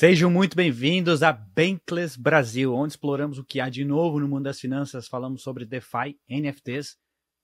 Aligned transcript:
Sejam 0.00 0.30
muito 0.30 0.56
bem-vindos 0.56 1.22
a 1.22 1.30
Bankless 1.30 2.18
Brasil, 2.18 2.72
onde 2.72 2.94
exploramos 2.94 3.38
o 3.38 3.44
que 3.44 3.60
há 3.60 3.68
de 3.68 3.84
novo 3.84 4.18
no 4.18 4.26
mundo 4.26 4.44
das 4.44 4.58
finanças, 4.58 5.06
falamos 5.06 5.42
sobre 5.42 5.66
DeFi, 5.66 6.18
NFTs, 6.26 6.96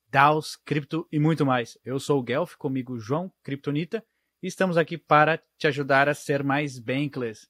DAOs, 0.08 0.56
cripto 0.64 1.06
e 1.13 1.19
muito 1.19 1.45
mais. 1.45 1.77
Eu 1.85 2.00
sou 2.00 2.19
o 2.19 2.22
Guelph, 2.22 2.54
comigo 2.54 2.99
João 2.99 3.31
Kryptonita, 3.42 4.03
e 4.42 4.46
estamos 4.46 4.78
aqui 4.78 4.96
para 4.96 5.38
te 5.58 5.67
ajudar 5.67 6.08
a 6.08 6.14
ser 6.14 6.42
mais 6.42 6.78
Bankless. 6.78 7.46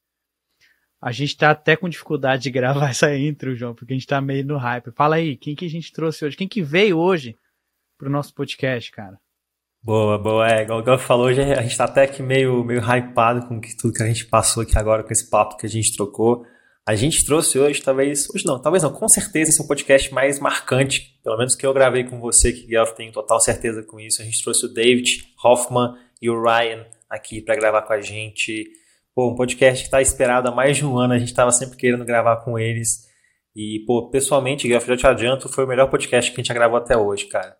A 1.00 1.12
gente 1.12 1.34
está 1.34 1.52
até 1.52 1.76
com 1.76 1.88
dificuldade 1.88 2.42
de 2.42 2.50
gravar 2.50 2.90
essa 2.90 3.16
intro, 3.16 3.54
João, 3.54 3.76
porque 3.76 3.92
a 3.92 3.94
gente 3.94 4.06
está 4.06 4.20
meio 4.20 4.44
no 4.44 4.56
hype. 4.56 4.90
Fala 4.90 5.14
aí, 5.14 5.36
quem 5.36 5.54
que 5.54 5.66
a 5.66 5.70
gente 5.70 5.92
trouxe 5.92 6.24
hoje? 6.24 6.36
Quem 6.36 6.48
que 6.48 6.62
veio 6.62 6.98
hoje 6.98 7.38
pro 7.96 8.10
nosso 8.10 8.34
podcast, 8.34 8.90
cara? 8.90 9.20
Boa, 9.86 10.18
boa. 10.18 10.50
É, 10.50 10.62
igual 10.62 10.80
o 10.80 10.82
Gal 10.82 10.98
falou, 10.98 11.26
hoje 11.26 11.40
a 11.40 11.62
gente 11.62 11.76
tá 11.76 11.84
até 11.84 12.02
aqui 12.02 12.20
meio, 12.20 12.64
meio 12.64 12.80
hypado 12.80 13.46
com 13.46 13.60
tudo 13.78 13.94
que 13.94 14.02
a 14.02 14.06
gente 14.06 14.26
passou 14.26 14.64
aqui 14.64 14.76
agora, 14.76 15.04
com 15.04 15.12
esse 15.12 15.30
papo 15.30 15.56
que 15.56 15.64
a 15.64 15.68
gente 15.68 15.94
trocou. 15.94 16.44
A 16.84 16.96
gente 16.96 17.24
trouxe 17.24 17.56
hoje, 17.56 17.80
talvez, 17.80 18.28
hoje 18.34 18.44
não, 18.44 18.60
talvez 18.60 18.82
não, 18.82 18.92
com 18.92 19.08
certeza 19.08 19.52
esse 19.52 19.60
é 19.60 19.64
o 19.64 19.68
podcast 19.68 20.12
mais 20.12 20.40
marcante, 20.40 21.16
pelo 21.22 21.38
menos 21.38 21.54
que 21.54 21.64
eu 21.64 21.72
gravei 21.72 22.02
com 22.02 22.18
você, 22.18 22.52
que 22.52 22.66
Guelph 22.66 22.94
tem 22.94 23.12
total 23.12 23.38
certeza 23.38 23.80
com 23.84 24.00
isso. 24.00 24.20
A 24.20 24.24
gente 24.24 24.42
trouxe 24.42 24.66
o 24.66 24.74
David 24.74 25.22
Hoffman 25.44 25.94
e 26.20 26.28
o 26.28 26.42
Ryan 26.42 26.84
aqui 27.08 27.40
para 27.40 27.54
gravar 27.54 27.82
com 27.82 27.92
a 27.92 28.00
gente. 28.00 28.68
Pô, 29.14 29.30
um 29.30 29.36
podcast 29.36 29.84
que 29.84 29.86
está 29.86 30.02
esperado 30.02 30.48
há 30.48 30.50
mais 30.50 30.76
de 30.76 30.84
um 30.84 30.98
ano, 30.98 31.14
a 31.14 31.18
gente 31.18 31.28
estava 31.28 31.52
sempre 31.52 31.76
querendo 31.76 32.04
gravar 32.04 32.38
com 32.38 32.58
eles. 32.58 33.06
E, 33.54 33.84
pô, 33.86 34.10
pessoalmente, 34.10 34.66
Guelph, 34.66 34.84
já 34.84 34.96
te 34.96 35.06
adianto, 35.06 35.48
foi 35.48 35.64
o 35.64 35.68
melhor 35.68 35.88
podcast 35.88 36.28
que 36.32 36.40
a 36.40 36.42
gente 36.42 36.48
já 36.48 36.54
gravou 36.54 36.76
até 36.76 36.96
hoje, 36.96 37.26
cara. 37.26 37.56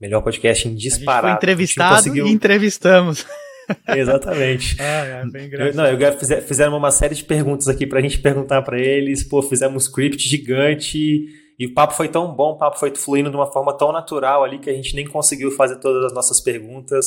Melhor 0.00 0.22
podcast 0.22 0.66
em 0.66 0.74
disparado. 0.74 1.26
A 1.26 1.30
gente 1.30 1.38
foi 1.40 1.48
entrevistado 1.48 1.96
conseguiu... 1.96 2.26
e 2.26 2.30
entrevistamos. 2.30 3.26
Exatamente. 3.86 4.76
Ah, 4.80 5.04
é, 5.04 5.26
bem 5.26 5.46
engraçado. 5.46 5.76
Não, 5.76 5.86
eu 5.86 6.18
fizer, 6.18 6.40
fizeram 6.40 6.76
uma 6.76 6.90
série 6.90 7.14
de 7.14 7.24
perguntas 7.24 7.68
aqui 7.68 7.86
pra 7.86 8.00
gente 8.00 8.18
perguntar 8.18 8.62
para 8.62 8.78
eles. 8.78 9.22
Pô, 9.22 9.42
fizemos 9.42 9.74
um 9.74 9.86
script 9.86 10.28
gigante 10.28 11.26
e 11.58 11.66
o 11.66 11.74
papo 11.74 11.92
foi 11.92 12.08
tão 12.08 12.34
bom, 12.34 12.52
o 12.52 12.56
papo 12.56 12.78
foi 12.78 12.94
fluindo 12.94 13.28
de 13.28 13.36
uma 13.36 13.52
forma 13.52 13.76
tão 13.76 13.92
natural 13.92 14.42
ali 14.42 14.58
que 14.58 14.70
a 14.70 14.72
gente 14.72 14.96
nem 14.96 15.06
conseguiu 15.06 15.50
fazer 15.50 15.76
todas 15.76 16.06
as 16.06 16.12
nossas 16.14 16.40
perguntas. 16.40 17.06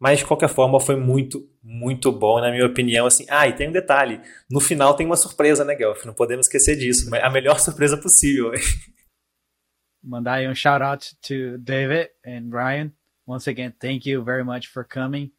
Mas 0.00 0.20
de 0.20 0.24
qualquer 0.24 0.48
forma 0.48 0.80
foi 0.80 0.96
muito, 0.96 1.46
muito 1.62 2.10
bom, 2.10 2.40
na 2.40 2.50
minha 2.50 2.64
opinião. 2.64 3.06
Assim, 3.06 3.26
ah, 3.28 3.46
e 3.46 3.52
tem 3.52 3.68
um 3.68 3.72
detalhe: 3.72 4.18
no 4.50 4.58
final 4.58 4.94
tem 4.94 5.04
uma 5.04 5.16
surpresa, 5.16 5.62
né, 5.62 5.74
Guelph? 5.74 6.06
Não 6.06 6.14
podemos 6.14 6.46
esquecer 6.46 6.74
disso. 6.74 7.14
A 7.14 7.28
melhor 7.28 7.60
surpresa 7.60 7.98
possível. 7.98 8.50
mandar 10.02 10.38
aí 10.38 10.48
um 10.48 10.54
shout 10.54 10.82
out 10.82 11.14
to 11.22 11.58
David 11.58 12.08
and 12.24 12.52
Ryan. 12.52 12.92
Once 13.26 13.46
again, 13.46 13.74
thank 13.80 14.06
you 14.06 14.22
very 14.22 14.44
much 14.44 14.66
for 14.66 14.82
coming. 14.82 15.30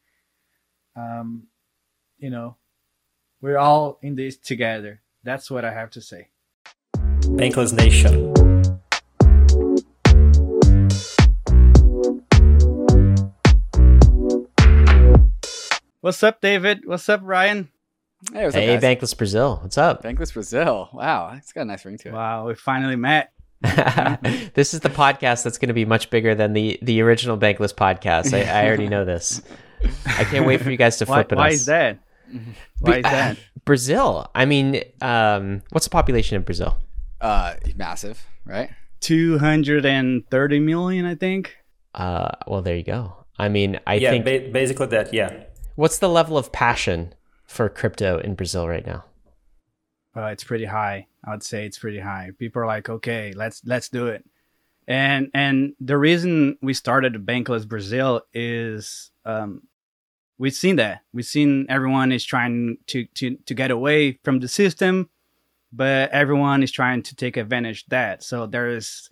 Um, 0.96 1.44
you 2.18 2.30
know, 2.30 2.56
we're 3.40 3.58
all 3.58 3.98
in 4.02 4.14
this 4.14 4.36
together. 4.36 5.00
That's 5.24 5.50
what 5.50 5.64
I 5.64 5.72
have 5.72 5.90
to 5.90 6.00
say. 6.00 6.28
Bankless 6.96 7.72
Nation. 7.72 8.32
What's 16.00 16.22
up, 16.22 16.40
David? 16.40 16.82
What's 16.84 17.08
up, 17.08 17.20
Ryan? 17.22 17.68
Hey, 18.32 18.44
what's 18.44 18.54
hey 18.54 18.76
up, 18.76 18.82
Bankless 18.82 19.16
Brazil. 19.16 19.58
What's 19.62 19.78
up? 19.78 20.02
Bankless 20.02 20.32
Brazil. 20.32 20.88
Wow, 20.92 21.34
it's 21.36 21.52
got 21.52 21.62
a 21.62 21.64
nice 21.64 21.84
ring 21.84 21.98
to 21.98 22.08
it. 22.08 22.14
Wow, 22.14 22.46
we 22.46 22.54
finally 22.54 22.96
met. 22.96 23.32
this 24.54 24.74
is 24.74 24.80
the 24.80 24.90
podcast 24.90 25.44
that's 25.44 25.56
going 25.56 25.68
to 25.68 25.74
be 25.74 25.84
much 25.84 26.10
bigger 26.10 26.34
than 26.34 26.52
the 26.52 26.78
the 26.82 27.00
original 27.00 27.38
Bankless 27.38 27.72
podcast. 27.72 28.34
I, 28.34 28.42
I 28.42 28.66
already 28.66 28.88
know 28.88 29.04
this. 29.04 29.40
I 30.04 30.24
can't 30.24 30.46
wait 30.46 30.60
for 30.60 30.70
you 30.70 30.76
guys 30.76 30.96
to 30.98 31.06
flip 31.06 31.30
why, 31.30 31.36
it. 31.36 31.38
Why 31.38 31.48
is 31.50 31.66
that? 31.66 31.98
Why 32.80 32.96
is 32.96 33.02
that? 33.04 33.38
Brazil. 33.64 34.28
I 34.34 34.46
mean, 34.46 34.82
um, 35.00 35.62
what's 35.70 35.86
the 35.86 35.90
population 35.90 36.36
in 36.36 36.42
Brazil? 36.42 36.76
Uh, 37.20 37.54
massive, 37.76 38.26
right? 38.44 38.70
Two 39.00 39.38
hundred 39.38 39.86
and 39.86 40.28
thirty 40.28 40.58
million, 40.58 41.06
I 41.06 41.14
think. 41.14 41.56
Uh, 41.94 42.32
well, 42.48 42.62
there 42.62 42.76
you 42.76 42.82
go. 42.82 43.14
I 43.38 43.48
mean, 43.48 43.78
I 43.86 43.94
yeah, 43.94 44.10
think 44.10 44.24
ba- 44.24 44.48
basically 44.52 44.88
that. 44.88 45.14
Yeah. 45.14 45.44
What's 45.76 45.98
the 45.98 46.08
level 46.08 46.36
of 46.36 46.50
passion 46.50 47.14
for 47.46 47.68
crypto 47.68 48.18
in 48.18 48.34
Brazil 48.34 48.68
right 48.68 48.86
now? 48.86 49.04
Uh, 50.16 50.26
it's 50.26 50.44
pretty 50.44 50.64
high. 50.66 51.06
I 51.24 51.30
would 51.30 51.42
say 51.42 51.66
it's 51.66 51.78
pretty 51.78 52.00
high. 52.00 52.30
People 52.38 52.62
are 52.62 52.66
like, 52.66 52.88
okay, 52.88 53.32
let's 53.34 53.62
let's 53.64 53.88
do 53.88 54.08
it. 54.08 54.24
And 54.88 55.30
and 55.34 55.74
the 55.80 55.96
reason 55.96 56.58
we 56.60 56.74
started 56.74 57.24
Bankless 57.24 57.66
Brazil 57.66 58.22
is 58.34 59.10
um, 59.24 59.62
we've 60.38 60.54
seen 60.54 60.76
that 60.76 61.02
we've 61.12 61.24
seen 61.24 61.66
everyone 61.68 62.10
is 62.10 62.24
trying 62.24 62.78
to 62.88 63.06
to 63.14 63.36
to 63.46 63.54
get 63.54 63.70
away 63.70 64.18
from 64.24 64.40
the 64.40 64.48
system, 64.48 65.08
but 65.72 66.10
everyone 66.10 66.62
is 66.62 66.72
trying 66.72 67.02
to 67.04 67.14
take 67.14 67.36
advantage 67.36 67.84
of 67.84 67.90
that. 67.90 68.22
So 68.24 68.46
there's 68.46 69.08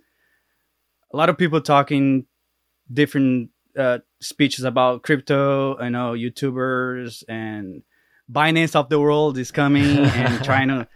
a 1.13 1.17
lot 1.17 1.29
of 1.29 1.37
people 1.37 1.61
talking 1.61 2.25
different 2.91 3.51
uh, 3.77 3.99
speeches 4.19 4.65
about 4.65 5.03
crypto. 5.03 5.77
I 5.77 5.87
know 5.87 6.11
YouTubers 6.11 7.23
and 7.29 7.83
Binance 8.29 8.75
of 8.75 8.89
the 8.89 8.99
world 8.99 9.37
is 9.37 9.51
coming 9.51 9.99
and 9.99 10.43
trying 10.43 10.67
to 10.67 10.87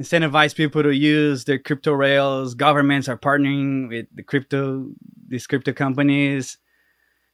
incentivize 0.00 0.54
people 0.54 0.82
to 0.82 0.94
use 0.94 1.44
their 1.44 1.58
crypto 1.58 1.92
rails. 1.92 2.54
Governments 2.54 3.08
are 3.08 3.18
partnering 3.18 3.88
with 3.88 4.06
the 4.14 4.22
crypto, 4.22 4.88
these 5.28 5.46
crypto 5.46 5.72
companies. 5.72 6.58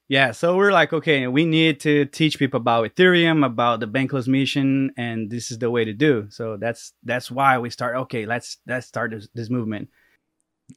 Yeah, 0.09 0.33
so 0.33 0.57
we're 0.57 0.73
like, 0.73 0.93
okay, 0.93 1.29
we 1.29 1.45
need 1.45 1.79
to 1.81 2.05
teach 2.05 2.37
people 2.37 2.61
about 2.61 2.97
Ethereum, 2.97 3.47
about 3.47 3.79
the 3.79 3.87
bankless 3.87 4.27
mission, 4.27 4.91
and 4.97 5.31
this 5.31 5.53
is 5.53 5.59
the 5.59 5.71
way 5.71 5.85
to 5.85 5.93
do. 5.93 6.27
So 6.31 6.57
that's 6.57 6.93
that's 7.05 7.31
why 7.31 7.59
we 7.59 7.71
start. 7.71 7.97
Okay, 7.97 8.27
let's 8.27 8.59
let's 8.67 8.89
start 8.89 9.13
this, 9.13 9.29
this 9.35 9.51
movement. 9.51 9.89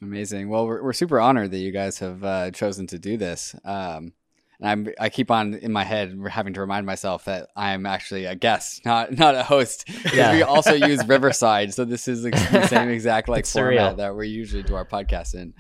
Amazing. 0.03 0.49
Well, 0.49 0.67
we're 0.67 0.83
we're 0.83 0.93
super 0.93 1.19
honored 1.19 1.49
that 1.49 1.57
you 1.57 1.72
guys 1.72 1.97
have 1.97 2.23
uh, 2.23 2.51
chosen 2.51 2.85
to 2.88 2.99
do 2.99 3.17
this. 3.17 3.55
Um, 3.66 4.13
and 4.59 4.69
I'm 4.69 4.94
I 5.00 5.09
keep 5.09 5.31
on 5.31 5.56
in 5.56 5.72
my 5.72 5.84
head 5.84 6.18
having 6.30 6.53
to 6.53 6.62
remind 6.62 6.86
myself 6.86 7.25
that 7.25 7.50
I'm 7.56 7.86
actually 7.86 8.25
a 8.25 8.36
guest, 8.36 8.86
not 8.86 9.12
not 9.18 9.36
a 9.36 9.44
host. 9.44 9.90
Yeah. 10.14 10.34
We 10.34 10.44
also 10.44 10.74
use 10.74 11.06
Riverside, 11.08 11.74
so 11.74 11.86
this 11.86 12.08
is 12.08 12.24
the 12.24 12.68
same 12.68 12.90
exact 12.97 13.30
like 13.30 13.46
format 13.46 13.94
surreal. 13.94 13.97
that 13.97 14.16
we 14.16 14.28
usually 14.28 14.64
do 14.64 14.75
our 14.75 14.86
podcast 14.86 15.36
in. 15.36 15.53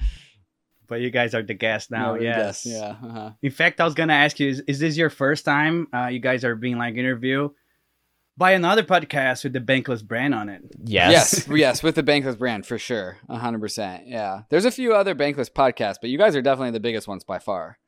But 0.87 1.01
you 1.01 1.09
guys 1.09 1.33
are 1.33 1.41
the 1.41 1.53
guests 1.53 1.89
now, 1.89 2.15
no, 2.15 2.21
yes. 2.21 2.65
Yeah. 2.65 2.95
Uh-huh. 3.03 3.31
In 3.41 3.51
fact, 3.51 3.79
I 3.81 3.85
was 3.85 3.93
gonna 3.93 4.13
ask 4.13 4.39
you: 4.39 4.49
Is, 4.49 4.59
is 4.67 4.79
this 4.79 4.97
your 4.97 5.09
first 5.09 5.45
time 5.45 5.87
uh, 5.93 6.07
you 6.07 6.19
guys 6.19 6.43
are 6.43 6.55
being 6.55 6.77
like 6.77 6.95
interviewed 6.95 7.51
by 8.37 8.51
another 8.51 8.83
podcast 8.83 9.43
with 9.43 9.53
the 9.53 9.59
Bankless 9.59 10.03
brand 10.03 10.35
on 10.35 10.49
it? 10.49 10.61
Yes, 10.83 11.33
yes, 11.47 11.57
yes, 11.57 11.83
with 11.83 11.95
the 11.95 12.03
Bankless 12.03 12.37
brand 12.37 12.65
for 12.65 12.77
sure, 12.77 13.17
hundred 13.29 13.61
percent. 13.61 14.07
Yeah, 14.07 14.41
there's 14.49 14.65
a 14.65 14.71
few 14.71 14.93
other 14.93 15.15
Bankless 15.15 15.51
podcasts, 15.51 15.97
but 15.99 16.09
you 16.09 16.17
guys 16.17 16.35
are 16.35 16.41
definitely 16.41 16.71
the 16.71 16.79
biggest 16.79 17.07
ones 17.07 17.23
by 17.23 17.39
far. 17.39 17.79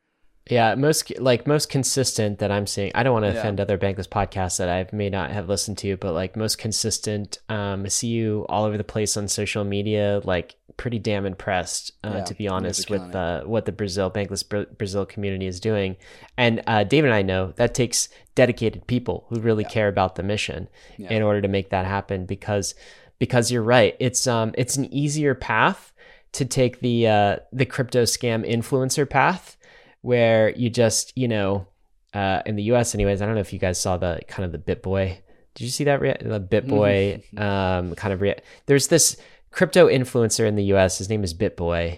Yeah, 0.49 0.75
most 0.75 1.11
like 1.19 1.47
most 1.47 1.69
consistent 1.69 2.37
that 2.37 2.51
I'm 2.51 2.67
seeing. 2.67 2.91
I 2.93 3.01
don't 3.01 3.13
want 3.13 3.25
to 3.25 3.33
yeah. 3.33 3.39
offend 3.39 3.59
other 3.59 3.79
bankless 3.79 4.07
podcasts 4.07 4.57
that 4.57 4.69
I 4.69 4.87
may 4.95 5.09
not 5.09 5.31
have 5.31 5.49
listened 5.49 5.79
to, 5.79 5.97
but 5.97 6.13
like 6.13 6.35
most 6.35 6.59
consistent. 6.59 7.39
Um, 7.49 7.85
I 7.85 7.87
see 7.87 8.09
you 8.09 8.45
all 8.47 8.65
over 8.65 8.77
the 8.77 8.83
place 8.83 9.17
on 9.17 9.27
social 9.27 9.63
media. 9.63 10.21
Like 10.23 10.55
pretty 10.77 10.99
damn 10.99 11.25
impressed, 11.25 11.93
uh, 12.03 12.11
yeah, 12.15 12.23
to 12.25 12.33
be 12.35 12.47
honest, 12.47 12.91
with 12.91 13.15
uh, 13.15 13.41
what 13.45 13.65
the 13.65 13.71
Brazil 13.71 14.11
bankless 14.11 14.77
Brazil 14.77 15.03
community 15.07 15.47
is 15.47 15.59
doing. 15.59 15.95
And 16.37 16.61
uh, 16.67 16.83
David 16.83 17.07
and 17.07 17.15
I 17.15 17.23
know 17.23 17.53
that 17.55 17.73
takes 17.73 18.07
dedicated 18.35 18.85
people 18.85 19.25
who 19.29 19.39
really 19.39 19.63
yeah. 19.63 19.69
care 19.69 19.87
about 19.87 20.13
the 20.13 20.23
mission 20.23 20.67
in 20.99 21.23
order 21.23 21.41
to 21.41 21.47
make 21.47 21.71
that 21.71 21.87
happen. 21.87 22.27
Because 22.27 22.75
because 23.17 23.49
you're 23.49 23.63
right, 23.63 23.95
it's 23.99 24.27
um 24.27 24.53
it's 24.59 24.77
an 24.77 24.93
easier 24.93 25.33
path 25.33 25.91
to 26.33 26.45
take 26.45 26.81
the 26.81 27.07
uh, 27.07 27.37
the 27.51 27.65
crypto 27.65 28.03
scam 28.03 28.47
influencer 28.47 29.09
path 29.09 29.57
where 30.05 30.51
you 30.51 30.69
just, 30.69 31.17
you 31.17 31.27
know, 31.27 31.65
uh, 32.13 32.43
in 32.45 32.55
the 32.55 32.63
US, 32.73 32.93
anyways, 32.93 33.23
I 33.23 33.25
don't 33.25 33.33
know 33.33 33.41
if 33.41 33.51
you 33.51 33.57
guys 33.57 33.81
saw 33.81 33.97
the 33.97 34.21
kind 34.27 34.45
of 34.45 34.51
the 34.51 34.59
BitBoy. 34.75 35.17
Did 35.55 35.63
you 35.63 35.71
see 35.71 35.85
that? 35.85 35.99
Rea- 35.99 36.17
the 36.21 36.39
BitBoy 36.39 37.23
mm-hmm. 37.33 37.39
um, 37.41 37.95
kind 37.95 38.13
of. 38.13 38.21
Rea- 38.21 38.39
There's 38.67 38.87
this 38.87 39.17
crypto 39.49 39.87
influencer 39.87 40.47
in 40.47 40.55
the 40.55 40.65
US. 40.75 40.99
His 40.99 41.09
name 41.09 41.23
is 41.23 41.33
BitBoy. 41.33 41.97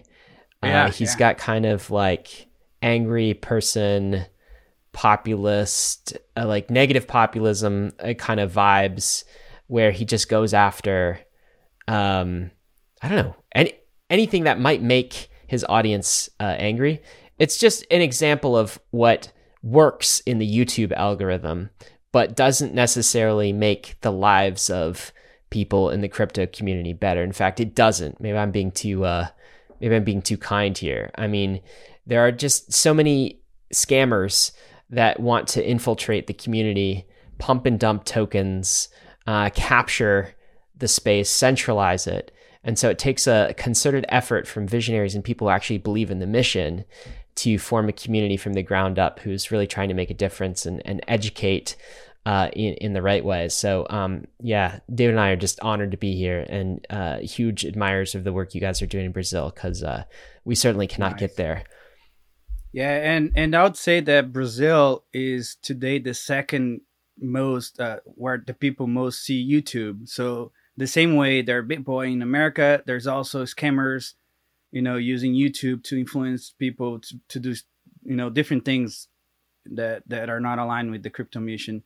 Uh, 0.63 0.67
yeah, 0.67 0.89
he's 0.89 1.15
yeah. 1.15 1.19
got 1.19 1.37
kind 1.37 1.65
of 1.65 1.91
like 1.91 2.47
angry 2.81 3.33
person, 3.33 4.25
populist, 4.93 6.17
uh, 6.37 6.47
like 6.47 6.69
negative 6.69 7.07
populism 7.07 7.91
uh, 7.99 8.13
kind 8.13 8.39
of 8.39 8.53
vibes, 8.53 9.25
where 9.67 9.91
he 9.91 10.05
just 10.05 10.29
goes 10.29 10.53
after, 10.53 11.19
um, 11.89 12.51
I 13.01 13.09
don't 13.09 13.17
know, 13.17 13.35
any 13.53 13.73
anything 14.09 14.45
that 14.45 14.61
might 14.61 14.81
make 14.81 15.29
his 15.45 15.65
audience 15.67 16.29
uh, 16.39 16.55
angry 16.57 17.01
it's 17.39 17.57
just 17.57 17.85
an 17.91 18.01
example 18.01 18.57
of 18.57 18.79
what 18.91 19.31
works 19.63 20.21
in 20.21 20.39
the 20.39 20.49
YouTube 20.49 20.91
algorithm, 20.93 21.69
but 22.11 22.35
doesn't 22.35 22.73
necessarily 22.73 23.53
make 23.53 23.95
the 24.01 24.11
lives 24.11 24.69
of 24.69 25.11
people 25.49 25.89
in 25.89 26.01
the 26.01 26.09
crypto 26.09 26.45
community 26.45 26.93
better. 26.93 27.23
In 27.23 27.31
fact, 27.31 27.59
it 27.59 27.75
doesn't. 27.75 28.19
Maybe 28.19 28.37
I'm 28.37 28.51
being 28.51 28.71
too 28.71 29.05
uh, 29.05 29.27
maybe 29.79 29.95
I'm 29.95 30.03
being 30.03 30.21
too 30.21 30.37
kind 30.37 30.77
here. 30.77 31.11
I 31.15 31.27
mean, 31.27 31.61
there 32.05 32.25
are 32.25 32.31
just 32.31 32.73
so 32.73 32.93
many 32.93 33.41
scammers 33.73 34.51
that 34.89 35.19
want 35.19 35.47
to 35.49 35.69
infiltrate 35.69 36.27
the 36.27 36.33
community, 36.33 37.05
pump 37.37 37.65
and 37.65 37.79
dump 37.79 38.05
tokens, 38.05 38.89
uh, 39.25 39.49
capture 39.53 40.33
the 40.75 40.87
space, 40.87 41.29
centralize 41.29 42.07
it. 42.07 42.31
And 42.63 42.77
so 42.77 42.89
it 42.89 42.99
takes 42.99 43.27
a 43.27 43.53
concerted 43.57 44.05
effort 44.09 44.47
from 44.47 44.67
visionaries 44.67 45.15
and 45.15 45.23
people 45.23 45.47
who 45.47 45.51
actually 45.51 45.77
believe 45.77 46.11
in 46.11 46.19
the 46.19 46.27
mission 46.27 46.85
to 47.37 47.59
form 47.59 47.87
a 47.87 47.93
community 47.93 48.37
from 48.37 48.53
the 48.53 48.63
ground 48.63 48.99
up 48.99 49.19
who's 49.19 49.51
really 49.51 49.67
trying 49.67 49.89
to 49.89 49.93
make 49.93 50.09
a 50.09 50.15
difference 50.15 50.65
and, 50.65 50.81
and 50.85 51.01
educate 51.07 51.75
uh, 52.25 52.49
in, 52.53 52.73
in 52.75 52.93
the 52.93 53.01
right 53.01 53.23
ways. 53.23 53.53
So, 53.53 53.87
um, 53.89 54.25
yeah, 54.41 54.79
David 54.93 55.11
and 55.11 55.19
I 55.19 55.29
are 55.29 55.37
just 55.37 55.59
honored 55.61 55.91
to 55.91 55.97
be 55.97 56.15
here 56.15 56.45
and 56.49 56.85
uh, 56.89 57.19
huge 57.19 57.63
admirers 57.63 58.15
of 58.15 58.23
the 58.23 58.33
work 58.33 58.53
you 58.53 58.59
guys 58.59 58.81
are 58.81 58.87
doing 58.87 59.05
in 59.05 59.11
Brazil 59.11 59.51
because 59.53 59.81
uh, 59.81 60.03
we 60.43 60.55
certainly 60.55 60.87
cannot 60.87 61.11
nice. 61.11 61.19
get 61.21 61.37
there. 61.37 61.63
Yeah, 62.73 62.91
and 62.91 63.31
and 63.35 63.55
I 63.55 63.63
would 63.63 63.77
say 63.77 64.01
that 64.01 64.33
Brazil 64.33 65.05
is 65.13 65.55
today 65.61 65.99
the 65.99 66.13
second 66.13 66.81
most 67.17 67.79
uh, 67.79 67.99
where 68.03 68.43
the 68.45 68.53
people 68.53 68.87
most 68.87 69.23
see 69.23 69.49
YouTube. 69.49 70.09
So 70.09 70.51
the 70.75 70.85
same 70.85 71.15
way 71.15 71.41
there 71.41 71.59
are 71.59 71.63
BitBoy 71.63 72.11
in 72.11 72.21
America, 72.21 72.83
there's 72.85 73.07
also 73.07 73.45
scammers 73.45 74.13
you 74.71 74.81
know, 74.81 74.97
using 74.97 75.33
YouTube 75.33 75.83
to 75.85 75.97
influence 75.97 76.51
people 76.51 76.99
to, 76.99 77.19
to 77.29 77.39
do, 77.39 77.55
you 78.03 78.15
know, 78.15 78.29
different 78.29 78.65
things 78.65 79.07
that 79.65 80.03
that 80.07 80.29
are 80.29 80.39
not 80.39 80.59
aligned 80.59 80.91
with 80.91 81.03
the 81.03 81.09
crypto 81.09 81.39
mission. 81.39 81.83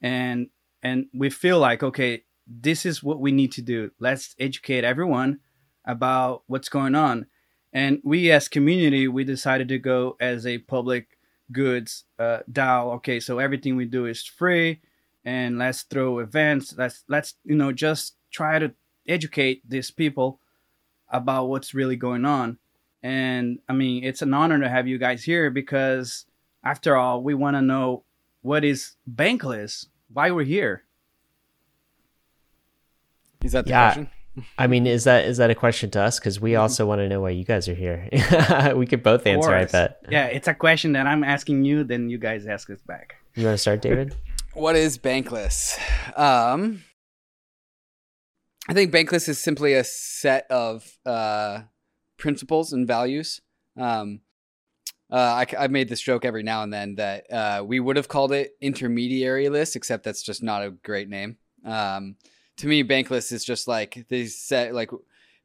And 0.00 0.48
and 0.82 1.06
we 1.14 1.30
feel 1.30 1.58
like, 1.58 1.82
okay, 1.82 2.24
this 2.46 2.84
is 2.84 3.02
what 3.02 3.20
we 3.20 3.32
need 3.32 3.52
to 3.52 3.62
do. 3.62 3.90
Let's 3.98 4.34
educate 4.38 4.84
everyone 4.84 5.40
about 5.84 6.42
what's 6.46 6.68
going 6.68 6.94
on. 6.94 7.26
And 7.72 8.00
we 8.04 8.30
as 8.30 8.48
community, 8.48 9.08
we 9.08 9.24
decided 9.24 9.68
to 9.68 9.78
go 9.78 10.16
as 10.20 10.46
a 10.46 10.58
public 10.58 11.18
goods 11.50 12.04
uh, 12.18 12.40
DAO. 12.50 12.94
Okay, 12.96 13.20
so 13.20 13.38
everything 13.38 13.76
we 13.76 13.84
do 13.84 14.06
is 14.06 14.24
free, 14.24 14.80
and 15.24 15.58
let's 15.58 15.82
throw 15.82 16.18
events. 16.20 16.74
Let's 16.76 17.04
let's 17.08 17.34
you 17.44 17.56
know 17.56 17.72
just 17.72 18.16
try 18.30 18.58
to 18.58 18.72
educate 19.06 19.68
these 19.68 19.90
people 19.90 20.40
about 21.10 21.48
what's 21.48 21.74
really 21.74 21.96
going 21.96 22.24
on. 22.24 22.58
And 23.02 23.58
I 23.68 23.72
mean, 23.74 24.04
it's 24.04 24.22
an 24.22 24.32
honor 24.32 24.58
to 24.60 24.68
have 24.68 24.88
you 24.88 24.98
guys 24.98 25.22
here 25.22 25.50
because, 25.50 26.24
after 26.64 26.96
all, 26.96 27.22
we 27.22 27.34
want 27.34 27.56
to 27.56 27.62
know 27.62 28.04
what 28.42 28.64
is 28.64 28.96
Bankless, 29.10 29.86
why 30.12 30.30
we're 30.30 30.44
here. 30.44 30.84
Is 33.42 33.52
that 33.52 33.64
the 33.64 33.70
yeah. 33.70 33.92
question? 33.92 34.10
I 34.58 34.66
mean, 34.66 34.86
is 34.86 35.04
that 35.04 35.26
is 35.26 35.36
that 35.36 35.50
a 35.50 35.54
question 35.54 35.90
to 35.90 36.00
us? 36.00 36.18
Because 36.18 36.40
we 36.40 36.52
mm-hmm. 36.52 36.62
also 36.62 36.86
want 36.86 37.00
to 37.00 37.08
know 37.08 37.20
why 37.20 37.30
you 37.30 37.44
guys 37.44 37.68
are 37.68 37.74
here. 37.74 38.08
we 38.74 38.86
could 38.86 39.02
both 39.02 39.26
answer, 39.26 39.54
I 39.54 39.66
bet. 39.66 40.00
Yeah, 40.10 40.26
it's 40.26 40.48
a 40.48 40.54
question 40.54 40.92
that 40.92 41.06
I'm 41.06 41.22
asking 41.22 41.64
you, 41.64 41.84
then 41.84 42.08
you 42.08 42.18
guys 42.18 42.46
ask 42.46 42.68
us 42.70 42.80
back. 42.80 43.16
You 43.34 43.44
want 43.44 43.54
to 43.54 43.58
start, 43.58 43.82
David? 43.82 44.14
what 44.54 44.76
is 44.76 44.98
Bankless? 44.98 45.78
Um, 46.18 46.82
I 48.68 48.72
think 48.72 48.92
Bankless 48.92 49.28
is 49.28 49.38
simply 49.38 49.74
a 49.74 49.84
set 49.84 50.46
of 50.50 50.96
uh, 51.04 51.62
principles 52.16 52.72
and 52.72 52.86
values. 52.86 53.40
Um, 53.78 54.20
uh, 55.10 55.44
I, 55.46 55.60
have 55.60 55.70
made 55.70 55.88
this 55.88 56.00
joke 56.00 56.24
every 56.24 56.42
now 56.42 56.62
and 56.62 56.72
then 56.72 56.94
that 56.94 57.30
uh, 57.30 57.62
we 57.64 57.78
would 57.78 57.96
have 57.96 58.08
called 58.08 58.32
it 58.32 58.52
intermediary 58.60 59.48
list, 59.48 59.76
except 59.76 60.02
that's 60.02 60.22
just 60.22 60.42
not 60.42 60.64
a 60.64 60.70
great 60.70 61.08
name. 61.08 61.36
Um, 61.64 62.16
to 62.56 62.66
me, 62.66 62.82
Bankless 62.82 63.32
is 63.32 63.44
just 63.44 63.68
like 63.68 64.06
they 64.08 64.26
set 64.26 64.74
like 64.74 64.90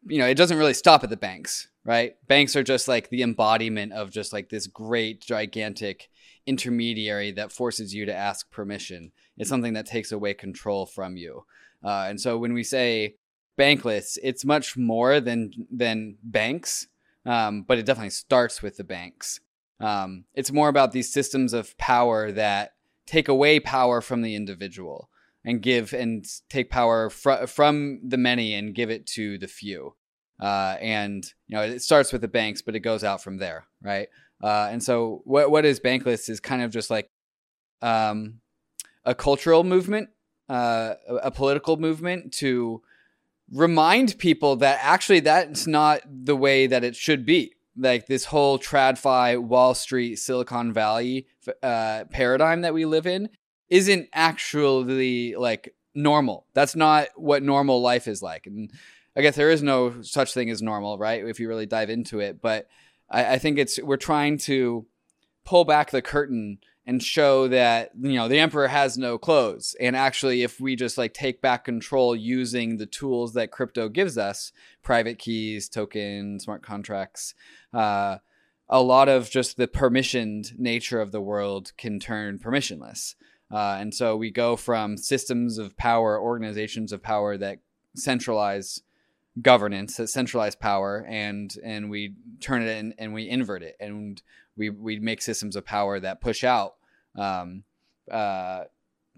you 0.08 0.18
know 0.20 0.28
it 0.28 0.36
doesn't 0.36 0.58
really 0.58 0.74
stop 0.74 1.04
at 1.04 1.10
the 1.10 1.18
banks, 1.18 1.68
right? 1.84 2.16
Banks 2.28 2.56
are 2.56 2.64
just 2.64 2.88
like 2.88 3.10
the 3.10 3.22
embodiment 3.22 3.92
of 3.94 4.12
just 4.12 4.32
like 4.32 4.50
this 4.50 4.66
great 4.66 5.22
gigantic 5.22 6.10
intermediary 6.46 7.32
that 7.34 7.52
forces 7.52 7.94
you 7.94 8.06
to 8.06 8.16
ask 8.16 8.50
permission. 8.50 9.12
It's 9.38 9.50
something 9.50 9.74
that 9.74 9.86
takes 9.86 10.12
away 10.12 10.34
control 10.34 10.86
from 10.86 11.18
you. 11.18 11.46
Uh, 11.84 12.08
and 12.10 12.20
so 12.20 12.38
when 12.38 12.54
we 12.54 12.64
say 12.64 13.16
bankless, 13.58 14.18
it's 14.24 14.46
much 14.46 14.78
more 14.78 15.20
than 15.20 15.52
than 15.72 16.18
banks, 16.24 16.88
um, 17.26 17.64
but 17.64 17.78
it 17.78 17.86
definitely 17.86 18.10
starts 18.10 18.62
with 18.62 18.78
the 18.78 18.84
banks. 18.84 19.40
Um, 19.80 20.26
it's 20.34 20.52
more 20.52 20.70
about 20.70 20.92
these 20.92 21.12
systems 21.12 21.54
of 21.54 21.78
power 21.78 22.32
that 22.32 22.74
take 23.06 23.28
away 23.28 23.60
power 23.60 24.02
from 24.02 24.22
the 24.22 24.36
individual 24.36 25.10
and 25.46 25.62
give 25.62 25.94
and 25.94 26.26
take 26.50 26.70
power 26.70 27.10
fr- 27.10 27.46
from 27.48 28.02
the 28.08 28.18
many 28.18 28.54
and 28.54 28.76
give 28.76 28.90
it 28.90 29.06
to 29.08 29.38
the 29.38 29.48
few. 29.48 29.96
Uh, 30.40 30.78
and 30.80 31.34
you 31.48 31.56
know 31.56 31.64
it 31.64 31.82
starts 31.82 32.12
with 32.14 32.22
the 32.22 32.28
banks, 32.28 32.62
but 32.62 32.76
it 32.76 32.80
goes 32.80 33.04
out 33.04 33.22
from 33.22 33.38
there, 33.38 33.66
right? 33.82 34.08
Uh, 34.42 34.70
and 34.72 34.82
so 34.82 35.22
what 35.26 35.52
what 35.52 35.66
is 35.66 35.80
bankless 35.80 36.30
is 36.30 36.40
kind 36.40 36.62
of 36.62 36.72
just 36.72 36.90
like 36.90 37.10
um, 37.82 38.40
a 39.06 39.16
cultural 39.16 39.64
movement 39.64 40.10
uh, 40.50 40.96
a 41.22 41.32
political 41.32 41.78
movement 41.78 42.34
to 42.34 42.82
remind 43.52 44.18
people 44.18 44.56
that 44.58 44.80
actually 44.82 45.20
that's 45.22 45.68
not 45.68 46.02
the 46.06 46.36
way 46.36 46.68
that 46.68 46.84
it 46.84 46.96
should 46.96 47.26
be. 47.26 47.54
Like 47.78 48.08
this 48.08 48.26
whole 48.26 48.60
TradFi, 48.60 49.40
Wall 49.42 49.74
Street, 49.74 50.18
Silicon 50.18 50.74
Valley 50.74 51.28
uh, 51.64 52.06
paradigm 52.12 52.62
that 52.62 52.74
we 52.74 52.86
live 52.86 53.08
in 53.08 53.30
isn't 53.70 54.10
actually 54.12 55.36
like 55.36 55.74
normal. 55.96 56.46
That's 56.54 56.76
not 56.76 57.08
what 57.16 57.44
normal 57.44 57.82
life 57.82 58.08
is 58.08 58.22
like. 58.22 58.48
And 58.48 58.72
I 59.16 59.22
guess 59.22 59.36
there 59.36 59.52
is 59.52 59.64
no 59.64 60.02
such 60.02 60.34
thing 60.34 60.50
as 60.50 60.62
normal, 60.62 60.98
right? 60.98 61.24
If 61.26 61.40
you 61.40 61.48
really 61.48 61.66
dive 61.66 61.90
into 61.90 62.20
it. 62.20 62.42
But 62.42 62.68
I, 63.10 63.34
I 63.34 63.38
think 63.38 63.58
it's 63.58 63.80
we're 63.82 63.98
trying 63.98 64.38
to 64.40 64.86
pull 65.46 65.66
back 65.66 65.92
the 65.92 66.02
curtain 66.02 66.60
and 66.90 67.04
show 67.04 67.48
that 67.48 67.92
you 68.02 68.14
know 68.14 68.28
the 68.28 68.40
emperor 68.40 68.68
has 68.68 68.98
no 68.98 69.20
clothes. 69.20 69.76
And 69.80 69.96
actually 69.96 70.42
if 70.42 70.60
we 70.60 70.76
just 70.76 70.98
like 70.98 71.14
take 71.14 71.40
back 71.40 71.64
control 71.64 72.16
using 72.16 72.78
the 72.78 72.88
tools 72.88 73.34
that 73.34 73.52
crypto 73.52 73.90
gives 73.90 74.18
us 74.18 74.52
private 74.82 75.20
keys 75.20 75.70
tokens 75.70 76.46
smart 76.46 76.64
contracts 76.64 77.36
uh, 77.76 78.18
a 78.68 78.82
lot 78.82 79.08
of 79.08 79.30
just 79.30 79.56
the 79.56 79.68
permissioned 79.68 80.58
nature 80.58 81.00
of 81.00 81.12
the 81.12 81.22
world 81.22 81.74
can 81.78 82.00
turn 82.00 82.40
permissionless. 82.40 83.14
Uh, 83.52 83.78
and 83.80 83.94
so 83.94 84.16
we 84.16 84.32
go 84.32 84.56
from 84.56 84.98
systems 84.98 85.60
of 85.60 85.78
power 85.78 86.20
organizations 86.20 86.92
of 86.92 87.04
power 87.04 87.38
that 87.38 87.60
centralize 87.96 88.82
governance 89.40 89.98
that 89.98 90.10
centralize 90.10 90.56
power 90.56 91.06
and 91.08 91.56
and 91.64 91.90
we 91.90 92.16
turn 92.42 92.64
it 92.64 92.78
in 92.78 92.96
and 92.98 93.14
we 93.14 93.30
invert 93.30 93.62
it. 93.62 93.76
And 93.80 94.20
we 94.58 94.72
we 94.72 95.00
make 95.00 95.22
systems 95.22 95.56
of 95.56 95.66
power 95.66 96.00
that 96.00 96.20
push 96.20 96.44
out 96.44 96.76
um, 97.20 97.64
uh, 98.10 98.64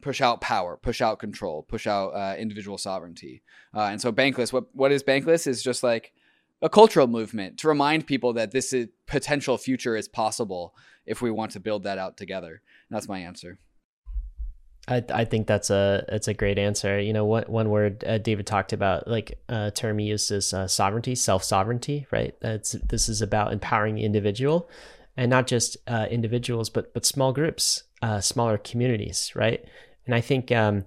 push 0.02 0.22
out 0.22 0.42
power, 0.42 0.78
push 0.82 1.02
out 1.02 1.20
control, 1.20 1.64
push 1.64 1.88
out 1.88 2.10
uh, 2.10 2.36
individual 2.38 2.78
sovereignty. 2.78 3.44
Uh, 3.74 3.84
and 3.84 4.02
so 4.02 4.12
Bankless, 4.12 4.52
what 4.52 4.66
what 4.74 4.92
is 4.92 5.04
Bankless 5.04 5.48
is 5.48 5.64
just 5.64 5.84
like 5.84 6.14
a 6.62 6.70
cultural 6.70 7.08
movement 7.08 7.58
to 7.60 7.68
remind 7.68 8.06
people 8.06 8.34
that 8.34 8.52
this 8.52 8.74
is, 8.74 8.88
potential 9.08 9.58
future 9.58 9.96
is 9.96 10.08
possible 10.08 10.76
if 11.06 11.22
we 11.22 11.32
want 11.32 11.52
to 11.52 11.60
build 11.60 11.84
that 11.84 11.98
out 11.98 12.18
together. 12.18 12.62
And 12.90 12.96
that's 12.96 13.08
my 13.08 13.20
answer. 13.20 13.58
I, 14.88 15.04
I 15.14 15.26
think 15.26 15.46
that's 15.48 15.70
a 15.70 16.06
it's 16.10 16.28
a 16.28 16.34
great 16.34 16.58
answer. 16.58 17.00
You 17.00 17.14
know, 17.14 17.26
one 17.26 17.44
one 17.44 17.70
word 17.70 18.04
uh, 18.04 18.18
David 18.18 18.48
talked 18.48 18.74
about, 18.74 19.08
like 19.08 19.40
a 19.48 19.54
uh, 19.54 19.72
term 19.72 20.00
he 20.00 20.08
used 20.08 20.32
is 20.32 20.54
uh, 20.54 20.68
sovereignty, 20.68 21.14
self 21.14 21.44
sovereignty. 21.44 22.08
Right. 22.12 22.36
That's 22.42 22.72
this 22.72 23.08
is 23.08 23.22
about 23.22 23.54
empowering 23.54 23.96
the 23.96 24.04
individual, 24.04 24.70
and 25.16 25.30
not 25.30 25.46
just 25.46 25.78
uh, 25.88 26.08
individuals, 26.10 26.72
but 26.72 26.94
but 26.96 27.06
small 27.06 27.32
groups, 27.32 27.84
uh, 28.02 28.20
smaller 28.20 28.58
communities, 28.58 29.32
right? 29.36 29.64
And 30.06 30.16
I 30.16 30.22
think 30.22 30.52
um, 30.52 30.86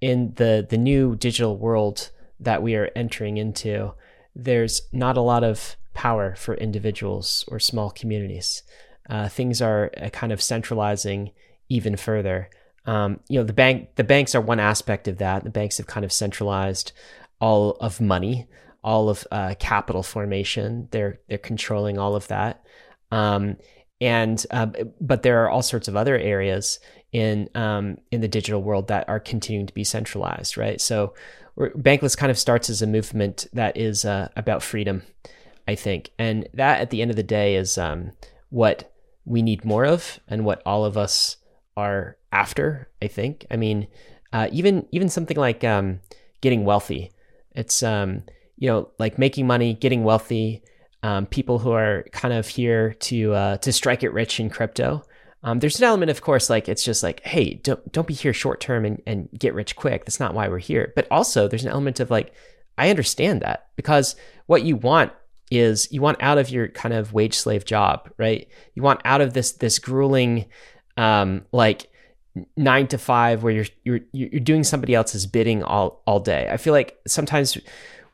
in 0.00 0.32
the 0.36 0.66
the 0.68 0.78
new 0.78 1.16
digital 1.16 1.56
world 1.56 2.10
that 2.40 2.62
we 2.62 2.74
are 2.74 2.90
entering 2.96 3.36
into, 3.36 3.94
there's 4.34 4.82
not 4.92 5.16
a 5.16 5.22
lot 5.22 5.44
of 5.44 5.76
power 5.94 6.34
for 6.34 6.54
individuals 6.54 7.44
or 7.48 7.58
small 7.58 7.90
communities. 7.90 8.62
Uh, 9.08 9.28
things 9.28 9.60
are 9.60 9.90
uh, 10.00 10.08
kind 10.10 10.32
of 10.32 10.42
centralizing 10.42 11.32
even 11.68 11.96
further. 11.96 12.48
Um, 12.86 13.20
you 13.28 13.38
know, 13.38 13.44
the 13.44 13.52
bank 13.52 13.94
the 13.96 14.04
banks 14.04 14.34
are 14.34 14.40
one 14.40 14.60
aspect 14.60 15.08
of 15.08 15.18
that. 15.18 15.44
The 15.44 15.50
banks 15.50 15.78
have 15.78 15.86
kind 15.86 16.04
of 16.04 16.12
centralized 16.12 16.92
all 17.40 17.72
of 17.80 18.00
money, 18.00 18.46
all 18.82 19.08
of 19.08 19.26
uh, 19.30 19.54
capital 19.58 20.02
formation. 20.02 20.88
They're 20.90 21.20
they're 21.28 21.38
controlling 21.38 21.98
all 21.98 22.16
of 22.16 22.28
that. 22.28 22.64
Um, 23.10 23.56
and 24.02 24.44
uh, 24.50 24.66
but 25.00 25.22
there 25.22 25.44
are 25.44 25.48
all 25.48 25.62
sorts 25.62 25.86
of 25.86 25.94
other 25.94 26.18
areas 26.18 26.80
in 27.12 27.48
um, 27.54 27.98
in 28.10 28.20
the 28.20 28.26
digital 28.26 28.60
world 28.60 28.88
that 28.88 29.08
are 29.08 29.20
continuing 29.20 29.66
to 29.68 29.72
be 29.72 29.84
centralized, 29.84 30.56
right? 30.56 30.80
So 30.80 31.14
Bankless 31.56 32.16
kind 32.16 32.30
of 32.30 32.38
starts 32.38 32.68
as 32.68 32.82
a 32.82 32.86
movement 32.86 33.46
that 33.52 33.76
is 33.76 34.04
uh, 34.04 34.28
about 34.34 34.62
freedom, 34.62 35.02
I 35.68 35.76
think, 35.76 36.10
and 36.18 36.48
that 36.54 36.80
at 36.80 36.90
the 36.90 37.00
end 37.00 37.12
of 37.12 37.16
the 37.16 37.22
day 37.22 37.54
is 37.54 37.78
um, 37.78 38.10
what 38.48 38.92
we 39.24 39.40
need 39.40 39.64
more 39.64 39.84
of, 39.84 40.18
and 40.26 40.44
what 40.44 40.62
all 40.66 40.84
of 40.84 40.98
us 40.98 41.36
are 41.76 42.16
after. 42.32 42.88
I 43.00 43.06
think. 43.06 43.46
I 43.52 43.56
mean, 43.56 43.86
uh, 44.32 44.48
even 44.50 44.84
even 44.90 45.10
something 45.10 45.36
like 45.36 45.62
um, 45.62 46.00
getting 46.40 46.64
wealthy. 46.64 47.12
It's 47.52 47.84
um, 47.84 48.24
you 48.56 48.68
know 48.68 48.90
like 48.98 49.16
making 49.16 49.46
money, 49.46 49.74
getting 49.74 50.02
wealthy 50.02 50.64
um, 51.02 51.26
people 51.26 51.58
who 51.58 51.72
are 51.72 52.04
kind 52.12 52.32
of 52.32 52.46
here 52.46 52.94
to 52.94 53.34
uh, 53.34 53.56
to 53.58 53.72
strike 53.72 54.02
it 54.02 54.12
rich 54.12 54.38
in 54.40 54.50
crypto. 54.50 55.04
Um, 55.44 55.58
there's 55.58 55.78
an 55.78 55.84
element, 55.84 56.10
of 56.10 56.20
course, 56.20 56.48
like 56.48 56.68
it's 56.68 56.84
just 56.84 57.02
like, 57.02 57.20
hey, 57.24 57.54
don't 57.54 57.92
don't 57.92 58.06
be 58.06 58.14
here 58.14 58.32
short 58.32 58.60
term 58.60 58.84
and, 58.84 59.02
and 59.06 59.28
get 59.36 59.54
rich 59.54 59.74
quick. 59.74 60.04
That's 60.04 60.20
not 60.20 60.34
why 60.34 60.48
we're 60.48 60.58
here. 60.58 60.92
But 60.94 61.08
also, 61.10 61.48
there's 61.48 61.64
an 61.64 61.72
element 61.72 61.98
of 61.98 62.10
like, 62.10 62.32
I 62.78 62.90
understand 62.90 63.42
that 63.42 63.68
because 63.74 64.14
what 64.46 64.62
you 64.62 64.76
want 64.76 65.12
is 65.50 65.90
you 65.92 66.00
want 66.00 66.22
out 66.22 66.38
of 66.38 66.48
your 66.48 66.68
kind 66.68 66.94
of 66.94 67.12
wage 67.12 67.34
slave 67.34 67.64
job, 67.64 68.10
right? 68.16 68.48
You 68.74 68.82
want 68.82 69.00
out 69.04 69.20
of 69.20 69.34
this 69.34 69.52
this 69.52 69.80
grueling, 69.80 70.46
um, 70.96 71.44
like 71.50 71.90
nine 72.56 72.86
to 72.86 72.98
five 72.98 73.42
where 73.42 73.52
you're 73.52 73.66
you're 73.82 74.00
you're 74.12 74.40
doing 74.40 74.64
somebody 74.64 74.94
else's 74.94 75.26
bidding 75.26 75.64
all 75.64 76.02
all 76.06 76.20
day. 76.20 76.48
I 76.50 76.56
feel 76.56 76.72
like 76.72 76.96
sometimes 77.06 77.58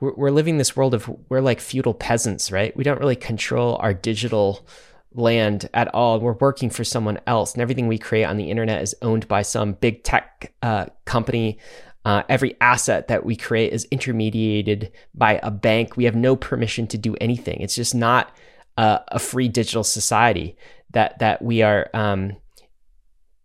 we're, 0.00 0.14
we're 0.14 0.30
living 0.30 0.58
this 0.58 0.76
world 0.76 0.94
of 0.94 1.08
we're 1.28 1.40
like 1.40 1.60
feudal 1.60 1.94
peasants, 1.94 2.52
right? 2.52 2.76
We 2.76 2.84
don't 2.84 3.00
really 3.00 3.16
control 3.16 3.76
our 3.80 3.94
digital 3.94 4.66
land 5.12 5.68
at 5.74 5.88
all. 5.94 6.20
We're 6.20 6.32
working 6.34 6.70
for 6.70 6.84
someone 6.84 7.18
else, 7.26 7.54
and 7.54 7.62
everything 7.62 7.88
we 7.88 7.98
create 7.98 8.24
on 8.24 8.36
the 8.36 8.50
internet 8.50 8.82
is 8.82 8.94
owned 9.02 9.26
by 9.28 9.42
some 9.42 9.72
big 9.72 10.04
tech 10.04 10.52
uh, 10.62 10.86
company. 11.04 11.58
Uh, 12.04 12.22
every 12.28 12.56
asset 12.60 13.08
that 13.08 13.24
we 13.24 13.36
create 13.36 13.72
is 13.72 13.86
intermediated 13.90 14.92
by 15.14 15.40
a 15.42 15.50
bank. 15.50 15.96
We 15.96 16.04
have 16.04 16.14
no 16.14 16.36
permission 16.36 16.86
to 16.88 16.98
do 16.98 17.16
anything. 17.20 17.60
It's 17.60 17.74
just 17.74 17.94
not 17.94 18.34
uh, 18.76 19.00
a 19.08 19.18
free 19.18 19.48
digital 19.48 19.84
society 19.84 20.56
that 20.90 21.18
that 21.18 21.42
we 21.42 21.62
are 21.62 21.90
um, 21.92 22.36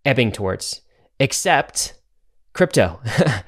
ebbing 0.06 0.32
towards, 0.32 0.82
except 1.20 1.96
crypto. 2.54 3.02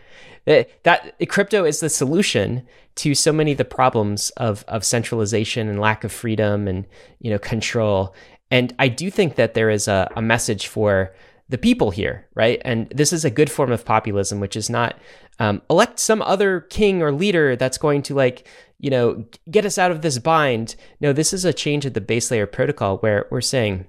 that 0.46 1.16
crypto 1.30 1.64
is 1.64 1.80
the 1.80 1.90
solution 1.90 2.66
to 2.96 3.14
so 3.14 3.32
many 3.32 3.52
of 3.52 3.58
the 3.58 3.66
problems 3.66 4.30
of 4.32 4.64
of 4.68 4.84
centralization 4.84 5.68
and 5.68 5.80
lack 5.80 6.04
of 6.04 6.12
freedom 6.12 6.68
and 6.68 6.86
you 7.20 7.30
know 7.30 7.40
control. 7.40 8.16
And 8.52 8.74
I 8.80 8.88
do 8.88 9.10
think 9.10 9.36
that 9.36 9.54
there 9.54 9.70
is 9.70 9.88
a, 9.88 10.10
a 10.16 10.22
message 10.22 10.68
for 10.68 11.14
the 11.50 11.58
people 11.58 11.92
here, 11.92 12.28
right? 12.36 12.62
And 12.64 12.90
this 12.90 13.12
is 13.12 13.25
a 13.25 13.30
good 13.30 13.52
form 13.52 13.72
of 13.72 13.86
populism, 13.86 14.40
which 14.40 14.56
is 14.56 14.70
not 14.70 14.98
um, 15.40 15.62
elect 15.70 16.00
some 16.00 16.22
other 16.22 16.62
king 16.62 17.02
or 17.02 17.12
leader 17.12 17.56
that's 17.56 17.78
going 17.78 18.02
to 18.04 18.16
like 18.16 18.48
you 18.80 18.90
know 18.90 19.25
get 19.50 19.66
us 19.66 19.78
out 19.78 19.92
of 19.92 20.02
this 20.02 20.18
bind. 20.20 20.75
No, 21.02 21.14
this 21.14 21.34
is 21.34 21.46
a 21.46 21.54
change 21.54 21.86
of 21.86 21.94
the 21.94 22.02
base 22.02 22.32
layer 22.32 22.48
protocol 22.48 22.98
where 22.98 23.28
we're 23.30 23.42
saying 23.42 23.88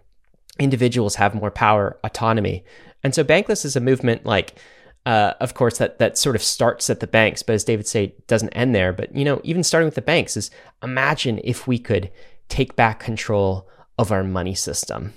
individuals 0.58 1.16
have 1.16 1.34
more 1.34 1.50
power, 1.50 1.98
autonomy. 2.02 2.64
And 3.02 3.14
so 3.14 3.22
Bankless 3.22 3.64
is 3.64 3.76
a 3.76 3.80
movement 3.80 4.24
like 4.24 4.58
uh, 5.06 5.34
of 5.40 5.54
course, 5.54 5.78
that 5.78 5.98
that 5.98 6.18
sort 6.18 6.34
of 6.34 6.42
starts 6.42 6.90
at 6.90 6.98
the 6.98 7.06
banks, 7.06 7.42
but 7.42 7.54
as 7.54 7.62
David 7.62 7.86
said, 7.86 8.12
doesn't 8.26 8.50
end 8.50 8.74
there. 8.74 8.92
But 8.92 9.14
you 9.14 9.24
know, 9.24 9.40
even 9.44 9.62
starting 9.62 9.86
with 9.86 9.94
the 9.94 10.02
banks 10.02 10.36
is 10.36 10.50
imagine 10.82 11.40
if 11.44 11.68
we 11.68 11.78
could 11.78 12.10
take 12.48 12.74
back 12.74 12.98
control 12.98 13.68
of 13.98 14.10
our 14.10 14.24
money 14.24 14.54
system. 14.54 15.14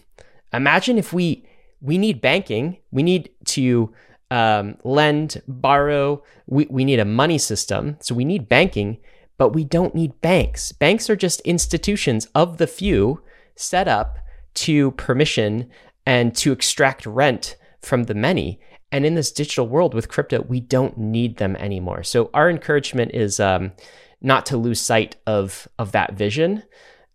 Imagine 0.53 0.99
if 0.99 1.11
we 1.11 1.43
we 1.81 1.97
need 1.97 2.21
banking, 2.21 2.77
we 2.91 3.01
need 3.01 3.31
to 3.45 3.91
um, 4.29 4.77
lend, 4.83 5.41
borrow, 5.47 6.21
we, 6.45 6.67
we 6.69 6.85
need 6.85 6.99
a 6.99 7.05
money 7.05 7.39
system, 7.39 7.97
so 7.99 8.13
we 8.13 8.25
need 8.25 8.47
banking, 8.47 8.97
but 9.39 9.49
we 9.49 9.63
don't 9.63 9.95
need 9.95 10.21
banks. 10.21 10.71
Banks 10.71 11.09
are 11.09 11.15
just 11.15 11.41
institutions 11.41 12.27
of 12.35 12.57
the 12.57 12.67
few 12.67 13.23
set 13.55 13.87
up 13.87 14.19
to 14.53 14.91
permission 14.91 15.69
and 16.05 16.35
to 16.35 16.51
extract 16.51 17.07
rent 17.07 17.55
from 17.81 18.03
the 18.03 18.13
many. 18.13 18.59
And 18.91 19.05
in 19.05 19.15
this 19.15 19.31
digital 19.31 19.67
world 19.67 19.93
with 19.93 20.09
crypto, 20.09 20.41
we 20.41 20.59
don't 20.59 20.97
need 20.97 21.37
them 21.37 21.55
anymore. 21.57 22.03
So 22.03 22.29
our 22.33 22.49
encouragement 22.49 23.11
is 23.13 23.39
um, 23.39 23.71
not 24.21 24.45
to 24.47 24.57
lose 24.57 24.81
sight 24.81 25.15
of 25.27 25.67
of 25.77 25.91
that 25.91 26.13
vision. 26.13 26.63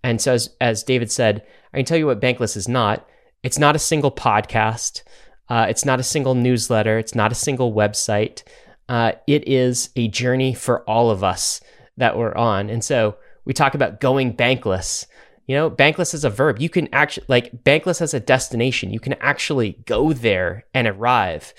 And 0.02 0.20
so, 0.20 0.34
as, 0.34 0.50
as 0.60 0.82
David 0.82 1.10
said, 1.10 1.44
I 1.72 1.78
can 1.78 1.86
tell 1.86 1.96
you 1.98 2.06
what 2.06 2.20
Bankless 2.20 2.56
is 2.56 2.68
not. 2.68 3.08
It's 3.42 3.58
not 3.58 3.74
a 3.74 3.80
single 3.80 4.12
podcast. 4.12 5.02
Uh, 5.48 5.66
it's 5.68 5.84
not 5.84 6.00
a 6.00 6.04
single 6.04 6.34
newsletter. 6.34 6.98
It's 6.98 7.14
not 7.14 7.32
a 7.32 7.34
single 7.34 7.72
website. 7.72 8.42
Uh, 8.88 9.12
it 9.26 9.48
is 9.48 9.90
a 9.96 10.08
journey 10.08 10.54
for 10.54 10.82
all 10.82 11.10
of 11.10 11.24
us 11.24 11.60
that 11.96 12.16
we're 12.16 12.34
on. 12.34 12.70
And 12.70 12.84
so 12.84 13.16
we 13.44 13.52
talk 13.52 13.74
about 13.74 14.00
going 14.00 14.36
bankless. 14.36 15.06
You 15.46 15.56
know, 15.56 15.70
bankless 15.70 16.14
is 16.14 16.24
a 16.24 16.30
verb. 16.30 16.60
You 16.60 16.68
can 16.68 16.88
actually, 16.92 17.26
like, 17.28 17.64
bankless 17.64 18.00
as 18.00 18.14
a 18.14 18.20
destination. 18.20 18.92
You 18.92 19.00
can 19.00 19.12
actually 19.14 19.72
go 19.84 20.12
there 20.12 20.64
and 20.72 20.86
arrive. 20.86 21.52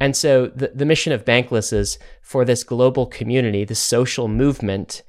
And 0.00 0.16
so 0.16 0.46
the, 0.48 0.68
the 0.74 0.86
mission 0.86 1.12
of 1.12 1.26
Bankless 1.26 1.72
is 1.72 1.98
for 2.22 2.44
this 2.44 2.64
global 2.64 3.06
community, 3.06 3.64
this 3.64 3.78
social 3.78 4.28
movement, 4.28 5.02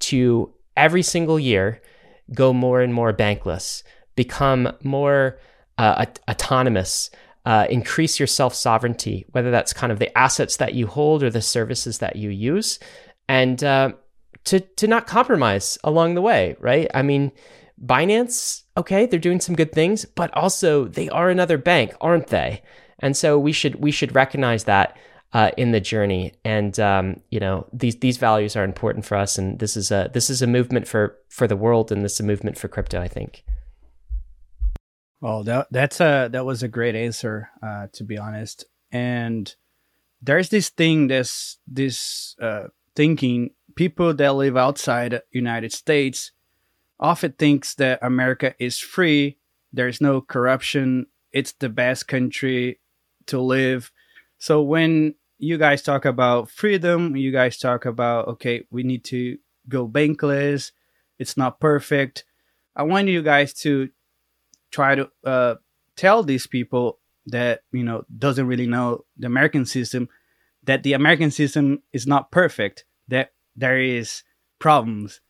to 0.00 0.52
every 0.76 1.02
single 1.02 1.40
year 1.40 1.80
go 2.34 2.52
more 2.52 2.82
and 2.82 2.92
more 2.92 3.12
bankless, 3.12 3.82
become 4.16 4.70
more 4.82 5.38
uh, 5.78 6.04
autonomous, 6.28 7.10
uh, 7.46 7.66
increase 7.70 8.18
your 8.18 8.26
self 8.26 8.54
sovereignty, 8.54 9.26
whether 9.32 9.50
that's 9.50 9.72
kind 9.72 9.92
of 9.92 9.98
the 9.98 10.16
assets 10.16 10.56
that 10.58 10.74
you 10.74 10.86
hold 10.86 11.22
or 11.22 11.30
the 11.30 11.42
services 11.42 11.98
that 11.98 12.16
you 12.16 12.30
use, 12.30 12.78
and 13.28 13.62
uh, 13.62 13.92
to 14.44 14.60
to 14.60 14.86
not 14.86 15.06
compromise 15.06 15.78
along 15.84 16.14
the 16.14 16.22
way, 16.22 16.56
right? 16.60 16.90
I 16.94 17.02
mean, 17.02 17.32
Binance, 17.82 18.62
okay, 18.76 19.06
they're 19.06 19.18
doing 19.18 19.40
some 19.40 19.56
good 19.56 19.72
things, 19.72 20.04
but 20.04 20.34
also 20.36 20.84
they 20.84 21.08
are 21.08 21.30
another 21.30 21.58
bank, 21.58 21.94
aren't 22.00 22.28
they? 22.28 22.62
And 23.00 23.16
so 23.16 23.38
we 23.38 23.52
should 23.52 23.76
we 23.76 23.90
should 23.90 24.14
recognize 24.14 24.64
that 24.64 24.96
uh, 25.32 25.50
in 25.56 25.72
the 25.72 25.80
journey. 25.80 26.32
And 26.44 26.78
um, 26.78 27.20
you 27.30 27.40
know 27.40 27.66
these 27.72 27.96
these 27.96 28.16
values 28.16 28.56
are 28.56 28.64
important 28.64 29.04
for 29.04 29.16
us, 29.16 29.36
and 29.36 29.58
this 29.58 29.76
is 29.76 29.90
a 29.90 30.10
this 30.12 30.30
is 30.30 30.42
a 30.42 30.46
movement 30.46 30.86
for 30.86 31.16
for 31.28 31.46
the 31.46 31.56
world, 31.56 31.90
and 31.90 32.04
this 32.04 32.14
is 32.14 32.20
a 32.20 32.24
movement 32.24 32.56
for 32.56 32.68
crypto. 32.68 33.00
I 33.00 33.08
think. 33.08 33.44
Well, 35.20 35.42
that 35.44 35.68
that's 35.70 36.00
a 36.00 36.28
that 36.32 36.44
was 36.44 36.62
a 36.62 36.68
great 36.68 36.94
answer, 36.94 37.50
uh, 37.62 37.88
to 37.94 38.04
be 38.04 38.18
honest. 38.18 38.66
And 38.92 39.52
there's 40.22 40.50
this 40.50 40.70
thing, 40.70 41.08
this 41.08 41.58
this 41.66 42.36
uh, 42.40 42.64
thinking 42.94 43.50
people 43.74 44.14
that 44.14 44.34
live 44.34 44.56
outside 44.56 45.20
United 45.32 45.72
States 45.72 46.30
often 47.04 47.32
thinks 47.32 47.74
that 47.74 47.98
America 48.00 48.54
is 48.58 48.78
free. 48.78 49.36
There's 49.74 50.00
no 50.00 50.22
corruption. 50.22 51.06
It's 51.32 51.52
the 51.52 51.68
best 51.68 52.08
country 52.08 52.80
to 53.26 53.38
live. 53.38 53.92
So 54.38 54.62
when 54.62 55.14
you 55.38 55.58
guys 55.58 55.82
talk 55.82 56.06
about 56.06 56.48
freedom, 56.48 57.14
you 57.14 57.30
guys 57.30 57.58
talk 57.58 57.84
about 57.84 58.28
okay, 58.28 58.64
we 58.70 58.82
need 58.84 59.04
to 59.04 59.36
go 59.68 59.86
bankless. 59.86 60.72
It's 61.18 61.36
not 61.36 61.60
perfect. 61.60 62.24
I 62.74 62.84
want 62.84 63.08
you 63.08 63.22
guys 63.22 63.52
to 63.64 63.90
try 64.70 64.94
to 64.94 65.10
uh, 65.24 65.56
tell 65.96 66.22
these 66.22 66.46
people 66.46 67.00
that 67.26 67.64
you 67.70 67.84
know 67.84 68.04
doesn't 68.18 68.46
really 68.46 68.66
know 68.66 69.04
the 69.18 69.26
American 69.26 69.66
system 69.66 70.08
that 70.62 70.82
the 70.82 70.94
American 70.94 71.30
system 71.30 71.82
is 71.92 72.06
not 72.06 72.30
perfect. 72.30 72.86
That 73.08 73.32
there 73.56 73.78
is 73.78 74.22
problems. 74.58 75.20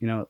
You 0.00 0.06
know, 0.06 0.28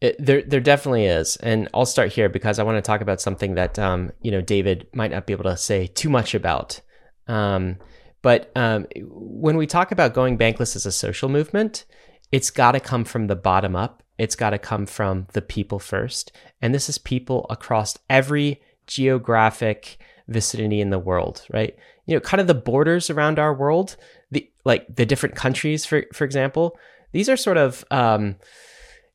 it, 0.00 0.16
there, 0.18 0.42
there 0.42 0.60
definitely 0.60 1.06
is, 1.06 1.36
and 1.36 1.68
I'll 1.72 1.86
start 1.86 2.12
here 2.12 2.28
because 2.28 2.58
I 2.58 2.64
want 2.64 2.76
to 2.76 2.82
talk 2.82 3.00
about 3.00 3.20
something 3.20 3.54
that 3.54 3.78
um, 3.78 4.12
you 4.20 4.30
know 4.30 4.42
David 4.42 4.86
might 4.92 5.10
not 5.10 5.26
be 5.26 5.32
able 5.32 5.44
to 5.44 5.56
say 5.56 5.86
too 5.86 6.10
much 6.10 6.34
about. 6.34 6.80
Um, 7.26 7.76
but 8.22 8.50
um, 8.56 8.86
when 9.06 9.56
we 9.56 9.66
talk 9.66 9.92
about 9.92 10.12
going 10.12 10.36
bankless 10.36 10.76
as 10.76 10.84
a 10.84 10.92
social 10.92 11.28
movement, 11.28 11.84
it's 12.30 12.50
got 12.50 12.72
to 12.72 12.80
come 12.80 13.04
from 13.04 13.26
the 13.26 13.36
bottom 13.36 13.74
up. 13.74 14.02
It's 14.18 14.36
got 14.36 14.50
to 14.50 14.58
come 14.58 14.86
from 14.86 15.28
the 15.32 15.42
people 15.42 15.78
first, 15.78 16.30
and 16.60 16.74
this 16.74 16.88
is 16.88 16.98
people 16.98 17.46
across 17.48 17.96
every 18.10 18.60
geographic 18.86 19.98
vicinity 20.28 20.80
in 20.80 20.90
the 20.90 20.98
world, 20.98 21.46
right? 21.52 21.74
You 22.06 22.16
know, 22.16 22.20
kind 22.20 22.40
of 22.40 22.46
the 22.46 22.54
borders 22.54 23.08
around 23.08 23.38
our 23.38 23.54
world, 23.54 23.96
the 24.30 24.50
like 24.64 24.94
the 24.94 25.06
different 25.06 25.36
countries, 25.36 25.86
for 25.86 26.04
for 26.12 26.24
example. 26.24 26.78
These 27.12 27.28
are 27.30 27.36
sort 27.36 27.56
of 27.56 27.82
um, 27.90 28.36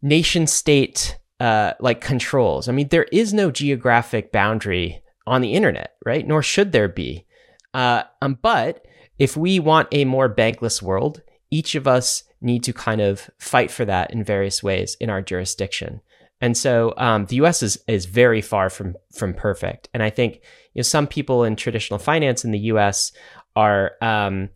nation 0.02 0.48
state 0.48 1.18
uh, 1.40 1.74
like 1.80 2.02
controls. 2.02 2.70
I 2.70 2.72
mean, 2.72 2.90
there 2.90 3.08
is 3.12 3.34
no 3.34 3.52
geographic 3.52 4.32
boundary 4.32 5.04
on 5.26 5.42
the 5.42 5.54
internet, 5.54 5.96
right? 6.06 6.26
Nor 6.28 6.44
should 6.44 6.72
there 6.72 6.88
be. 6.88 7.26
Uh, 7.74 8.04
um, 8.22 8.38
but 8.42 8.86
if 9.18 9.38
we 9.38 9.60
want 9.60 9.88
a 9.92 10.06
more 10.06 10.34
bankless 10.34 10.82
world, 10.82 11.22
each 11.50 11.76
of 11.76 11.88
us 11.88 12.24
need 12.42 12.64
to 12.64 12.74
kind 12.74 13.02
of 13.02 13.30
fight 13.40 13.72
for 13.72 13.86
that 13.86 14.12
in 14.12 14.24
various 14.24 14.64
ways 14.64 14.98
in 15.00 15.10
our 15.10 15.22
jurisdiction. 15.22 16.02
And 16.42 16.58
so 16.58 16.94
um, 16.98 17.28
the 17.28 17.36
U.S. 17.38 17.62
is 17.62 17.78
is 17.88 18.06
very 18.06 18.42
far 18.42 18.70
from 18.70 18.96
from 19.14 19.34
perfect. 19.34 19.90
And 19.94 20.02
I 20.02 20.10
think 20.10 20.42
you 20.74 20.80
know 20.80 20.84
some 20.84 21.06
people 21.06 21.44
in 21.44 21.56
traditional 21.56 22.00
finance 22.00 22.44
in 22.44 22.52
the 22.52 22.60
U.S. 22.60 23.12
are 23.56 23.92
um, 24.02 24.50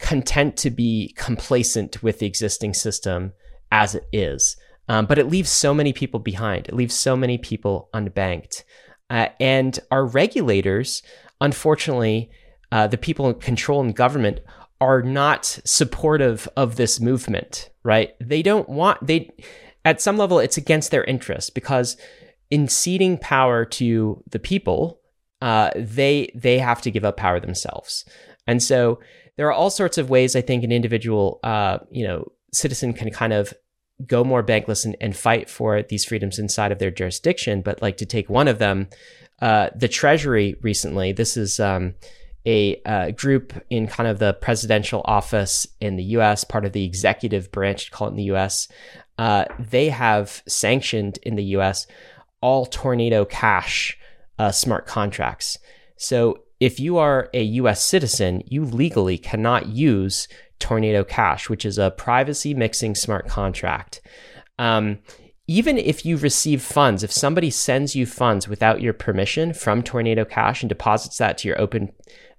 content 0.00 0.56
to 0.58 0.70
be 0.70 1.14
complacent 1.16 2.02
with 2.02 2.18
the 2.18 2.26
existing 2.26 2.74
system 2.74 3.32
as 3.70 3.94
it 3.94 4.08
is. 4.12 4.56
Um, 4.88 5.06
but 5.06 5.18
it 5.18 5.28
leaves 5.28 5.50
so 5.50 5.72
many 5.72 5.92
people 5.92 6.20
behind. 6.20 6.68
It 6.68 6.74
leaves 6.74 6.94
so 6.94 7.16
many 7.16 7.38
people 7.38 7.88
unbanked. 7.94 8.64
Uh, 9.08 9.28
and 9.38 9.78
our 9.90 10.04
regulators, 10.04 11.02
unfortunately, 11.40 12.30
uh, 12.72 12.86
the 12.86 12.98
people 12.98 13.28
in 13.28 13.34
control 13.34 13.80
in 13.80 13.92
government 13.92 14.40
are 14.80 15.02
not 15.02 15.44
supportive 15.64 16.48
of 16.56 16.76
this 16.76 17.00
movement, 17.00 17.70
right? 17.82 18.14
They 18.20 18.42
don't 18.42 18.68
want, 18.68 19.06
they, 19.06 19.30
at 19.84 20.00
some 20.00 20.16
level, 20.16 20.38
it's 20.38 20.56
against 20.56 20.90
their 20.90 21.04
interest 21.04 21.54
because 21.54 21.96
in 22.50 22.68
ceding 22.68 23.18
power 23.18 23.64
to 23.64 24.22
the 24.30 24.38
people, 24.38 25.00
uh, 25.40 25.70
they 25.74 26.30
they 26.34 26.58
have 26.58 26.82
to 26.82 26.90
give 26.90 27.04
up 27.04 27.16
power 27.16 27.40
themselves. 27.40 28.04
And 28.46 28.62
so 28.62 29.00
there 29.36 29.46
are 29.46 29.52
all 29.52 29.70
sorts 29.70 29.96
of 29.96 30.10
ways 30.10 30.36
I 30.36 30.42
think 30.42 30.64
an 30.64 30.72
individual, 30.72 31.40
uh, 31.42 31.78
you 31.90 32.06
know, 32.06 32.32
citizen 32.52 32.92
can 32.92 33.10
kind 33.10 33.32
of 33.32 33.54
go 34.06 34.24
more 34.24 34.42
bankless 34.42 34.84
and, 34.84 34.96
and, 35.00 35.16
fight 35.16 35.48
for 35.50 35.82
these 35.82 36.04
freedoms 36.04 36.38
inside 36.38 36.72
of 36.72 36.78
their 36.78 36.90
jurisdiction. 36.90 37.62
But 37.62 37.82
like 37.82 37.96
to 37.98 38.06
take 38.06 38.30
one 38.30 38.48
of 38.48 38.58
them, 38.58 38.88
uh, 39.40 39.70
the 39.74 39.88
Treasury 39.88 40.56
recently, 40.62 41.12
this 41.12 41.36
is 41.36 41.60
um, 41.60 41.94
a 42.46 42.80
uh, 42.84 43.10
group 43.10 43.52
in 43.70 43.86
kind 43.86 44.08
of 44.08 44.18
the 44.18 44.34
presidential 44.34 45.02
office 45.04 45.66
in 45.80 45.96
the 45.96 46.04
US, 46.04 46.44
part 46.44 46.64
of 46.64 46.72
the 46.72 46.84
executive 46.84 47.50
branch, 47.52 47.90
call 47.90 48.08
it 48.08 48.12
in 48.12 48.16
the 48.16 48.34
US. 48.34 48.68
Uh, 49.18 49.44
they 49.58 49.88
have 49.88 50.42
sanctioned 50.46 51.18
in 51.22 51.36
the 51.36 51.44
US 51.56 51.86
all 52.40 52.66
Tornado 52.66 53.24
Cash 53.24 53.98
uh, 54.38 54.50
smart 54.50 54.86
contracts. 54.86 55.58
So 55.96 56.44
if 56.60 56.80
you 56.80 56.98
are 56.98 57.28
a 57.34 57.42
US 57.42 57.82
citizen, 57.82 58.42
you 58.46 58.64
legally 58.64 59.18
cannot 59.18 59.66
use 59.66 60.28
Tornado 60.60 61.02
Cash, 61.02 61.48
which 61.48 61.64
is 61.64 61.78
a 61.78 61.90
privacy 61.90 62.54
mixing 62.54 62.94
smart 62.94 63.26
contract. 63.26 64.00
Um, 64.58 64.98
even 65.48 65.78
if 65.78 66.06
you 66.06 66.16
receive 66.16 66.62
funds, 66.62 67.02
if 67.02 67.10
somebody 67.10 67.50
sends 67.50 67.96
you 67.96 68.06
funds 68.06 68.46
without 68.46 68.80
your 68.80 68.92
permission 68.92 69.52
from 69.52 69.82
Tornado 69.82 70.24
Cash 70.24 70.62
and 70.62 70.68
deposits 70.68 71.18
that 71.18 71.38
to 71.38 71.48
your 71.48 71.60
open 71.60 71.90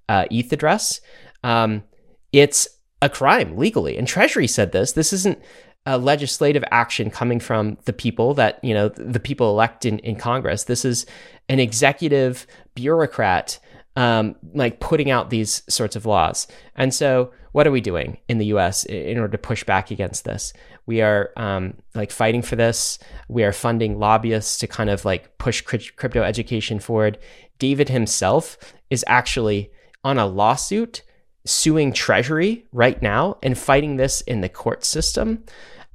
uh, 0.08 0.26
ETH 0.32 0.54
address, 0.54 1.02
um, 1.44 1.84
it's 2.32 2.70
a 3.02 3.10
crime 3.10 3.58
legally. 3.58 3.98
And 3.98 4.08
Treasury 4.08 4.48
said 4.48 4.72
this. 4.72 4.94
This 4.94 5.12
isn't 5.12 5.42
a 5.86 5.98
legislative 5.98 6.64
action 6.72 7.10
coming 7.10 7.40
from 7.40 7.78
the 7.86 7.94
people 7.94 8.36
that 8.36 8.64
you 8.64 8.74
know 8.74 8.90
the 8.90 9.20
people 9.20 9.50
elect 9.50 9.84
in, 9.84 10.00
in 10.00 10.16
Congress. 10.16 10.66
This 10.66 10.86
is 10.86 11.06
an 11.50 11.60
executive 11.60 12.46
bureaucrat 12.76 13.60
um, 13.96 14.36
like 14.54 14.80
putting 14.80 15.12
out 15.12 15.30
these 15.30 15.64
sorts 15.68 15.96
of 15.96 16.06
laws. 16.06 16.48
And 16.76 16.94
so, 16.94 17.32
what 17.52 17.68
are 17.68 17.72
we 17.72 17.82
doing 17.82 18.18
in 18.30 18.38
the 18.38 18.46
U.S. 18.48 18.86
in 18.86 19.18
order 19.18 19.34
to 19.34 19.38
push 19.38 19.64
back 19.64 19.92
against 19.92 20.24
this? 20.24 20.54
We 20.86 21.02
are 21.02 21.32
um, 21.36 21.74
like 21.94 22.12
fighting 22.12 22.42
for 22.42 22.56
this. 22.56 22.98
We 23.28 23.44
are 23.44 23.52
funding 23.52 24.00
lobbyists 24.00 24.58
to 24.60 24.68
kind 24.68 24.90
of 24.90 25.04
like 25.04 25.38
push 25.38 25.62
crypto 25.62 26.24
education 26.24 26.80
forward. 26.80 27.18
David 27.60 27.90
himself 27.90 28.58
is 28.90 29.04
actually 29.08 29.72
on 30.04 30.18
a 30.18 30.26
lawsuit 30.26 31.04
suing 31.46 31.92
Treasury 31.92 32.66
right 32.72 33.02
now 33.02 33.38
and 33.44 33.58
fighting 33.58 33.98
this 33.98 34.22
in 34.22 34.42
the 34.42 34.50
court 34.50 34.86
system. 34.86 35.44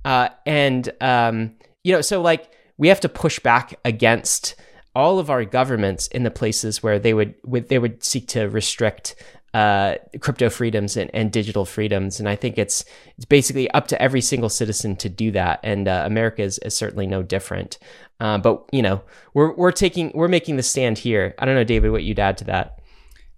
Uh, 0.05 0.29
and 0.45 0.91
um, 1.01 1.55
you 1.85 1.93
know, 1.93 2.01
so 2.01 2.21
like 2.21 2.53
we 2.79 2.89
have 2.89 3.01
to 3.01 3.09
push 3.09 3.39
back 3.39 3.79
against 3.85 4.55
all 4.97 5.19
of 5.19 5.29
our 5.29 5.45
governments 5.45 6.07
in 6.09 6.23
the 6.23 6.31
places 6.31 6.83
where 6.83 6.99
they 6.99 7.13
would, 7.13 7.35
would 7.45 7.69
they 7.69 7.79
would 7.79 8.03
seek 8.03 8.27
to 8.29 8.49
restrict 8.49 9.15
uh, 9.53 9.97
crypto 10.21 10.49
freedoms 10.49 10.97
and, 10.97 11.11
and, 11.15 11.31
digital 11.31 11.65
freedoms. 11.65 12.19
And 12.19 12.29
I 12.29 12.35
think 12.35 12.59
it's 12.59 12.85
it's 13.17 13.27
basically 13.27 13.71
up 13.71 13.89
to 13.89 14.03
every 14.03 14.21
single 14.23 14.49
citizen 14.49 14.97
to 14.97 15.09
do 15.09 15.31
that. 15.33 15.61
And 15.63 15.87
uh, 15.87 16.03
America 16.07 16.43
is, 16.43 16.59
is, 16.59 16.75
certainly 16.75 17.07
no 17.07 17.23
different. 17.23 17.79
Uh, 18.21 18.39
but 18.39 18.65
you 18.73 18.83
know, 18.83 19.03
we're 19.35 19.53
we're 19.55 19.73
taking 19.73 20.13
we're 20.15 20.29
making 20.29 20.57
the 20.57 20.63
stand 20.63 20.99
here. 20.99 21.35
I 21.39 21.45
don't 21.45 21.55
know, 21.55 21.65
David, 21.65 21.91
what 21.91 22.05
you'd 22.05 22.19
add 22.19 22.39
to 22.39 22.45
that. 22.45 22.81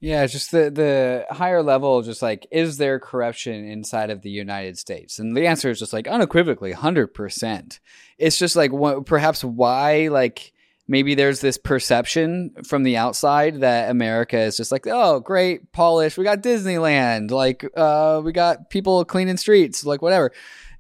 Yeah, 0.01 0.27
just 0.27 0.53
the 0.53 0.71
the 0.71 1.27
higher 1.31 1.63
level, 1.63 2.03
just 2.03 2.23
like 2.23 2.47
is 2.53 2.79
there 2.79 3.01
corruption 3.01 3.69
inside 3.69 4.11
of 4.11 4.23
the 4.23 4.31
United 4.31 4.79
States? 4.79 5.19
And 5.19 5.37
the 5.37 5.47
answer 5.47 5.71
is 5.71 5.81
just 5.81 5.93
like 5.93 6.07
unequivocally, 6.07 6.73
hundred 6.73 7.15
percent. 7.15 7.81
It's 8.17 8.39
just 8.39 8.55
like 8.55 8.73
what, 8.73 9.07
perhaps 9.07 9.43
why 9.43 10.09
like 10.09 10.53
maybe 10.89 11.15
there's 11.15 11.41
this 11.41 11.59
perception 11.59 12.51
from 12.65 12.83
the 12.83 12.97
outside 12.97 13.61
that 13.61 13.91
America 13.91 14.39
is 14.39 14.57
just 14.57 14.73
like, 14.73 14.87
oh, 14.87 15.21
great, 15.21 15.71
polish. 15.73 16.17
We 16.17 16.25
got 16.25 16.43
Disneyland, 16.43 17.31
like 17.31 17.65
uh, 17.77 18.23
we 18.25 18.33
got 18.33 18.71
people 18.71 19.05
cleaning 19.05 19.37
streets, 19.37 19.85
like 19.85 20.03
whatever. 20.03 20.33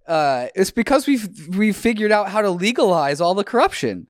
Uh, 0.06 0.48
it's 0.54 0.70
because 0.70 1.06
we've 1.06 1.28
we've 1.56 1.76
figured 1.76 2.10
out 2.10 2.30
how 2.30 2.40
to 2.40 2.50
legalize 2.50 3.20
all 3.20 3.34
the 3.34 3.44
corruption. 3.44 4.08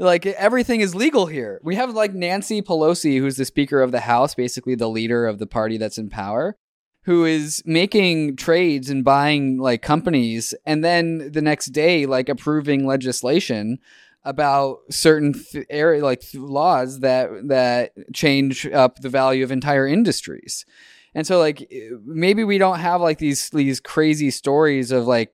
Like 0.00 0.26
everything 0.26 0.80
is 0.80 0.94
legal 0.94 1.26
here. 1.26 1.60
We 1.62 1.76
have 1.76 1.90
like 1.90 2.12
Nancy 2.12 2.60
Pelosi, 2.60 3.18
who's 3.18 3.36
the 3.36 3.44
Speaker 3.44 3.80
of 3.80 3.92
the 3.92 4.00
House, 4.00 4.34
basically 4.34 4.74
the 4.74 4.88
leader 4.88 5.26
of 5.26 5.38
the 5.38 5.46
party 5.46 5.76
that's 5.76 5.98
in 5.98 6.08
power, 6.08 6.56
who 7.04 7.24
is 7.24 7.62
making 7.64 8.36
trades 8.36 8.90
and 8.90 9.04
buying 9.04 9.58
like 9.58 9.82
companies, 9.82 10.54
and 10.66 10.84
then 10.84 11.30
the 11.32 11.42
next 11.42 11.66
day, 11.66 12.06
like 12.06 12.28
approving 12.28 12.86
legislation 12.86 13.78
about 14.24 14.78
certain 14.90 15.32
th- 15.32 15.66
area 15.70 16.04
like 16.04 16.22
laws 16.34 17.00
that 17.00 17.30
that 17.48 17.92
change 18.12 18.66
up 18.66 18.98
the 19.00 19.08
value 19.08 19.44
of 19.44 19.50
entire 19.50 19.86
industries. 19.86 20.66
And 21.14 21.26
so 21.26 21.38
like 21.38 21.72
maybe 22.04 22.44
we 22.44 22.58
don't 22.58 22.78
have 22.78 23.00
like 23.00 23.18
these 23.18 23.50
these 23.50 23.80
crazy 23.80 24.30
stories 24.30 24.90
of 24.90 25.06
like 25.06 25.32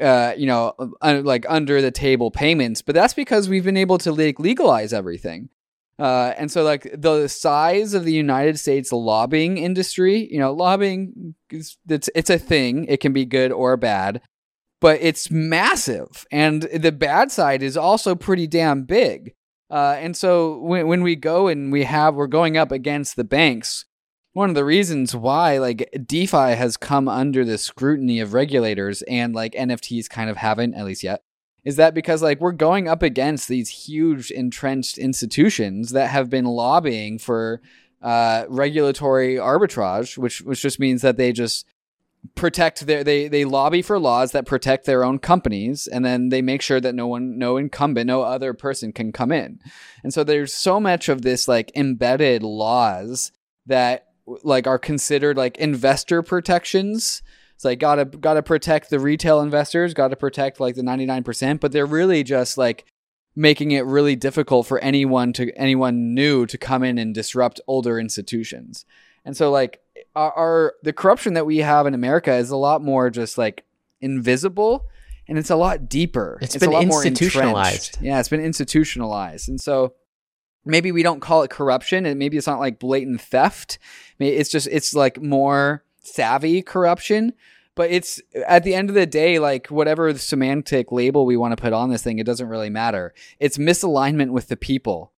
uh, 0.00 0.34
you 0.36 0.46
know, 0.46 0.74
like 1.02 1.46
under 1.48 1.80
the 1.80 1.90
table 1.90 2.30
payments, 2.30 2.82
but 2.82 2.94
that's 2.94 3.14
because 3.14 3.48
we've 3.48 3.64
been 3.64 3.76
able 3.76 3.98
to 3.98 4.12
like 4.12 4.40
legalize 4.40 4.92
everything. 4.92 5.48
Uh, 5.98 6.34
and 6.36 6.50
so 6.50 6.64
like 6.64 6.90
the 6.92 7.28
size 7.28 7.94
of 7.94 8.04
the 8.04 8.12
United 8.12 8.58
States 8.58 8.92
lobbying 8.92 9.58
industry, 9.58 10.28
you 10.30 10.40
know, 10.40 10.52
lobbying 10.52 11.34
is, 11.50 11.76
it's 11.88 12.10
it's 12.14 12.30
a 12.30 12.38
thing. 12.38 12.84
It 12.86 12.98
can 12.98 13.12
be 13.12 13.24
good 13.24 13.52
or 13.52 13.76
bad, 13.76 14.20
but 14.84 14.98
it's 15.00 15.30
massive. 15.30 16.26
And 16.30 16.64
the 16.64 16.92
bad 16.92 17.32
side 17.32 17.62
is 17.62 17.74
also 17.74 18.14
pretty 18.14 18.46
damn 18.46 18.82
big. 18.82 19.32
Uh, 19.70 19.96
and 19.98 20.14
so 20.14 20.58
when 20.58 20.86
when 20.88 21.02
we 21.02 21.16
go 21.16 21.48
and 21.48 21.72
we 21.72 21.84
have 21.84 22.14
we're 22.14 22.26
going 22.26 22.58
up 22.58 22.70
against 22.70 23.16
the 23.16 23.24
banks, 23.24 23.86
one 24.34 24.50
of 24.50 24.54
the 24.54 24.64
reasons 24.64 25.16
why 25.16 25.56
like 25.56 25.88
DeFi 26.06 26.54
has 26.54 26.76
come 26.76 27.08
under 27.08 27.46
the 27.46 27.56
scrutiny 27.56 28.20
of 28.20 28.34
regulators 28.34 29.00
and 29.08 29.34
like 29.34 29.54
NFTs 29.54 30.10
kind 30.10 30.28
of 30.28 30.36
haven't 30.36 30.74
at 30.74 30.84
least 30.84 31.02
yet 31.02 31.22
is 31.64 31.76
that 31.76 31.94
because 31.94 32.22
like 32.22 32.42
we're 32.42 32.52
going 32.52 32.86
up 32.86 33.02
against 33.02 33.48
these 33.48 33.70
huge 33.70 34.30
entrenched 34.30 34.98
institutions 34.98 35.92
that 35.92 36.10
have 36.10 36.28
been 36.28 36.44
lobbying 36.44 37.18
for 37.18 37.62
uh, 38.02 38.44
regulatory 38.50 39.36
arbitrage, 39.36 40.18
which 40.18 40.42
which 40.42 40.60
just 40.60 40.78
means 40.78 41.00
that 41.00 41.16
they 41.16 41.32
just 41.32 41.64
protect 42.34 42.86
their 42.86 43.04
they 43.04 43.28
they 43.28 43.44
lobby 43.44 43.82
for 43.82 43.98
laws 43.98 44.32
that 44.32 44.46
protect 44.46 44.86
their 44.86 45.04
own 45.04 45.18
companies 45.18 45.86
and 45.86 46.04
then 46.04 46.30
they 46.30 46.40
make 46.40 46.62
sure 46.62 46.80
that 46.80 46.94
no 46.94 47.06
one 47.06 47.38
no 47.38 47.56
incumbent 47.58 48.06
no 48.06 48.22
other 48.22 48.54
person 48.54 48.92
can 48.92 49.12
come 49.12 49.30
in 49.30 49.60
and 50.02 50.14
so 50.14 50.24
there's 50.24 50.52
so 50.52 50.80
much 50.80 51.08
of 51.08 51.22
this 51.22 51.46
like 51.46 51.70
embedded 51.76 52.42
laws 52.42 53.30
that 53.66 54.06
like 54.26 54.66
are 54.66 54.78
considered 54.78 55.36
like 55.36 55.56
investor 55.58 56.22
protections. 56.22 57.22
It's 57.54 57.64
like 57.64 57.78
gotta 57.78 58.04
gotta 58.04 58.42
protect 58.42 58.90
the 58.90 58.98
retail 58.98 59.40
investors, 59.40 59.94
gotta 59.94 60.16
protect 60.16 60.60
like 60.60 60.74
the 60.74 60.82
ninety 60.82 61.06
nine 61.06 61.22
percent, 61.22 61.60
but 61.60 61.72
they're 61.72 61.86
really 61.86 62.22
just 62.22 62.58
like 62.58 62.86
making 63.36 63.72
it 63.72 63.84
really 63.84 64.16
difficult 64.16 64.66
for 64.66 64.78
anyone 64.78 65.32
to 65.34 65.52
anyone 65.56 66.14
new 66.14 66.46
to 66.46 66.58
come 66.58 66.82
in 66.82 66.98
and 66.98 67.14
disrupt 67.14 67.60
older 67.66 67.98
institutions. 67.98 68.84
And 69.24 69.36
so 69.36 69.50
like 69.50 69.80
our, 70.14 70.32
our 70.32 70.74
the 70.82 70.92
corruption 70.92 71.34
that 71.34 71.46
we 71.46 71.58
have 71.58 71.86
in 71.86 71.94
America 71.94 72.34
is 72.34 72.50
a 72.50 72.56
lot 72.56 72.82
more 72.82 73.10
just 73.10 73.38
like 73.38 73.64
invisible 74.00 74.86
and 75.26 75.38
it's 75.38 75.50
a 75.50 75.56
lot 75.56 75.88
deeper. 75.88 76.38
it's, 76.42 76.54
it's 76.54 76.66
been 76.66 76.74
institutionalized. 76.74 77.98
Yeah, 78.00 78.20
it's 78.20 78.28
been 78.28 78.44
institutionalized. 78.44 79.48
And 79.48 79.60
so 79.60 79.94
maybe 80.64 80.92
we 80.92 81.02
don't 81.02 81.20
call 81.20 81.42
it 81.42 81.50
corruption 81.50 82.06
and 82.06 82.18
maybe 82.18 82.36
it's 82.36 82.46
not 82.46 82.60
like 82.60 82.78
blatant 82.78 83.20
theft 83.20 83.78
it's 84.18 84.50
just 84.50 84.68
it's 84.70 84.94
like 84.94 85.20
more 85.20 85.84
savvy 86.00 86.62
corruption 86.62 87.32
but 87.74 87.90
it's 87.90 88.20
at 88.46 88.64
the 88.64 88.74
end 88.74 88.88
of 88.88 88.94
the 88.94 89.06
day 89.06 89.38
like 89.38 89.66
whatever 89.68 90.16
semantic 90.16 90.92
label 90.92 91.26
we 91.26 91.36
want 91.36 91.56
to 91.56 91.60
put 91.60 91.72
on 91.72 91.90
this 91.90 92.02
thing 92.02 92.18
it 92.18 92.26
doesn't 92.26 92.48
really 92.48 92.70
matter 92.70 93.12
it's 93.38 93.58
misalignment 93.58 94.30
with 94.30 94.48
the 94.48 94.56
people 94.56 95.12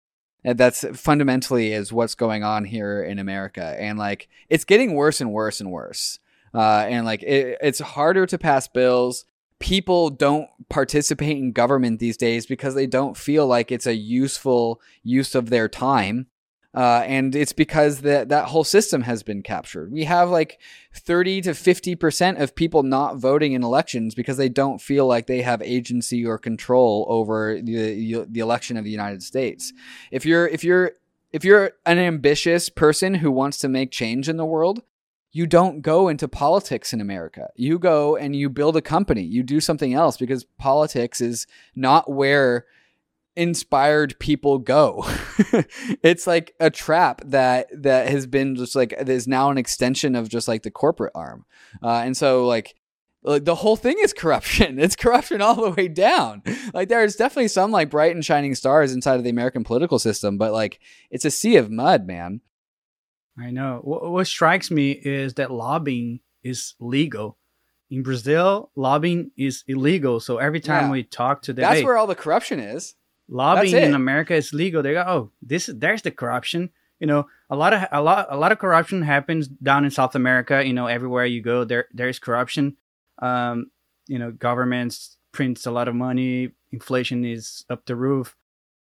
and 0.47 0.57
that's 0.57 0.85
fundamentally 0.95 1.73
is 1.73 1.93
what's 1.93 2.15
going 2.15 2.45
on 2.45 2.65
here 2.65 3.03
in 3.03 3.19
america. 3.19 3.77
And 3.79 3.99
like 3.99 4.29
it's 4.49 4.65
getting 4.65 4.95
worse 4.95 5.21
and 5.21 5.33
worse 5.33 5.61
and 5.61 5.73
worse. 5.73 6.21
Uh, 6.55 6.87
and 6.89 7.05
like 7.05 7.23
it, 7.25 7.59
it's 7.61 7.81
harder 7.81 8.25
to 8.27 8.39
pass 8.39 8.69
bills. 8.69 9.25
People 9.59 10.09
don't 10.09 10.49
participate 10.69 11.37
in 11.37 11.51
government 11.51 11.99
these 11.99 12.17
days 12.17 12.47
because 12.47 12.77
they 12.77 12.87
don't 12.87 13.17
feel 13.17 13.47
like 13.47 13.73
it's 13.73 13.89
a 13.89 13.97
useful 13.97 14.81
use 15.03 15.35
of 15.35 15.51
their 15.51 15.69
time. 15.69 16.29
Uh, 16.77 17.03
and 17.07 17.35
it's 17.35 17.55
because 17.55 18.03
that 18.03 18.29
that 18.29 18.45
whole 18.49 18.63
system 18.63 19.01
has 19.01 19.23
been 19.23 19.43
captured. 19.43 19.91
We 19.91 20.05
have 20.05 20.29
like 20.29 20.61
30 20.93 21.41
to 21.43 21.55
50 21.55 21.95
percent 21.95 22.39
of 22.39 22.55
people 22.55 22.83
not 22.83 23.17
voting 23.17 23.55
in 23.55 23.65
elections 23.65 24.15
because 24.15 24.37
they 24.37 24.51
don't 24.51 24.81
feel 24.81 25.07
like 25.07 25.27
they 25.27 25.41
have 25.41 25.63
agency 25.63 26.27
or 26.27 26.37
control 26.37 27.07
over 27.09 27.61
the 27.63 28.27
the 28.29 28.41
election 28.41 28.77
of 28.77 28.85
the 28.85 28.91
United 28.91 29.23
States. 29.23 29.73
If 30.11 30.27
you're 30.27 30.47
if 30.47 30.63
you're 30.63 30.93
if 31.33 31.45
you're 31.45 31.73
an 31.87 31.99
ambitious 31.99 32.69
person 32.69 33.15
who 33.15 33.31
wants 33.31 33.57
to 33.59 33.69
make 33.69 33.91
change 33.91 34.29
in 34.29 34.37
the 34.37 34.45
world, 34.45 34.83
you 35.33 35.47
don't 35.47 35.81
go 35.81 36.09
into 36.09 36.29
politics 36.29 36.93
in 36.93 37.01
America. 37.01 37.49
You 37.57 37.79
go 37.79 38.17
and 38.17 38.37
you 38.37 38.51
build 38.51 38.77
a 38.77 38.83
company. 38.83 39.23
You 39.23 39.43
do 39.43 39.61
something 39.61 39.95
else 39.95 40.17
because 40.17 40.45
politics 40.45 41.23
is 41.23 41.47
not 41.75 42.11
where 42.11 42.67
inspired 43.37 44.19
people 44.19 44.59
go. 44.59 45.05
it's 46.03 46.27
like 46.27 46.55
a 46.59 46.71
trap 46.71 47.21
that 47.27 47.69
that 47.73 48.09
has 48.09 48.27
been 48.27 48.57
just 48.57 48.75
like 48.75 48.93
is 48.93 49.29
now 49.29 49.51
an 49.51 49.59
extension 49.59 50.17
of 50.17 50.29
just 50.29 50.49
like 50.49 50.63
the 50.63 50.71
corporate 50.71 51.13
arm. 51.15 51.45
Uh, 51.83 52.03
and 52.05 52.17
so 52.17 52.47
like 52.47 52.75
the 53.23 53.57
whole 53.57 53.77
thing 53.77 53.97
is 54.01 54.13
corruption. 54.13 54.79
It's 54.87 54.97
corruption 54.97 55.43
all 55.43 55.57
the 55.57 55.71
way 55.71 55.89
down. 55.89 56.43
Like 56.73 56.89
there's 56.89 57.17
definitely 57.17 57.49
some 57.49 57.71
like 57.71 57.91
bright 57.91 58.15
and 58.15 58.25
shining 58.25 58.55
stars 58.55 58.93
inside 58.93 59.17
of 59.17 59.25
the 59.25 59.31
American 59.31 59.65
political 59.65 59.99
system, 59.99 60.39
but 60.39 60.53
like 60.53 60.81
it's 61.11 61.25
a 61.25 61.31
sea 61.31 61.57
of 61.57 61.71
mud, 61.71 62.07
man. 62.07 62.41
I 63.39 63.51
know. 63.51 63.81
What, 63.83 64.11
what 64.11 64.27
strikes 64.27 64.71
me 64.71 64.93
is 64.93 65.35
that 65.35 65.51
lobbying 65.51 66.21
is 66.43 66.75
legal. 66.81 67.37
In 67.91 68.03
Brazil, 68.03 68.71
lobbying 68.75 69.31
is 69.37 69.63
illegal. 69.69 70.21
So 70.21 70.39
every 70.39 70.61
time 70.61 70.87
yeah. 70.87 70.91
we 70.91 71.03
talk 71.05 71.43
to 71.43 71.53
them, 71.53 71.63
that's 71.63 71.81
hey, 71.81 71.85
where 71.85 71.97
all 71.97 72.07
the 72.07 72.15
corruption 72.15 72.59
is. 72.59 72.95
Lobbying 73.29 73.75
in 73.75 73.95
America 73.95 74.35
is 74.35 74.53
legal. 74.53 74.83
They 74.83 74.93
go, 74.93 75.05
oh, 75.07 75.31
this 75.43 75.69
is 75.69 75.79
there's 75.79 76.03
the 76.03 76.11
corruption. 76.11 76.71
You 77.01 77.07
know, 77.07 77.27
a 77.51 77.57
lot 77.57 77.73
of 77.73 77.87
a 77.91 78.01
lot 78.01 78.27
a 78.31 78.37
lot 78.37 78.53
of 78.53 78.59
corruption 78.59 79.03
happens 79.03 79.49
down 79.49 79.85
in 79.85 79.91
South 79.91 80.15
America. 80.15 80.65
You 80.65 80.73
know, 80.73 80.87
everywhere 80.87 81.27
you 81.27 81.43
go, 81.43 81.65
there 81.65 81.87
there 81.93 82.09
is 82.09 82.19
corruption. 82.19 82.77
Um, 83.21 83.71
you 84.07 84.19
know, 84.19 84.31
governments 84.31 85.17
prints 85.33 85.67
a 85.67 85.71
lot 85.71 85.89
of 85.89 85.95
money. 85.95 86.53
Inflation 86.73 87.25
is 87.25 87.65
up 87.69 87.85
the 87.87 87.97
roof. 87.97 88.37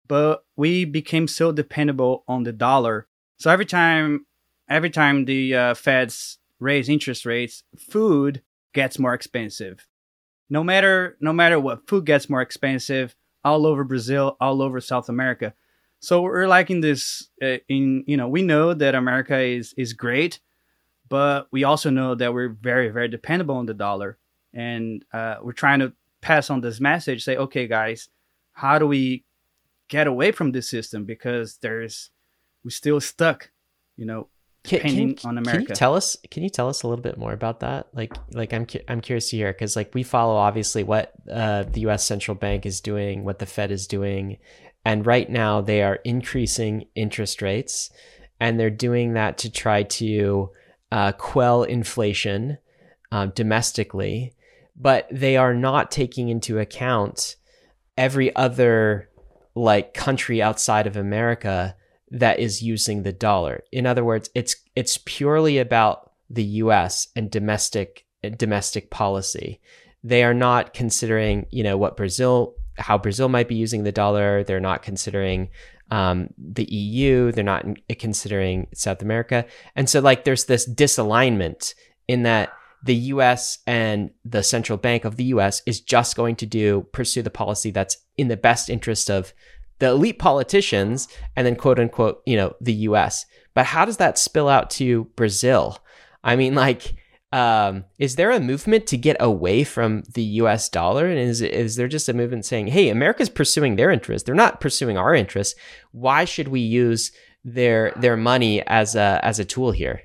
But 0.08 0.44
we 0.56 0.86
became 0.86 1.28
so 1.28 1.52
dependable 1.52 2.24
on 2.28 2.44
the 2.44 2.54
dollar. 2.54 3.08
So 3.38 3.52
every 3.52 3.66
time 3.66 4.26
every 4.70 4.90
time 4.90 5.26
the 5.26 5.56
uh, 5.56 5.74
Feds 5.74 6.40
raise 6.60 6.90
interest 6.90 7.26
rates, 7.26 7.64
food 7.78 8.42
gets 8.74 8.98
more 8.98 9.14
expensive. 9.14 9.86
No 10.50 10.64
matter 10.64 11.18
no 11.20 11.34
matter 11.34 11.60
what, 11.60 11.88
food 11.88 12.06
gets 12.06 12.30
more 12.30 12.42
expensive 12.42 13.16
all 13.44 13.66
over 13.66 13.84
Brazil, 13.84 14.38
all 14.40 14.62
over 14.62 14.80
South 14.82 15.10
America. 15.10 15.54
So 16.00 16.22
we're 16.22 16.48
like 16.48 16.70
in 16.70 16.82
this, 16.82 17.30
uh, 17.42 17.58
in 17.68 18.04
you 18.08 18.16
know, 18.18 18.28
we 18.28 18.42
know 18.42 18.74
that 18.74 18.96
America 18.96 19.38
is 19.38 19.74
is 19.78 19.94
great, 19.94 20.40
but 21.10 21.48
we 21.52 21.64
also 21.64 21.90
know 21.90 22.16
that 22.16 22.34
we're 22.34 22.50
very 22.50 22.90
very 22.90 23.08
dependable 23.08 23.56
on 23.56 23.66
the 23.66 23.74
dollar, 23.74 24.18
and 24.54 25.04
uh, 25.14 25.38
we're 25.42 25.52
trying 25.52 25.80
to 25.80 25.94
pass 26.22 26.50
on 26.50 26.62
this 26.62 26.80
message. 26.80 27.24
Say, 27.24 27.36
okay, 27.36 27.68
guys, 27.68 28.10
how 28.54 28.80
do 28.80 28.88
we 28.88 29.26
get 29.90 30.08
away 30.08 30.32
from 30.32 30.52
this 30.52 30.70
system 30.70 31.04
because 31.04 31.58
there's 31.58 32.12
we're 32.64 32.70
still 32.70 33.02
stuck, 33.02 33.52
you 33.98 34.06
know, 34.06 34.30
depending 34.64 35.16
can, 35.16 35.30
on 35.30 35.38
America. 35.38 35.66
Can 35.66 35.70
you 35.70 35.76
tell 35.76 35.96
us? 35.96 36.18
Can 36.32 36.44
you 36.44 36.50
tell 36.50 36.70
us 36.70 36.84
a 36.84 36.88
little 36.88 37.02
bit 37.02 37.18
more 37.18 37.34
about 37.34 37.62
that? 37.62 37.88
Like, 37.94 38.14
like 38.32 38.54
I'm 38.54 38.68
I'm 38.88 39.02
curious 39.02 39.30
to 39.30 39.38
hear 39.38 39.54
because 39.54 39.76
like 39.76 39.94
we 39.94 40.04
follow 40.04 40.36
obviously 40.36 40.84
what 40.84 41.14
uh, 41.32 41.64
the 41.64 41.82
U.S. 41.82 42.04
central 42.04 42.36
bank 42.36 42.66
is 42.66 42.82
doing, 42.82 43.24
what 43.24 43.40
the 43.40 43.46
Fed 43.46 43.72
is 43.72 43.88
doing, 43.88 44.38
and 44.86 45.06
right 45.06 45.30
now 45.30 45.62
they 45.62 45.82
are 45.82 46.00
increasing 46.04 46.86
interest 46.96 47.42
rates, 47.42 47.90
and 48.40 48.60
they're 48.60 48.70
doing 48.70 49.14
that 49.14 49.38
to 49.40 49.52
try 49.52 49.84
to 49.84 50.52
uh, 50.92 51.12
quell 51.14 51.64
inflation 51.64 52.58
uh, 53.12 53.28
domestically, 53.28 54.34
but 54.76 55.08
they 55.12 55.38
are 55.38 55.54
not 55.54 55.92
taking 55.92 56.30
into 56.30 56.60
account 56.60 57.36
every 57.98 58.36
other 58.36 59.10
like 59.56 59.94
country 59.94 60.42
outside 60.42 60.88
of 60.88 60.96
America 60.96 61.76
that 62.12 62.40
is 62.40 62.62
using 62.62 63.04
the 63.04 63.14
dollar. 63.14 63.64
In 63.72 63.86
other 63.86 64.04
words, 64.04 64.30
it's 64.36 64.56
it's 64.76 64.98
purely 65.06 65.58
about 65.58 66.12
the 66.30 66.44
US 66.44 67.08
and 67.16 67.32
domestic 67.32 68.06
domestic 68.38 68.90
policy. 68.90 69.60
They 70.04 70.24
are 70.24 70.34
not 70.34 70.74
considering, 70.74 71.46
you 71.50 71.64
know, 71.64 71.78
what 71.78 71.98
Brazil 71.98 72.56
how 72.78 72.98
Brazil 72.98 73.30
might 73.30 73.48
be 73.48 73.56
using 73.56 73.84
the 73.84 73.92
dollar. 73.92 74.44
They're 74.44 74.60
not 74.60 74.84
considering 74.84 75.50
um, 75.92 76.30
the 76.38 76.64
EU. 76.64 77.32
They're 77.32 77.44
not 77.44 77.66
considering 77.98 78.68
South 78.74 79.02
America. 79.02 79.46
And 79.76 79.90
so 79.90 80.00
like 80.00 80.24
there's 80.24 80.46
this 80.46 80.70
disalignment 80.70 81.74
in 82.08 82.24
that 82.24 82.54
the 82.84 82.96
US 82.96 83.60
and 83.68 84.12
the 84.24 84.44
central 84.44 84.78
bank 84.78 85.04
of 85.04 85.18
the 85.18 85.26
US 85.26 85.62
is 85.66 85.82
just 85.82 86.16
going 86.16 86.36
to 86.38 86.46
do 86.46 86.88
pursue 86.94 87.22
the 87.22 87.30
policy 87.30 87.72
that's 87.72 87.98
in 88.18 88.30
the 88.30 88.38
best 88.38 88.70
interest 88.70 89.10
of 89.10 89.34
the 89.80 89.88
elite 89.88 90.20
politicians 90.20 91.08
and 91.36 91.46
then 91.46 91.56
quote 91.56 91.80
unquote, 91.80 92.22
you 92.26 92.38
know, 92.38 92.54
the 92.62 92.74
US. 92.74 93.26
But 93.54 93.66
how 93.66 93.86
does 93.86 93.98
that 93.98 94.18
spill 94.18 94.48
out 94.48 94.70
to 94.72 95.06
Brazil? 95.16 95.80
I 96.24 96.36
mean, 96.36 96.56
like, 96.56 96.96
um, 97.32 97.86
is 97.98 98.16
there 98.16 98.32
a 98.32 98.40
movement 98.40 98.88
to 98.88 98.98
get 98.98 99.18
away 99.20 99.64
from 99.64 100.04
the 100.14 100.24
US 100.24 100.70
dollar? 100.70 101.08
And 101.08 101.20
is, 101.20 101.42
is 101.42 101.76
there 101.76 101.88
just 101.88 102.10
a 102.10 102.14
movement 102.14 102.46
saying, 102.46 102.68
hey, 102.68 102.90
America's 102.90 103.30
pursuing 103.30 103.76
their 103.76 103.92
interests? 103.92 104.26
They're 104.26 104.36
not 104.36 104.62
pursuing 104.62 104.98
our 104.98 105.14
interests. 105.14 105.60
Why 105.92 106.26
should 106.26 106.48
we 106.48 106.62
use 106.62 107.12
their 107.46 107.94
their 107.96 108.18
money 108.18 108.62
as 108.68 108.96
a 108.96 109.20
as 109.24 109.40
a 109.40 109.46
tool 109.46 109.72
here? 109.72 110.02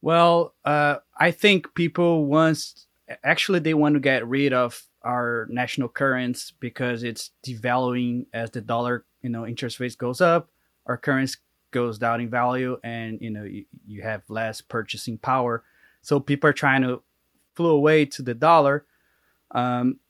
Well, 0.00 0.54
uh, 0.64 0.96
I 1.18 1.32
think 1.32 1.74
people 1.74 2.26
once 2.26 2.86
actually 3.24 3.60
they 3.60 3.74
want 3.74 3.94
to 3.94 4.00
get 4.00 4.26
rid 4.26 4.52
of 4.52 4.82
our 5.06 5.46
national 5.48 5.88
currency 5.88 6.52
because 6.58 7.04
it's 7.04 7.30
devaluing 7.46 8.26
as 8.34 8.50
the 8.50 8.60
dollar, 8.60 9.06
you 9.22 9.30
know, 9.30 9.46
interest 9.46 9.78
rates 9.78 9.94
goes 9.94 10.20
up, 10.20 10.50
our 10.86 10.96
currency 10.96 11.38
goes 11.70 11.98
down 11.98 12.20
in 12.20 12.28
value, 12.28 12.78
and 12.82 13.18
you 13.20 13.30
know 13.30 13.44
you, 13.44 13.64
you 13.86 14.02
have 14.02 14.22
less 14.28 14.60
purchasing 14.60 15.18
power. 15.18 15.62
So 16.02 16.18
people 16.18 16.50
are 16.50 16.54
trying 16.54 16.82
to 16.82 17.02
flew 17.54 17.70
away 17.70 18.04
to 18.06 18.22
the 18.22 18.34
dollar, 18.34 18.84
um, 19.52 20.00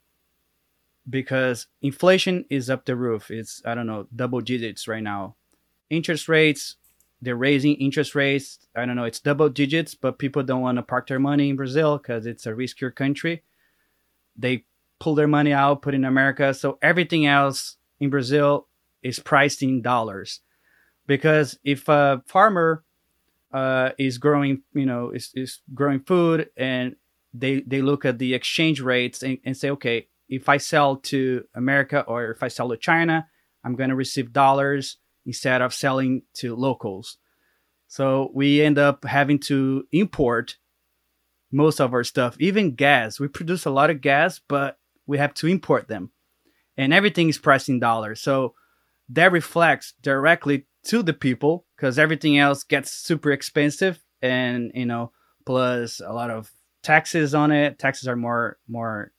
because 1.09 1.67
inflation 1.81 2.45
is 2.49 2.69
up 2.69 2.85
the 2.85 2.95
roof. 2.95 3.29
It's 3.29 3.61
I 3.65 3.75
don't 3.75 3.87
know 3.87 4.07
double 4.15 4.41
digits 4.41 4.87
right 4.87 5.03
now. 5.03 5.35
Interest 5.89 6.27
rates, 6.27 6.75
they're 7.21 7.35
raising 7.35 7.75
interest 7.75 8.15
rates. 8.15 8.59
I 8.75 8.85
don't 8.85 8.95
know, 8.95 9.05
it's 9.05 9.19
double 9.19 9.49
digits, 9.49 9.95
but 9.95 10.19
people 10.19 10.43
don't 10.43 10.61
want 10.61 10.77
to 10.77 10.83
park 10.83 11.07
their 11.07 11.19
money 11.19 11.49
in 11.49 11.55
Brazil 11.55 11.97
because 11.97 12.25
it's 12.25 12.45
a 12.45 12.51
riskier 12.51 12.93
country. 12.93 13.43
They 14.35 14.65
pull 14.99 15.15
their 15.15 15.27
money 15.27 15.53
out, 15.53 15.81
put 15.81 15.93
in 15.93 16.05
America. 16.05 16.53
So 16.53 16.77
everything 16.81 17.25
else 17.25 17.77
in 17.99 18.09
Brazil 18.09 18.67
is 19.03 19.19
priced 19.19 19.61
in 19.61 19.81
dollars. 19.81 20.41
Because 21.05 21.57
if 21.63 21.87
a 21.87 22.21
farmer 22.25 22.83
uh, 23.53 23.91
is 23.97 24.17
growing, 24.17 24.63
you 24.73 24.85
know, 24.85 25.11
is, 25.11 25.31
is 25.33 25.61
growing 25.73 26.01
food 26.01 26.49
and 26.57 26.95
they, 27.33 27.61
they 27.61 27.81
look 27.81 28.05
at 28.05 28.19
the 28.19 28.33
exchange 28.33 28.81
rates 28.81 29.23
and, 29.23 29.37
and 29.45 29.55
say, 29.55 29.69
okay, 29.71 30.07
if 30.27 30.49
I 30.49 30.57
sell 30.57 30.97
to 30.97 31.45
America 31.55 32.01
or 32.01 32.31
if 32.31 32.43
I 32.43 32.49
sell 32.49 32.69
to 32.69 32.77
China, 32.77 33.27
I'm 33.63 33.75
going 33.75 33.89
to 33.89 33.95
receive 33.95 34.33
dollars 34.33 34.97
instead 35.25 35.61
of 35.61 35.73
selling 35.73 36.23
to 36.35 36.55
locals. 36.55 37.17
So 37.87 38.31
we 38.33 38.61
end 38.61 38.77
up 38.77 39.05
having 39.05 39.39
to 39.39 39.87
import 39.91 40.57
most 41.51 41.79
of 41.79 41.93
our 41.93 42.03
stuff, 42.03 42.35
even 42.39 42.75
gas. 42.75 43.19
We 43.19 43.29
produce 43.29 43.65
a 43.65 43.69
lot 43.69 43.89
of 43.89 44.01
gas, 44.01 44.39
but 44.39 44.77
we 45.07 45.17
have 45.17 45.33
to 45.35 45.47
import 45.47 45.87
them. 45.87 46.11
And 46.75 46.93
everything 46.93 47.29
is 47.29 47.39
priced 47.39 47.69
in 47.69 47.79
dollars. 47.79 48.21
So 48.21 48.53
that 49.09 49.31
reflects 49.31 49.93
directly 50.01 50.67
to 50.83 51.03
the 51.03 51.13
people 51.13 51.65
because 51.75 51.99
everything 51.99 52.37
else 52.37 52.63
gets 52.63 52.91
super 52.91 53.31
expensive 53.31 53.99
and 54.21 54.71
you 54.73 54.85
know 54.85 55.11
plus 55.45 56.01
a 56.05 56.11
lot 56.11 56.29
of 56.29 56.51
taxes 56.81 57.35
on 57.35 57.51
it 57.51 57.77
taxes 57.77 58.07
are 58.07 58.15
more 58.15 58.57
more 58.67 59.11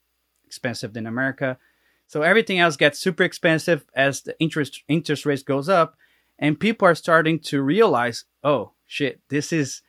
expensive 0.46 0.94
than 0.94 1.06
america 1.06 1.58
so 2.06 2.22
everything 2.22 2.58
else 2.58 2.76
gets 2.76 2.98
super 2.98 3.22
expensive 3.22 3.84
as 3.94 4.22
the 4.22 4.38
interest 4.40 4.82
interest 4.88 5.26
rates 5.26 5.42
goes 5.42 5.68
up 5.68 5.94
and 6.38 6.60
people 6.60 6.88
are 6.88 6.94
starting 6.94 7.38
to 7.38 7.60
realize 7.60 8.24
oh 8.42 8.72
shit 8.86 9.20
this 9.28 9.52
is 9.52 9.82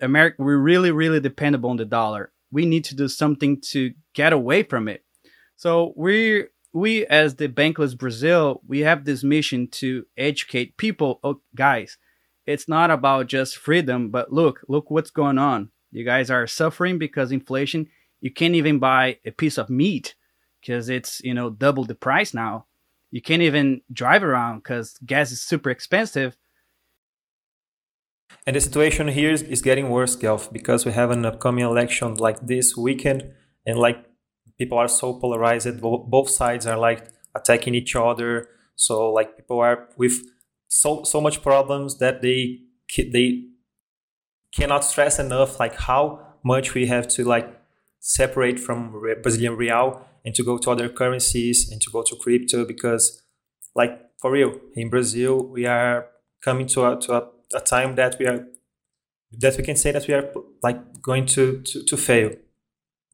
america 0.00 0.36
we're 0.38 0.58
really 0.58 0.90
really 0.90 1.20
dependable 1.20 1.70
on 1.70 1.76
the 1.76 1.84
dollar 1.84 2.31
we 2.52 2.66
need 2.66 2.84
to 2.84 2.94
do 2.94 3.08
something 3.08 3.60
to 3.72 3.92
get 4.14 4.32
away 4.32 4.62
from 4.62 4.86
it. 4.86 5.02
So 5.56 5.92
we 5.96 6.44
we 6.72 7.06
as 7.06 7.36
the 7.36 7.48
Bankless 7.48 7.96
Brazil, 7.96 8.60
we 8.66 8.80
have 8.80 9.04
this 9.04 9.24
mission 9.24 9.68
to 9.68 10.06
educate 10.16 10.76
people. 10.76 11.18
Oh, 11.24 11.40
guys, 11.54 11.98
it's 12.46 12.68
not 12.68 12.90
about 12.90 13.26
just 13.26 13.56
freedom, 13.56 14.10
but 14.10 14.32
look, 14.32 14.60
look 14.68 14.90
what's 14.90 15.10
going 15.10 15.38
on. 15.38 15.70
You 15.90 16.04
guys 16.04 16.30
are 16.30 16.46
suffering 16.46 16.98
because 16.98 17.32
inflation. 17.32 17.88
You 18.20 18.30
can't 18.30 18.54
even 18.54 18.78
buy 18.78 19.18
a 19.24 19.32
piece 19.32 19.58
of 19.58 19.68
meat 19.68 20.14
because 20.60 20.88
it's 20.88 21.20
you 21.24 21.34
know 21.34 21.50
double 21.50 21.84
the 21.84 21.94
price 21.94 22.32
now. 22.32 22.66
You 23.10 23.20
can't 23.20 23.42
even 23.42 23.82
drive 23.92 24.22
around 24.22 24.58
because 24.58 24.96
gas 25.04 25.32
is 25.32 25.42
super 25.42 25.70
expensive. 25.70 26.36
And 28.46 28.56
the 28.56 28.60
situation 28.60 29.08
here 29.08 29.30
is, 29.30 29.62
getting 29.62 29.88
worse, 29.88 30.16
Gelf, 30.16 30.52
because 30.52 30.84
we 30.84 30.92
have 30.92 31.10
an 31.10 31.24
upcoming 31.24 31.64
election 31.64 32.14
like 32.16 32.40
this 32.46 32.76
weekend, 32.76 33.32
and 33.64 33.78
like 33.78 34.04
people 34.58 34.78
are 34.78 34.88
so 34.88 35.14
polarized. 35.14 35.80
Both 35.80 36.30
sides 36.30 36.66
are 36.66 36.78
like 36.78 37.08
attacking 37.34 37.74
each 37.74 37.94
other. 37.94 38.48
So 38.74 39.12
like 39.12 39.36
people 39.36 39.60
are 39.60 39.88
with 39.96 40.20
so 40.68 41.04
so 41.04 41.20
much 41.20 41.42
problems 41.42 41.98
that 41.98 42.22
they 42.22 42.60
they 42.96 43.44
cannot 44.54 44.84
stress 44.84 45.18
enough 45.18 45.60
like 45.60 45.74
how 45.74 46.20
much 46.44 46.74
we 46.74 46.86
have 46.86 47.06
to 47.08 47.24
like 47.24 47.48
separate 48.00 48.58
from 48.58 48.90
Brazilian 49.22 49.56
real 49.56 50.04
and 50.24 50.34
to 50.34 50.42
go 50.42 50.58
to 50.58 50.70
other 50.70 50.88
currencies 50.88 51.70
and 51.70 51.80
to 51.80 51.90
go 51.90 52.02
to 52.02 52.16
crypto 52.16 52.64
because 52.64 53.22
like 53.74 53.98
for 54.20 54.30
real 54.30 54.54
in 54.74 54.88
brazil 54.88 55.46
we 55.46 55.66
are 55.66 56.06
coming 56.42 56.66
to 56.66 56.84
a, 56.84 57.00
to 57.00 57.12
a, 57.12 57.28
a 57.54 57.60
time 57.60 57.94
that 57.96 58.16
we 58.18 58.26
are 58.26 58.46
that 59.38 59.56
we 59.56 59.64
can 59.64 59.76
say 59.76 59.92
that 59.92 60.06
we 60.06 60.14
are 60.14 60.30
like 60.62 61.00
going 61.00 61.26
to 61.26 61.62
to, 61.62 61.84
to 61.84 61.96
fail. 61.96 62.30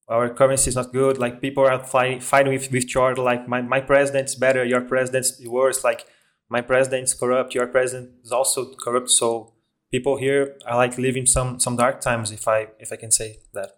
Our 0.09 0.31
currency 0.31 0.71
is 0.71 0.77
not 0.77 0.93
good 0.93 1.19
like 1.19 1.41
people 1.41 1.67
are 1.67 1.85
fighting, 1.85 2.21
fighting 2.21 2.53
with, 2.53 2.73
with 2.73 2.85
each 2.85 2.97
other 2.97 3.23
like 3.23 3.47
my, 3.47 3.61
my 3.61 3.81
president's 3.81 4.35
better 4.35 4.65
your 4.65 4.81
president's 4.81 5.39
worse 5.47 5.85
like 5.85 6.07
my 6.49 6.63
president's 6.63 7.13
corrupt 7.13 7.55
your 7.55 7.67
president 7.67 8.13
is 8.25 8.33
also 8.33 8.75
corrupt. 8.75 9.11
So 9.11 9.53
people 9.91 10.17
here 10.17 10.57
are 10.67 10.77
like 10.77 10.99
living 10.99 11.27
some 11.27 11.61
some 11.61 11.77
dark 11.77 12.01
times 12.01 12.31
if 12.31 12.49
i 12.49 12.69
if 12.79 12.93
i 12.93 12.97
can 12.97 13.11
say 13.11 13.39
that. 13.53 13.73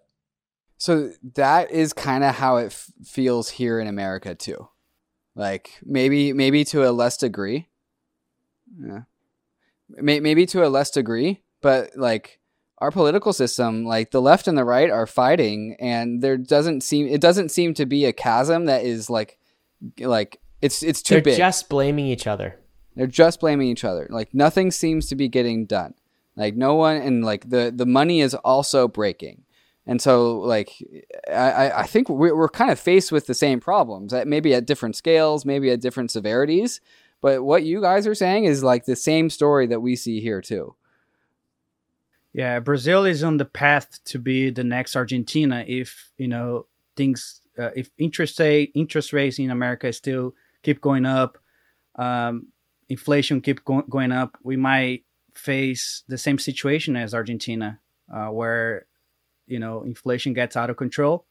So 0.79 1.11
that 1.35 1.71
is 1.71 1.93
kind 1.93 2.25
of 2.25 2.37
how 2.37 2.57
it 2.57 2.67
f- 2.67 2.91
feels 3.05 3.51
here 3.51 3.81
in 3.81 3.87
america 3.87 4.35
too. 4.35 4.69
Like 5.35 5.81
maybe 5.85 6.33
maybe 6.33 6.65
to 6.67 6.89
a 6.89 6.93
less 6.93 7.17
degree. 7.17 7.69
Yeah 8.81 9.03
maybe 9.99 10.47
to 10.47 10.67
a 10.67 10.69
less 10.69 10.91
degree 10.91 11.43
but 11.61 11.91
like 11.97 12.39
our 12.79 12.91
political 12.91 13.33
system 13.33 13.85
like 13.85 14.11
the 14.11 14.23
left 14.23 14.49
and 14.49 14.57
the 14.57 14.65
right 14.65 14.91
are 14.91 15.07
fighting 15.07 15.77
and 15.81 16.23
there 16.23 16.37
doesn't 16.37 16.83
seem 16.83 17.07
it 17.07 17.21
doesn't 17.21 17.51
seem 17.51 17.75
to 17.75 17.87
be 17.87 18.05
a 18.05 18.13
chasm 18.13 18.67
that 18.67 18.85
is 18.85 19.11
like 19.11 19.39
like 19.99 20.41
it's 20.63 20.83
it's 20.83 21.03
too 21.03 21.17
big. 21.17 21.25
They're 21.25 21.33
big. 21.33 21.39
just 21.39 21.69
blaming 21.69 22.07
each 22.07 22.27
other. 22.27 22.59
They're 22.97 23.07
just 23.07 23.41
blaming 23.41 23.69
each 23.69 23.85
other. 23.85 24.07
Like 24.11 24.35
nothing 24.35 24.71
seems 24.71 25.07
to 25.09 25.17
be 25.17 25.29
getting 25.29 25.67
done. 25.67 25.95
Like 26.37 26.55
no 26.55 26.75
one 26.75 26.97
and 26.97 27.25
like 27.25 27.49
the 27.49 27.73
the 27.75 27.87
money 27.87 28.21
is 28.21 28.35
also 28.35 28.89
breaking. 28.89 29.45
And 29.87 30.01
so 30.01 30.39
like 30.39 30.71
i 31.33 31.73
i 31.73 31.87
think 31.87 32.09
we're, 32.09 32.37
we're 32.37 32.49
kind 32.49 32.71
of 32.71 32.79
faced 32.79 33.11
with 33.11 33.27
the 33.27 33.35
same 33.35 33.59
problems 33.59 34.13
that 34.13 34.29
maybe 34.29 34.55
at 34.55 34.67
different 34.67 34.95
scales 34.95 35.45
maybe 35.45 35.71
at 35.71 35.81
different 35.81 36.13
severities 36.13 36.81
but 37.21 37.43
what 37.43 37.63
you 37.63 37.81
guys 37.81 38.07
are 38.07 38.15
saying 38.15 38.45
is 38.45 38.65
like 38.65 38.85
the 38.85 38.97
same 38.97 39.31
story 39.31 39.67
that 39.67 39.81
we 39.81 39.97
see 39.97 40.21
here 40.21 40.41
too 40.41 40.75
yeah, 42.33 42.61
Brazil 42.61 43.05
is 43.05 43.25
on 43.25 43.39
the 43.39 43.45
path 43.45 43.99
to 44.05 44.19
be 44.19 44.51
the 44.51 44.65
next 44.65 44.95
Argentina 44.95 45.65
if 45.67 46.13
you 46.17 46.29
know 46.29 46.67
things. 46.97 47.41
Uh, 47.59 47.71
if 47.75 47.91
interest 47.99 48.39
rate 48.39 48.71
interest 48.75 49.13
rates 49.13 49.39
in 49.39 49.51
America 49.51 49.93
still 49.93 50.35
keep 50.63 50.81
going 50.81 51.05
up, 51.05 51.39
um, 51.97 52.47
inflation 52.89 53.41
keep 53.41 53.65
go- 53.65 53.83
going 53.83 54.13
up, 54.13 54.39
we 54.45 54.57
might 54.57 55.05
face 55.35 56.05
the 56.09 56.17
same 56.17 56.39
situation 56.39 56.97
as 56.97 57.13
Argentina, 57.15 57.81
uh, 58.15 58.29
where 58.29 58.87
you 59.47 59.59
know 59.59 59.83
inflation 59.83 60.33
gets 60.33 60.57
out 60.57 60.71
of 60.71 60.77
control, 60.77 61.27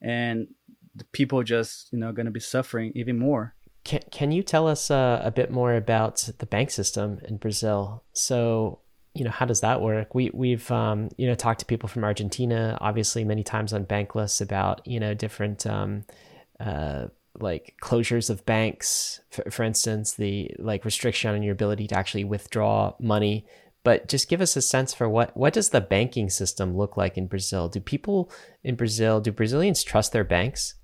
and 0.00 0.48
the 0.94 1.04
people 1.12 1.42
just 1.42 1.92
you 1.92 1.98
know 1.98 2.10
going 2.12 2.26
to 2.26 2.32
be 2.32 2.40
suffering 2.40 2.90
even 2.94 3.18
more. 3.18 3.54
Can 3.88 4.00
Can 4.10 4.32
you 4.32 4.42
tell 4.42 4.68
us 4.68 4.90
uh, 4.90 5.22
a 5.24 5.30
bit 5.30 5.50
more 5.50 5.74
about 5.74 6.28
the 6.40 6.44
bank 6.44 6.70
system 6.70 7.20
in 7.24 7.38
Brazil? 7.38 8.04
So 8.12 8.80
you 9.14 9.24
know 9.24 9.30
how 9.30 9.46
does 9.46 9.62
that 9.62 9.80
work? 9.80 10.14
We 10.14 10.30
we've 10.34 10.70
um, 10.70 11.08
you 11.16 11.26
know 11.26 11.34
talked 11.34 11.60
to 11.60 11.66
people 11.66 11.88
from 11.88 12.04
argentina 12.04 12.76
obviously 12.82 13.24
many 13.24 13.42
times 13.42 13.72
on 13.72 13.86
bankless 13.86 14.42
about 14.42 14.86
you 14.86 15.00
know 15.00 15.14
different 15.14 15.66
um, 15.66 16.04
uh, 16.60 17.06
like 17.40 17.76
closures 17.82 18.28
of 18.28 18.44
banks. 18.44 19.20
For, 19.30 19.50
for 19.50 19.62
instance 19.62 20.12
the 20.12 20.50
like 20.58 20.84
restriction 20.84 21.34
on 21.34 21.42
your 21.42 21.54
ability 21.54 21.86
to 21.86 21.96
actually 21.96 22.24
withdraw 22.24 22.92
money. 23.00 23.46
But 23.84 24.06
just 24.06 24.28
give 24.28 24.42
us 24.42 24.54
a 24.54 24.60
sense 24.60 24.92
for 24.92 25.08
what 25.08 25.34
what 25.34 25.54
does 25.54 25.70
the 25.70 25.80
banking 25.80 26.28
system 26.28 26.76
look 26.76 26.98
like 26.98 27.16
in 27.16 27.26
brazil? 27.26 27.70
Do 27.70 27.80
people 27.80 28.30
in 28.62 28.74
brazil 28.74 29.22
do 29.22 29.32
brazilians 29.32 29.82
trust 29.82 30.12
their 30.12 30.24
banks 30.24 30.74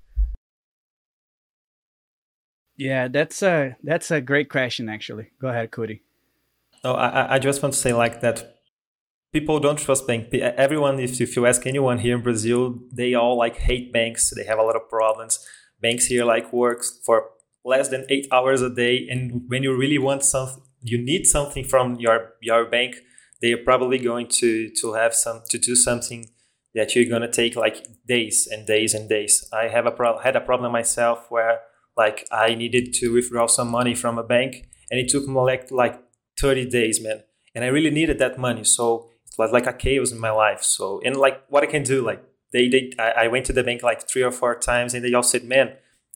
yeah 2.77 3.07
that's 3.07 3.41
a 3.43 3.75
that's 3.83 4.11
a 4.11 4.21
great 4.21 4.49
question 4.49 4.89
actually 4.89 5.29
go 5.41 5.47
ahead 5.47 5.71
cody 5.71 6.01
oh, 6.83 6.93
no, 6.93 6.95
I, 6.95 7.35
I 7.35 7.39
just 7.39 7.61
want 7.61 7.73
to 7.73 7.79
say 7.79 7.93
like 7.93 8.21
that 8.21 8.55
people 9.35 9.59
don't 9.59 9.77
trust 9.77 10.07
bank. 10.07 10.33
Everyone, 10.33 10.97
if, 10.97 11.19
if 11.19 11.35
you 11.35 11.45
ask 11.45 11.67
anyone 11.67 11.99
here 11.99 12.15
in 12.15 12.23
Brazil, 12.23 12.79
they 12.89 13.13
all 13.15 13.37
like 13.37 13.57
hate 13.57 13.91
banks. 13.91 14.33
They 14.33 14.45
have 14.45 14.57
a 14.57 14.61
lot 14.61 14.77
of 14.77 14.87
problems. 14.87 15.45
Banks 15.81 16.05
here 16.05 16.23
like 16.23 16.53
works 16.53 17.01
for 17.05 17.31
less 17.65 17.89
than 17.89 18.05
eight 18.07 18.27
hours 18.31 18.61
a 18.61 18.73
day. 18.73 19.05
And 19.09 19.41
when 19.49 19.61
you 19.61 19.75
really 19.75 19.97
want 19.97 20.23
something, 20.23 20.63
you 20.79 20.97
need 20.97 21.25
something 21.27 21.65
from 21.65 21.95
your, 21.95 22.35
your 22.41 22.63
bank, 22.63 22.95
they 23.41 23.51
are 23.51 23.63
probably 23.71 23.97
going 23.97 24.29
to, 24.39 24.69
to 24.69 24.93
have 24.93 25.13
some, 25.13 25.41
to 25.49 25.57
do 25.57 25.75
something 25.75 26.29
that 26.73 26.95
you're 26.95 27.09
going 27.09 27.21
to 27.29 27.31
take 27.31 27.57
like 27.57 27.87
days 28.07 28.47
and 28.49 28.65
days 28.65 28.93
and 28.93 29.09
days. 29.09 29.49
I 29.51 29.67
have 29.67 29.85
a 29.85 29.91
pro- 29.91 30.19
had 30.19 30.37
a 30.37 30.41
problem 30.41 30.71
myself 30.71 31.25
where 31.27 31.59
like 31.97 32.27
I 32.31 32.55
needed 32.55 32.93
to 32.95 33.13
withdraw 33.13 33.47
some 33.47 33.69
money 33.69 33.95
from 33.95 34.17
a 34.17 34.23
bank 34.23 34.67
and 34.91 34.99
it 34.99 35.09
took 35.09 35.27
me 35.27 35.35
like, 35.35 35.71
like 35.71 35.99
30 36.39 36.69
days, 36.69 37.01
man. 37.01 37.23
And 37.53 37.63
I 37.63 37.67
really 37.67 37.89
needed 37.89 38.19
that 38.19 38.37
money. 38.37 38.63
So 38.63 39.09
it 39.25 39.37
was 39.37 39.51
like 39.51 39.65
a 39.65 39.73
chaos 39.73 40.11
in 40.11 40.19
my 40.19 40.31
life. 40.31 40.61
So, 40.61 41.01
and 41.05 41.15
like 41.15 41.43
what 41.47 41.63
I 41.63 41.67
can 41.67 41.83
do, 41.83 42.01
like 42.01 42.23
they, 42.51 42.67
they, 42.67 42.91
I, 42.99 43.25
I 43.25 43.27
went 43.27 43.45
to 43.47 43.53
the 43.53 43.63
bank 43.63 43.81
like 43.81 44.07
three 44.07 44.23
or 44.23 44.31
four 44.31 44.55
times 44.55 44.93
and 44.93 45.03
they 45.03 45.13
all 45.13 45.23
said, 45.23 45.45
man, 45.45 45.73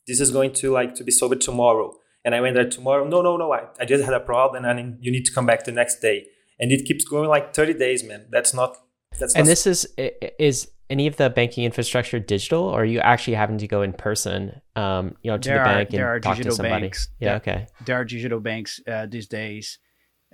this 0.08 0.20
is 0.20 0.32
going 0.32 0.54
to 0.54 0.72
like 0.72 0.96
to 0.96 1.04
be 1.04 1.12
solved 1.12 1.42
tomorrow. 1.42 1.96
And 2.26 2.36
I 2.36 2.42
went 2.42 2.56
there 2.56 2.70
tomorrow. 2.70 3.08
No, 3.08 3.22
no, 3.22 3.38
no. 3.38 3.54
I, 3.54 3.68
I 3.80 3.86
just 3.86 4.04
had 4.04 4.14
a 4.14 4.20
problem 4.20 4.66
and 4.66 4.98
you 5.02 5.12
need 5.12 5.26
to 5.26 5.34
come 5.34 5.46
back 5.46 5.64
the 5.64 5.72
next 5.72 6.02
day. 6.02 6.26
And 6.60 6.72
it 6.74 6.86
keeps 6.86 7.06
going 7.06 7.30
like 7.30 7.54
30 7.54 7.76
days, 7.76 8.04
man. 8.04 8.26
That's 8.30 8.54
not, 8.54 8.78
that's 9.18 9.34
and 9.34 9.46
not 9.46 9.50
this 9.50 9.66
is, 9.66 9.88
is 9.98 10.70
any 10.90 11.08
of 11.08 11.18
the 11.18 11.30
banking 11.30 11.64
infrastructure 11.64 12.20
digital 12.20 12.64
or 12.64 12.82
are 12.82 12.86
you 12.86 13.00
actually 13.00 13.36
having 13.36 13.58
to 13.58 13.68
go 13.68 13.82
in 13.82 13.94
person 13.94 14.62
um, 14.76 15.16
you 15.22 15.32
know 15.32 15.38
to 15.38 15.50
there 15.50 15.60
the 15.60 15.64
bank 15.64 15.94
are, 15.94 16.16
and 16.16 16.24
talk 16.24 16.38
to 16.38 16.52
somebody 16.52 16.82
banks. 16.82 17.10
yeah 17.20 17.30
there, 17.30 17.36
okay 17.38 17.68
there 17.86 17.96
are 18.00 18.06
digital 18.06 18.40
banks 18.40 18.80
uh, 18.88 19.06
these 19.06 19.28
days 19.28 19.80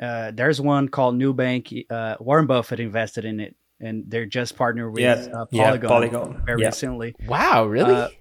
uh, 0.02 0.32
there's 0.34 0.60
one 0.60 0.90
called 0.90 1.16
Nubank. 1.16 1.86
Uh, 1.90 2.16
Warren 2.20 2.48
Buffett 2.48 2.80
invested 2.80 3.26
in 3.26 3.40
it, 3.40 3.56
and 3.80 4.04
they're 4.08 4.26
just 4.26 4.56
partnered 4.58 4.94
with 4.94 5.02
yeah, 5.02 5.14
uh, 5.14 5.46
Polygon, 5.46 5.52
yeah, 5.52 5.88
Polygon 5.88 6.44
very 6.46 6.62
yeah. 6.62 6.68
recently. 6.68 7.16
Wow, 7.28 7.66
really? 7.66 8.18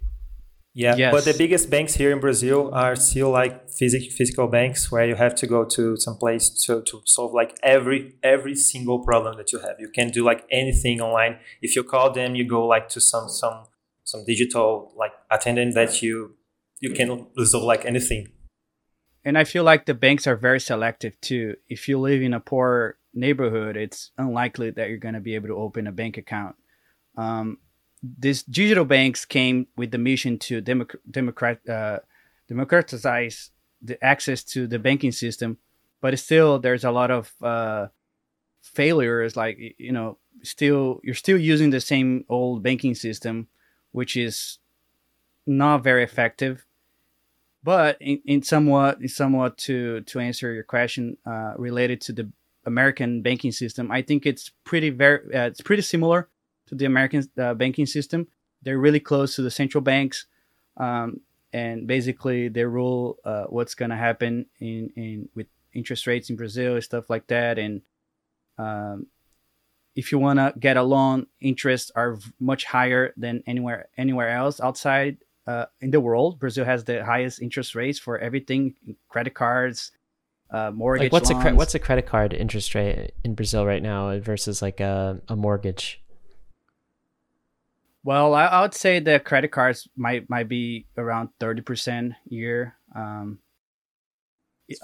Yeah, 0.76 0.96
yes. 0.96 1.12
but 1.12 1.24
the 1.24 1.34
biggest 1.34 1.70
banks 1.70 1.94
here 1.94 2.10
in 2.10 2.18
Brazil 2.18 2.74
are 2.74 2.96
still 2.96 3.30
like 3.30 3.70
physical 3.70 4.10
physical 4.10 4.48
banks 4.48 4.90
where 4.90 5.06
you 5.06 5.14
have 5.14 5.36
to 5.36 5.46
go 5.46 5.64
to 5.64 5.96
some 5.96 6.16
place 6.16 6.50
to, 6.64 6.82
to 6.82 7.00
solve 7.04 7.32
like 7.32 7.56
every 7.62 8.16
every 8.24 8.56
single 8.56 8.98
problem 9.04 9.36
that 9.36 9.52
you 9.52 9.60
have. 9.60 9.76
You 9.78 9.88
can't 9.88 10.12
do 10.12 10.24
like 10.24 10.44
anything 10.50 11.00
online. 11.00 11.38
If 11.62 11.76
you 11.76 11.84
call 11.84 12.12
them, 12.12 12.34
you 12.34 12.44
go 12.46 12.66
like 12.66 12.88
to 12.90 13.00
some 13.00 13.28
some 13.28 13.66
some 14.02 14.24
digital 14.26 14.92
like 14.96 15.12
attendant 15.30 15.74
that 15.74 16.02
you 16.02 16.34
you 16.80 16.90
can 16.90 17.28
resolve 17.36 17.64
like 17.64 17.84
anything 17.84 18.32
and 19.24 19.38
I 19.38 19.44
feel 19.44 19.64
like 19.64 19.86
the 19.86 19.94
banks 19.94 20.26
are 20.26 20.36
very 20.36 20.60
selective 20.60 21.18
too. 21.20 21.56
If 21.68 21.88
you 21.88 21.98
live 21.98 22.20
in 22.20 22.34
a 22.34 22.40
poor 22.40 22.98
neighborhood, 23.14 23.76
it's 23.76 24.10
unlikely 24.18 24.70
that 24.72 24.88
you're 24.88 24.98
going 24.98 25.14
to 25.14 25.20
be 25.20 25.34
able 25.34 25.48
to 25.48 25.56
open 25.56 25.86
a 25.86 25.92
bank 25.92 26.18
account. 26.18 26.56
Um, 27.16 27.58
these 28.18 28.42
digital 28.42 28.84
banks 28.84 29.24
came 29.24 29.66
with 29.76 29.90
the 29.90 29.98
mission 29.98 30.38
to 30.38 30.60
democ- 30.60 30.96
democrat, 31.10 31.66
uh, 31.68 32.00
democratize 32.48 33.50
the 33.80 34.02
access 34.04 34.42
to 34.44 34.66
the 34.66 34.78
banking 34.78 35.12
system, 35.12 35.58
but 36.00 36.18
still 36.18 36.58
there's 36.58 36.84
a 36.84 36.90
lot 36.90 37.10
of 37.10 37.32
uh, 37.42 37.88
failures. 38.62 39.36
Like 39.36 39.58
you 39.78 39.92
know, 39.92 40.18
still 40.42 41.00
you're 41.02 41.14
still 41.14 41.38
using 41.38 41.70
the 41.70 41.80
same 41.80 42.24
old 42.28 42.62
banking 42.62 42.94
system, 42.94 43.48
which 43.92 44.16
is 44.16 44.58
not 45.46 45.82
very 45.82 46.02
effective 46.02 46.64
but 47.64 47.96
in, 48.00 48.20
in 48.26 48.42
somewhat 48.42 48.98
somewhat 49.08 49.56
to 49.56 50.02
to 50.02 50.20
answer 50.20 50.52
your 50.52 50.62
question 50.62 51.16
uh, 51.26 51.54
related 51.56 52.00
to 52.02 52.12
the 52.12 52.30
American 52.66 53.22
banking 53.22 53.52
system, 53.52 53.90
I 53.90 54.02
think 54.02 54.26
it's 54.26 54.50
pretty 54.64 54.90
very 54.90 55.34
uh, 55.34 55.46
it's 55.46 55.60
pretty 55.60 55.82
similar 55.82 56.28
to 56.66 56.74
the 56.74 56.84
American 56.84 57.28
uh, 57.38 57.54
banking 57.54 57.86
system. 57.86 58.28
They're 58.62 58.78
really 58.78 59.00
close 59.00 59.36
to 59.36 59.42
the 59.42 59.50
central 59.50 59.82
banks, 59.82 60.26
um, 60.76 61.20
and 61.52 61.86
basically 61.86 62.48
they 62.48 62.64
rule 62.64 63.18
uh, 63.24 63.44
what's 63.44 63.74
going 63.74 63.90
to 63.90 63.96
happen 63.96 64.46
in 64.58 64.90
in 64.96 65.28
with 65.34 65.46
interest 65.74 66.06
rates 66.06 66.30
in 66.30 66.36
Brazil 66.36 66.74
and 66.74 66.84
stuff 66.84 67.10
like 67.10 67.26
that. 67.26 67.58
And 67.58 67.82
um, 68.58 69.06
if 69.94 70.12
you 70.12 70.18
want 70.18 70.38
to 70.38 70.54
get 70.58 70.76
a 70.76 70.82
loan, 70.82 71.26
interests 71.40 71.90
are 71.94 72.18
much 72.40 72.64
higher 72.64 73.12
than 73.16 73.42
anywhere 73.46 73.88
anywhere 73.96 74.30
else 74.30 74.60
outside 74.60 75.18
uh, 75.46 75.66
in 75.80 75.90
the 75.90 76.00
world. 76.00 76.38
Brazil 76.38 76.64
has 76.64 76.84
the 76.84 77.04
highest 77.04 77.42
interest 77.42 77.74
rates 77.74 77.98
for 77.98 78.18
everything: 78.18 78.74
credit 79.08 79.34
cards, 79.34 79.92
uh, 80.50 80.70
mortgage. 80.70 81.06
Like 81.06 81.12
what's 81.12 81.30
loans. 81.30 81.44
a 81.44 81.48
cre- 81.50 81.56
what's 81.56 81.74
a 81.74 81.78
credit 81.78 82.06
card 82.06 82.32
interest 82.32 82.74
rate 82.74 83.12
in 83.24 83.34
Brazil 83.34 83.66
right 83.66 83.82
now 83.82 84.18
versus 84.18 84.62
like 84.62 84.80
a, 84.80 85.20
a 85.28 85.36
mortgage? 85.36 86.00
Well, 88.04 88.34
I, 88.34 88.44
I, 88.44 88.60
would 88.60 88.74
say 88.74 89.00
the 89.00 89.18
credit 89.18 89.48
cards 89.48 89.88
might 89.96 90.28
might 90.28 90.46
be 90.46 90.86
around 90.98 91.30
thirty 91.40 91.62
percent 91.62 92.12
a 92.12 92.34
year. 92.34 92.76
Um, 92.94 93.38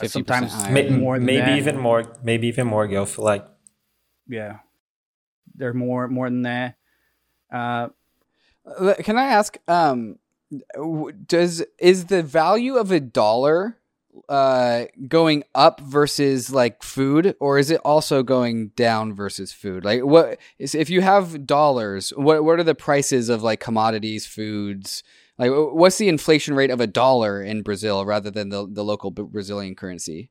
sometimes 0.07 0.69
maybe, 0.71 0.97
more 0.97 1.21
maybe 1.21 1.41
that. 1.41 1.59
even 1.59 1.79
more. 1.79 2.05
Maybe 2.23 2.49
even 2.49 2.67
more. 2.67 2.89
Go 2.89 3.05
for 3.05 3.21
like 3.23 3.47
yeah, 4.27 4.61
they're 5.55 5.75
more 5.75 6.09
more 6.09 6.31
than 6.31 6.43
that. 6.43 6.77
Uh, 7.53 7.89
Can 9.01 9.19
I 9.19 9.27
ask? 9.27 9.59
Um, 9.69 10.19
does 11.27 11.63
is 11.79 12.07
the 12.07 12.23
value 12.23 12.77
of 12.77 12.91
a 12.91 13.01
dollar 13.01 13.80
uh 14.29 14.85
going 15.09 15.43
up 15.55 15.81
versus 15.81 16.53
like 16.53 16.83
food 16.83 17.35
or 17.41 17.59
is 17.59 17.71
it 17.71 17.81
also 17.85 18.23
going 18.23 18.69
down 18.77 19.15
versus 19.15 19.53
food? 19.53 19.85
Like 19.85 20.05
what 20.05 20.39
is 20.59 20.75
if 20.75 20.91
you 20.91 21.01
have 21.01 21.47
dollars 21.47 22.11
what 22.11 22.45
what 22.45 22.61
are 22.61 22.65
the 22.65 22.75
prices 22.75 23.29
of 23.29 23.43
like 23.43 23.61
commodities 23.61 24.27
foods? 24.27 25.03
Like 25.39 25.51
what's 25.53 25.99
the 25.99 26.09
inflation 26.09 26.55
rate 26.55 26.71
of 26.71 26.81
a 26.81 26.87
dollar 26.87 27.43
in 27.43 27.63
brazil 27.63 28.05
rather 28.05 28.31
than 28.31 28.51
the, 28.51 28.69
the 28.71 28.85
local 28.85 29.11
brazilian 29.11 29.75
currency? 29.75 30.31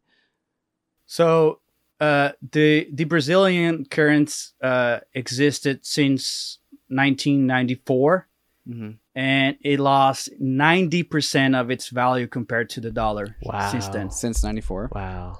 So 1.06 1.60
uh 2.00 2.32
the 2.52 2.88
the 2.94 3.04
brazilian 3.04 3.86
currency 3.86 4.54
uh 4.62 5.00
existed 5.14 5.86
since 5.86 6.60
1994 6.88 8.29
mm-hmm. 8.70 8.92
and 9.16 9.58
it 9.62 9.80
lost 9.80 10.30
90% 10.42 11.60
of 11.60 11.72
its 11.72 11.90
value 11.90 12.28
compared 12.28 12.70
to 12.72 12.82
the 12.82 12.92
dollar 12.92 13.36
wow. 13.44 13.72
since 13.72 13.88
then. 13.88 14.12
Since 14.12 14.44
94 14.44 14.92
wow. 14.94 15.40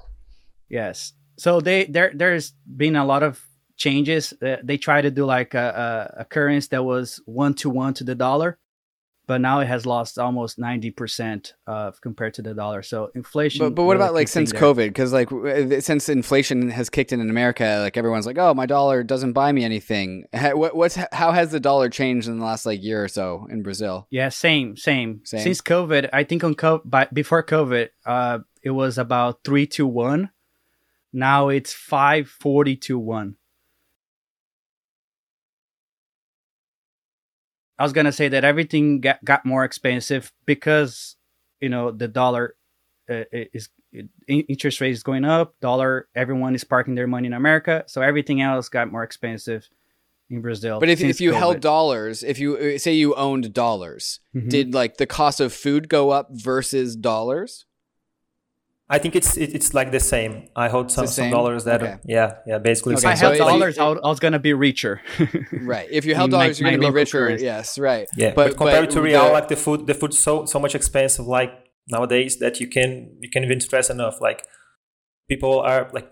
Yes. 0.68 1.12
So 1.38 1.60
they 1.60 1.84
there 1.86 2.12
there's 2.14 2.52
been 2.64 2.96
a 2.96 3.04
lot 3.04 3.22
of 3.22 3.42
changes. 3.76 4.32
Uh, 4.42 4.56
they 4.62 4.76
try 4.76 5.00
to 5.00 5.10
do 5.10 5.24
like 5.24 5.54
a, 5.54 6.12
a, 6.18 6.20
a 6.20 6.24
currency 6.24 6.68
that 6.70 6.84
was 6.84 7.20
one 7.24 7.54
to 7.54 7.70
one 7.70 7.94
to 7.94 8.04
the 8.04 8.14
dollar 8.14 8.58
but 9.30 9.40
now 9.40 9.60
it 9.60 9.68
has 9.68 9.86
lost 9.86 10.18
almost 10.18 10.58
90% 10.58 11.52
of 11.68 12.00
compared 12.00 12.34
to 12.34 12.42
the 12.42 12.52
dollar. 12.52 12.82
So 12.82 13.12
inflation 13.14 13.60
but, 13.60 13.76
but 13.76 13.84
what 13.84 13.92
really 13.92 14.06
about 14.06 14.14
like 14.14 14.26
since 14.26 14.50
there. 14.50 14.60
covid? 14.60 14.88
Because 14.88 15.12
like 15.12 15.30
since 15.84 16.08
inflation 16.08 16.68
has 16.68 16.90
kicked 16.90 17.12
in 17.12 17.20
in 17.20 17.30
america 17.30 17.78
like 17.80 17.96
everyone's 17.96 18.26
like 18.26 18.38
oh 18.38 18.54
my 18.54 18.66
dollar 18.66 19.04
doesn't 19.04 19.32
buy 19.32 19.52
me 19.52 19.62
anything. 19.62 20.24
What, 20.34 20.74
what's 20.74 20.98
how 21.12 21.30
has 21.30 21.52
the 21.52 21.60
dollar 21.60 21.88
changed 21.88 22.26
in 22.26 22.40
the 22.40 22.44
last 22.44 22.66
like 22.66 22.82
year 22.82 23.04
or 23.04 23.06
so 23.06 23.46
in 23.48 23.62
brazil? 23.62 24.08
Yeah 24.10 24.30
same 24.30 24.76
same, 24.76 25.20
same. 25.22 25.42
since 25.42 25.60
covid 25.60 26.10
i 26.12 26.24
think 26.24 26.42
on 26.42 26.56
co- 26.56 26.82
by, 26.84 27.06
before 27.12 27.44
covid 27.44 27.90
uh 28.04 28.40
it 28.64 28.70
was 28.70 28.98
about 28.98 29.44
3 29.44 29.64
to 29.68 29.86
1 29.86 30.28
now 31.12 31.50
it's 31.50 31.72
540 31.72 32.76
to 32.76 32.98
1 32.98 33.36
I 37.80 37.82
was 37.82 37.94
gonna 37.94 38.12
say 38.12 38.28
that 38.28 38.44
everything 38.44 39.00
got, 39.00 39.24
got 39.24 39.46
more 39.46 39.64
expensive 39.64 40.32
because 40.44 41.16
you 41.60 41.70
know 41.70 41.90
the 41.90 42.08
dollar 42.08 42.54
uh, 43.08 43.24
is 43.32 43.70
interest 44.28 44.82
rate 44.82 44.92
is 44.92 45.02
going 45.02 45.24
up. 45.24 45.54
Dollar, 45.60 46.06
everyone 46.14 46.54
is 46.54 46.62
parking 46.62 46.94
their 46.94 47.06
money 47.06 47.26
in 47.26 47.32
America, 47.32 47.84
so 47.86 48.02
everything 48.02 48.42
else 48.42 48.68
got 48.68 48.92
more 48.92 49.02
expensive 49.02 49.66
in 50.28 50.42
Brazil. 50.42 50.78
But 50.78 50.90
if, 50.90 51.00
if 51.00 51.22
you 51.22 51.32
COVID. 51.32 51.38
held 51.38 51.60
dollars, 51.60 52.22
if 52.22 52.38
you 52.38 52.56
uh, 52.56 52.78
say 52.78 52.92
you 52.92 53.14
owned 53.14 53.54
dollars, 53.54 54.20
mm-hmm. 54.36 54.48
did 54.48 54.74
like 54.74 54.98
the 54.98 55.06
cost 55.06 55.40
of 55.40 55.54
food 55.54 55.88
go 55.88 56.10
up 56.10 56.28
versus 56.32 56.94
dollars? 56.96 57.64
I 58.92 58.98
think 58.98 59.14
it's 59.14 59.36
it's 59.36 59.72
like 59.72 59.92
the 59.92 60.00
same. 60.00 60.48
I 60.56 60.68
hold 60.68 60.90
some, 60.90 61.06
some 61.06 61.30
dollars 61.30 61.62
that 61.62 61.80
okay. 61.80 61.98
yeah 62.04 62.38
yeah 62.44 62.58
basically. 62.58 62.94
Okay. 62.94 63.12
If 63.12 63.14
I 63.14 63.16
held 63.16 63.36
so 63.36 63.44
dollars, 63.44 63.78
I, 63.78 63.86
I 63.86 64.08
was 64.08 64.18
gonna 64.18 64.40
be 64.40 64.52
richer. 64.52 65.00
right. 65.62 65.88
If 65.92 66.04
you 66.04 66.16
held 66.16 66.32
dollars, 66.32 66.58
you're 66.58 66.72
gonna 66.72 66.82
be 66.82 66.90
richer. 66.90 67.26
Currency. 67.26 67.44
Yes. 67.44 67.78
Right. 67.78 68.08
Yeah. 68.16 68.32
But, 68.34 68.48
but 68.48 68.56
compared 68.56 68.86
but 68.86 68.94
to 68.94 69.00
real, 69.00 69.26
the, 69.26 69.32
like 69.32 69.46
the 69.46 69.54
food, 69.54 69.86
the 69.86 69.94
food 69.94 70.12
so 70.12 70.44
so 70.44 70.58
much 70.58 70.74
expensive. 70.74 71.24
Like 71.24 71.52
nowadays, 71.88 72.40
that 72.40 72.58
you 72.58 72.66
can 72.66 73.16
you 73.20 73.30
can't 73.30 73.44
even 73.44 73.60
stress 73.60 73.90
enough. 73.90 74.20
Like 74.20 74.44
people 75.28 75.60
are 75.60 75.88
like, 75.92 76.10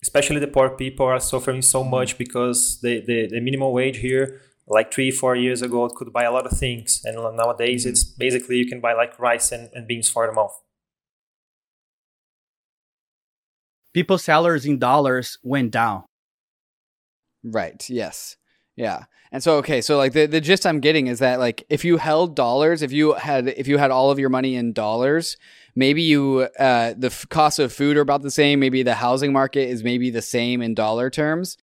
especially 0.00 0.38
the 0.38 0.46
poor 0.46 0.70
people 0.70 1.06
are 1.06 1.18
suffering 1.18 1.60
so 1.60 1.80
mm-hmm. 1.80 1.90
much 1.90 2.18
because 2.18 2.80
the 2.82 3.00
the, 3.00 3.26
the 3.26 3.40
minimum 3.40 3.72
wage 3.72 3.96
here 3.96 4.40
like 4.68 4.92
three 4.92 5.10
four 5.10 5.34
years 5.34 5.60
ago 5.60 5.88
could 5.88 6.12
buy 6.12 6.24
a 6.24 6.30
lot 6.30 6.44
of 6.46 6.52
things 6.56 7.00
and 7.04 7.16
nowadays 7.36 7.82
mm-hmm. 7.82 7.90
it's 7.90 8.02
basically 8.02 8.56
you 8.56 8.66
can 8.66 8.80
buy 8.80 8.92
like 8.92 9.16
rice 9.16 9.52
and, 9.52 9.70
and 9.74 9.86
beans 9.86 10.08
for 10.08 10.28
a 10.28 10.32
month 10.32 10.50
people's 13.96 14.22
salaries 14.22 14.66
in 14.66 14.78
dollars 14.78 15.38
went 15.42 15.70
down. 15.70 16.04
Right. 17.42 17.88
Yes. 17.88 18.36
Yeah. 18.76 19.04
And 19.32 19.42
so 19.42 19.56
okay, 19.56 19.80
so 19.80 19.96
like 19.96 20.12
the, 20.12 20.26
the 20.26 20.40
gist 20.42 20.66
I'm 20.66 20.80
getting 20.80 21.06
is 21.06 21.18
that 21.20 21.38
like 21.38 21.64
if 21.70 21.82
you 21.82 21.96
held 21.96 22.36
dollars, 22.36 22.82
if 22.82 22.92
you 22.92 23.14
had 23.14 23.48
if 23.48 23.66
you 23.66 23.78
had 23.78 23.90
all 23.90 24.10
of 24.10 24.18
your 24.18 24.28
money 24.28 24.54
in 24.54 24.74
dollars, 24.74 25.38
maybe 25.74 26.02
you 26.02 26.46
uh 26.58 26.92
the 26.98 27.06
f- 27.06 27.26
cost 27.30 27.58
of 27.58 27.72
food 27.72 27.96
are 27.96 28.02
about 28.02 28.20
the 28.20 28.30
same, 28.30 28.60
maybe 28.60 28.82
the 28.82 28.96
housing 28.96 29.32
market 29.32 29.66
is 29.66 29.82
maybe 29.82 30.10
the 30.10 30.20
same 30.20 30.60
in 30.60 30.74
dollar 30.74 31.08
terms. 31.08 31.56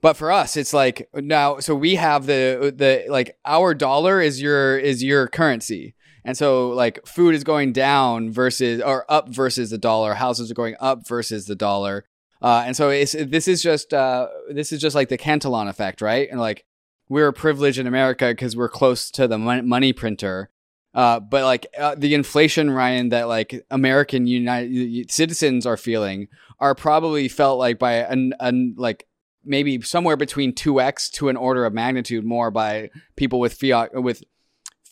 But 0.00 0.16
for 0.16 0.30
us, 0.30 0.56
it's 0.56 0.72
like 0.72 1.08
now 1.14 1.58
so 1.58 1.74
we 1.74 1.96
have 1.96 2.26
the 2.26 2.72
the 2.76 3.06
like 3.08 3.36
our 3.44 3.74
dollar 3.74 4.20
is 4.20 4.40
your 4.40 4.78
is 4.78 5.02
your 5.02 5.26
currency. 5.26 5.96
And 6.24 6.36
so 6.36 6.70
like 6.70 7.04
food 7.06 7.34
is 7.34 7.44
going 7.44 7.72
down 7.72 8.30
versus 8.30 8.80
or 8.80 9.04
up 9.10 9.28
versus 9.28 9.70
the 9.70 9.78
dollar. 9.78 10.14
Houses 10.14 10.50
are 10.50 10.54
going 10.54 10.76
up 10.80 11.06
versus 11.06 11.46
the 11.46 11.56
dollar. 11.56 12.04
Uh, 12.40 12.64
and 12.66 12.76
so 12.76 12.90
it's, 12.90 13.12
this 13.12 13.46
is 13.46 13.62
just 13.62 13.94
uh, 13.94 14.28
this 14.50 14.72
is 14.72 14.80
just 14.80 14.94
like 14.96 15.08
the 15.08 15.18
Cantillon 15.18 15.68
effect, 15.68 16.00
right? 16.00 16.28
And 16.30 16.40
like 16.40 16.64
we're 17.08 17.32
privileged 17.32 17.78
in 17.78 17.86
America 17.86 18.28
because 18.28 18.56
we're 18.56 18.68
close 18.68 19.10
to 19.12 19.28
the 19.28 19.38
money 19.38 19.92
printer. 19.92 20.50
Uh, 20.94 21.20
but 21.20 21.44
like 21.44 21.66
uh, 21.78 21.94
the 21.96 22.14
inflation, 22.14 22.70
Ryan, 22.70 23.08
that 23.10 23.28
like 23.28 23.64
American 23.70 24.26
United 24.26 25.10
citizens 25.10 25.66
are 25.66 25.76
feeling 25.76 26.28
are 26.60 26.74
probably 26.74 27.28
felt 27.28 27.58
like 27.58 27.78
by 27.78 27.94
an, 27.94 28.34
an 28.38 28.74
like 28.76 29.06
maybe 29.44 29.80
somewhere 29.80 30.16
between 30.16 30.54
two 30.54 30.80
x 30.80 31.10
to 31.10 31.28
an 31.28 31.36
order 31.36 31.64
of 31.64 31.72
magnitude 31.72 32.24
more 32.24 32.50
by 32.50 32.90
people 33.16 33.40
with 33.40 33.54
fiat 33.54 33.90
with 33.94 34.22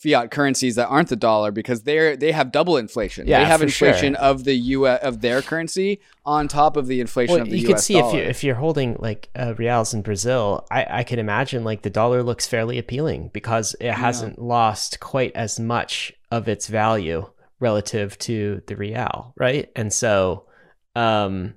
fiat 0.01 0.31
currencies 0.31 0.75
that 0.75 0.87
aren't 0.87 1.09
the 1.09 1.15
dollar 1.15 1.51
because 1.51 1.83
they're 1.83 2.17
they 2.17 2.31
have 2.31 2.51
double 2.51 2.77
inflation. 2.77 3.27
Yeah, 3.27 3.39
they 3.39 3.45
have 3.45 3.61
inflation 3.61 4.15
sure. 4.15 4.23
of 4.23 4.45
the 4.45 4.55
U 4.55 4.87
of 4.87 5.21
their 5.21 5.43
currency 5.43 6.01
on 6.25 6.47
top 6.47 6.75
of 6.75 6.87
the 6.87 7.01
inflation 7.01 7.35
well, 7.35 7.43
of 7.43 7.49
the 7.49 7.57
you 7.57 7.67
US 7.67 7.67
could 7.67 7.79
see 7.79 7.93
dollar. 7.93 8.09
if 8.09 8.15
you 8.15 8.29
if 8.29 8.43
you're 8.43 8.55
holding 8.55 8.95
like 8.99 9.29
uh, 9.35 9.53
reals 9.57 9.93
in 9.93 10.01
Brazil, 10.01 10.65
I 10.71 10.87
I 10.89 11.03
can 11.03 11.19
imagine 11.19 11.63
like 11.63 11.83
the 11.83 11.91
dollar 11.91 12.23
looks 12.23 12.47
fairly 12.47 12.79
appealing 12.79 13.29
because 13.31 13.75
it 13.79 13.91
hasn't 13.91 14.37
yeah. 14.39 14.43
lost 14.43 14.99
quite 14.99 15.35
as 15.35 15.59
much 15.59 16.11
of 16.31 16.47
its 16.47 16.65
value 16.65 17.29
relative 17.59 18.17
to 18.19 18.63
the 18.65 18.75
real, 18.75 19.33
right? 19.37 19.69
And 19.75 19.93
so 19.93 20.47
um 20.95 21.53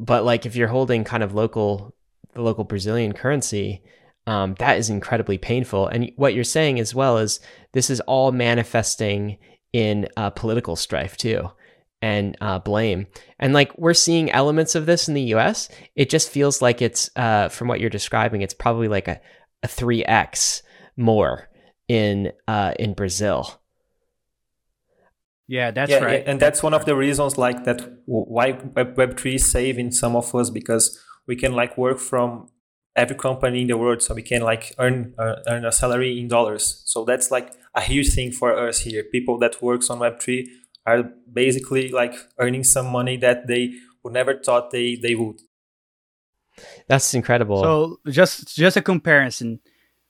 but 0.00 0.24
like 0.24 0.46
if 0.46 0.56
you're 0.56 0.68
holding 0.68 1.04
kind 1.04 1.22
of 1.22 1.34
local 1.34 1.94
the 2.32 2.40
local 2.40 2.64
Brazilian 2.64 3.12
currency, 3.12 3.82
um, 4.26 4.54
that 4.58 4.78
is 4.78 4.90
incredibly 4.90 5.38
painful. 5.38 5.88
And 5.88 6.12
what 6.16 6.34
you're 6.34 6.44
saying 6.44 6.78
as 6.78 6.94
well 6.94 7.18
is 7.18 7.40
this 7.72 7.90
is 7.90 8.00
all 8.00 8.32
manifesting 8.32 9.38
in 9.72 10.08
uh, 10.16 10.30
political 10.30 10.76
strife 10.76 11.16
too 11.16 11.50
and 12.00 12.36
uh, 12.40 12.58
blame. 12.58 13.06
And 13.38 13.52
like 13.52 13.76
we're 13.78 13.94
seeing 13.94 14.30
elements 14.30 14.74
of 14.74 14.86
this 14.86 15.08
in 15.08 15.14
the 15.14 15.34
US. 15.34 15.68
It 15.94 16.10
just 16.10 16.30
feels 16.30 16.60
like 16.60 16.82
it's, 16.82 17.10
uh, 17.16 17.48
from 17.48 17.68
what 17.68 17.80
you're 17.80 17.90
describing, 17.90 18.42
it's 18.42 18.54
probably 18.54 18.88
like 18.88 19.08
a, 19.08 19.20
a 19.62 19.68
3x 19.68 20.62
more 20.96 21.48
in 21.88 22.32
uh, 22.48 22.74
in 22.78 22.94
Brazil. 22.94 23.60
Yeah, 25.48 25.70
that's 25.70 25.90
yeah, 25.90 25.98
right. 25.98 26.22
And 26.26 26.40
that's 26.40 26.62
one 26.62 26.74
of 26.74 26.84
the 26.84 26.96
reasons 26.96 27.36
like 27.36 27.64
that 27.64 27.80
why 28.06 28.52
Web3 28.52 29.34
is 29.34 29.50
saving 29.50 29.90
some 29.90 30.16
of 30.16 30.34
us 30.34 30.50
because 30.50 30.98
we 31.26 31.36
can 31.36 31.52
like 31.52 31.76
work 31.76 31.98
from 31.98 32.48
every 32.94 33.16
company 33.16 33.62
in 33.62 33.68
the 33.68 33.76
world 33.76 34.02
so 34.02 34.14
we 34.14 34.22
can 34.22 34.42
like 34.42 34.74
earn 34.78 35.14
uh, 35.18 35.36
earn 35.46 35.64
a 35.64 35.72
salary 35.72 36.18
in 36.18 36.28
dollars. 36.28 36.82
So 36.84 37.04
that's 37.04 37.30
like 37.30 37.52
a 37.74 37.80
huge 37.80 38.12
thing 38.12 38.32
for 38.32 38.56
us 38.56 38.80
here. 38.80 39.04
People 39.04 39.38
that 39.38 39.62
works 39.62 39.88
on 39.90 39.98
web3 39.98 40.46
are 40.86 41.04
basically 41.32 41.90
like 41.90 42.14
earning 42.38 42.64
some 42.64 42.86
money 42.86 43.16
that 43.18 43.46
they 43.46 43.72
would 44.02 44.12
never 44.12 44.34
thought 44.34 44.70
they 44.70 44.96
they 44.96 45.14
would. 45.14 45.40
That's 46.88 47.14
incredible. 47.14 47.62
So 47.62 48.00
just 48.10 48.54
just 48.54 48.76
a 48.76 48.82
comparison 48.82 49.60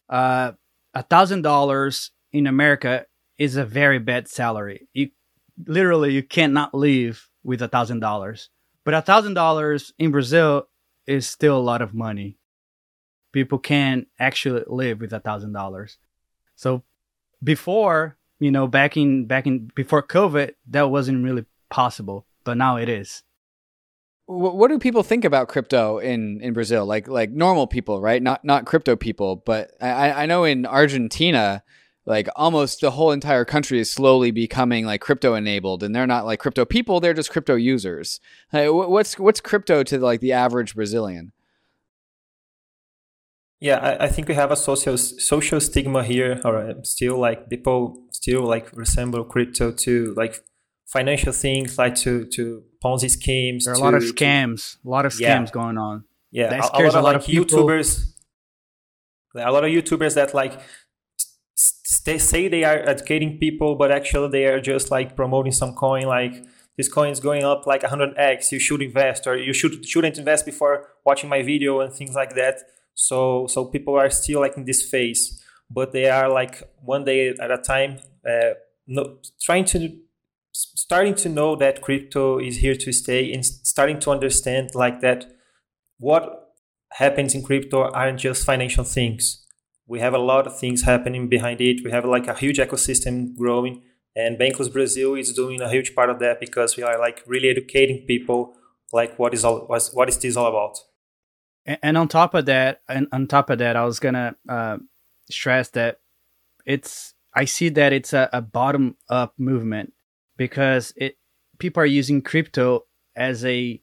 uh 0.09 0.53
a 0.95 1.03
thousand 1.03 1.43
dollars 1.43 2.11
in 2.33 2.47
america 2.47 3.07
is 3.39 3.57
a 3.57 3.65
very 3.65 3.99
bad 3.99 4.29
salary. 4.29 4.89
You 4.93 5.11
literally 5.67 6.13
you 6.13 6.23
cannot 6.23 6.75
live 6.75 7.29
with 7.45 7.63
a 7.63 7.69
thousand 7.69 8.01
dollars. 8.01 8.51
But 8.85 8.95
a 8.95 9.03
thousand 9.03 9.35
dollars 9.35 9.93
in 9.99 10.11
brazil 10.11 10.67
is 11.07 11.29
still 11.29 11.57
a 11.57 11.63
lot 11.63 11.83
of 11.83 11.95
money 11.95 12.39
people 13.33 13.59
can 13.59 14.07
actually 14.19 14.63
live 14.67 15.01
with 15.01 15.13
a 15.13 15.21
thousand 15.21 15.53
dollars. 15.53 15.99
So 16.55 16.83
before, 17.43 18.17
you 18.39 18.51
know, 18.51 18.67
back 18.67 18.97
in 18.97 19.27
back 19.27 19.47
in 19.47 19.71
before 19.75 20.03
COVID, 20.03 20.55
that 20.71 20.91
wasn't 20.91 21.25
really 21.25 21.47
possible, 21.71 22.27
but 22.45 22.57
now 22.57 22.77
it 22.77 22.89
is. 22.89 23.23
What 24.27 24.69
do 24.69 24.79
people 24.79 25.03
think 25.03 25.25
about 25.25 25.49
crypto 25.49 25.99
in, 25.99 26.41
in 26.41 26.53
Brazil? 26.53 26.87
Like 26.87 27.09
like 27.09 27.31
normal 27.31 27.67
people, 27.67 28.01
right? 28.01 28.23
Not 28.23 28.45
not 28.45 28.67
crypto 28.67 28.95
people, 28.95 29.37
but 29.37 29.73
I, 29.81 30.23
I 30.23 30.27
know 30.27 30.45
in 30.45 30.65
Argentina, 30.65 31.63
like 32.07 32.29
almost 32.37 32.81
the 32.81 32.93
whole 32.93 33.11
entire 33.11 33.45
country 33.45 33.79
is 33.81 33.91
slowly 33.91 34.31
becoming 34.31 34.87
like 34.87 35.01
crypto 35.01 35.35
enabled, 35.35 35.83
and 35.83 35.95
they're 35.95 36.07
not 36.07 36.25
like 36.25 36.39
crypto 36.39 36.65
people; 36.65 37.01
they're 37.01 37.15
just 37.15 37.31
crypto 37.31 37.57
users. 37.57 38.21
Like, 38.53 38.71
what's 38.71 39.19
what's 39.19 39.41
crypto 39.41 39.83
to 39.83 39.99
like 39.99 40.21
the 40.21 40.33
average 40.33 40.75
Brazilian? 40.77 41.33
Yeah, 43.63 43.79
I, 43.79 44.07
I, 44.07 44.09
think 44.09 44.27
we 44.27 44.35
have 44.35 44.51
a 44.51 44.57
social 44.57 44.99
social 44.99 45.61
stigma 45.61 46.03
here, 46.03 46.41
or 46.45 46.69
um, 46.69 46.85
still 46.85 47.17
like 47.17 47.49
people 47.49 47.97
still 48.11 48.43
like 48.43 48.69
resemble 48.73 49.23
crypto 49.23 49.71
to 49.71 50.13
like 50.17 50.43
financial 50.89 51.33
things, 51.33 51.79
like 51.79 51.95
to 52.03 52.27
to 52.35 52.65
Ponzi 52.85 53.09
schemes. 53.09 53.65
There 53.65 53.75
are 53.75 53.77
to, 53.77 53.83
a 53.83 53.85
lot 53.85 53.95
of 53.95 54.03
scams, 54.03 54.73
to, 54.83 54.89
a 54.89 54.91
lot 54.91 55.07
of 55.07 55.13
scams 55.13 55.21
yeah. 55.21 55.47
going 55.53 55.79
on. 55.79 56.05
Yeah, 56.33 56.49
that 56.49 56.65
scares 56.65 56.95
a, 56.95 57.01
lot, 57.01 57.03
a 57.03 57.05
lot 57.05 57.15
of, 57.15 57.25
YouTubers. 57.27 58.15
A 59.37 59.53
lot 59.53 59.63
of 59.63 59.71
YouTubers 59.71 60.17
that 60.17 60.35
like 60.35 60.61
they 62.05 62.19
say 62.19 62.49
they 62.49 62.65
are 62.65 62.81
educating 62.81 63.39
people, 63.39 63.77
but 63.77 63.93
actually 63.93 64.31
they 64.31 64.47
are 64.47 64.61
just 64.61 64.91
like 64.91 65.15
promoting 65.15 65.53
some 65.53 65.73
coin 65.75 66.07
like 66.07 66.45
this 66.77 66.89
coin 66.89 67.13
is 67.13 67.21
going 67.21 67.45
up 67.45 67.65
like 67.67 67.83
100x 67.83 68.51
you 68.51 68.59
should 68.59 68.83
invest 68.83 69.29
or 69.29 69.37
you 69.37 69.53
should 69.53 69.87
shouldn't 69.87 70.19
invest 70.19 70.45
before 70.45 70.89
watching 71.05 71.29
my 71.29 71.43
video 71.43 71.79
and 71.81 71.93
things 71.93 72.17
like 72.17 72.35
that 72.35 72.57
so 72.95 73.47
so 73.47 73.65
people 73.65 73.95
are 73.95 74.11
still 74.11 74.41
like 74.41 74.57
in 74.57 74.65
this 74.65 74.83
phase 74.89 75.43
but 75.71 75.93
they 75.93 76.09
are 76.09 76.29
like 76.29 76.63
one 76.83 77.05
day 77.05 77.29
at 77.29 77.51
a 77.51 77.59
time 77.59 77.99
uh, 78.29 78.55
no, 78.87 79.19
trying 79.41 79.65
to 79.65 79.97
starting 80.53 81.15
to 81.15 81.29
know 81.29 81.57
that 81.57 81.81
crypto 81.81 82.39
is 82.39 82.59
here 82.59 82.75
to 82.75 82.93
stay 82.93 83.33
and 83.33 83.45
starting 83.45 83.99
to 83.99 84.11
understand 84.11 84.71
like 84.75 85.01
that 85.01 85.27
what 85.99 86.55
happens 86.93 87.35
in 87.35 87.43
crypto 87.43 87.91
aren't 87.91 88.21
just 88.21 88.45
financial 88.45 88.85
things 88.85 89.47
we 89.87 90.01
have 90.01 90.13
a 90.13 90.19
lot 90.19 90.47
of 90.47 90.59
things 90.59 90.83
happening 90.83 91.29
behind 91.29 91.61
it 91.61 91.81
we 91.85 91.91
have 91.91 92.05
like 92.05 92.27
a 92.27 92.35
huge 92.35 92.59
ecosystem 92.59 93.35
growing 93.37 93.83
and 94.15 94.39
Bankless 94.39 94.73
Brazil 94.73 95.15
is 95.15 95.33
doing 95.33 95.61
a 95.61 95.71
huge 95.71 95.95
part 95.95 96.11
of 96.11 96.19
that 96.19 96.39
because 96.39 96.77
we 96.77 96.83
are 96.83 96.99
like 96.99 97.23
really 97.27 97.49
educating 97.49 98.05
people 98.07 98.55
like 98.93 99.19
what 99.19 99.33
is 99.33 99.45
all 99.45 99.61
what 99.67 100.09
is 100.09 100.19
this 100.19 100.37
all 100.37 100.47
about. 100.47 100.79
And 101.65 101.97
on 101.97 102.09
top 102.09 102.35
of 102.35 102.47
that, 102.47 102.83
and 102.89 103.07
on 103.13 103.29
top 103.29 103.51
of 103.51 103.59
that, 103.59 103.77
I 103.77 103.85
was 103.85 104.01
gonna 104.01 104.37
uh, 104.49 104.79
stress 105.31 105.69
that 105.71 106.01
it's 106.67 107.15
I 107.35 107.45
see 107.45 107.69
that 107.71 107.93
it's 107.93 108.13
a, 108.13 108.29
a 108.33 108.43
bottom 108.43 108.97
up 109.09 109.35
movement 109.39 109.93
because 110.37 110.93
it 110.97 111.17
people 111.59 111.83
are 111.83 111.87
using 111.87 112.23
crypto 112.23 112.85
as 113.15 113.45
a 113.45 113.81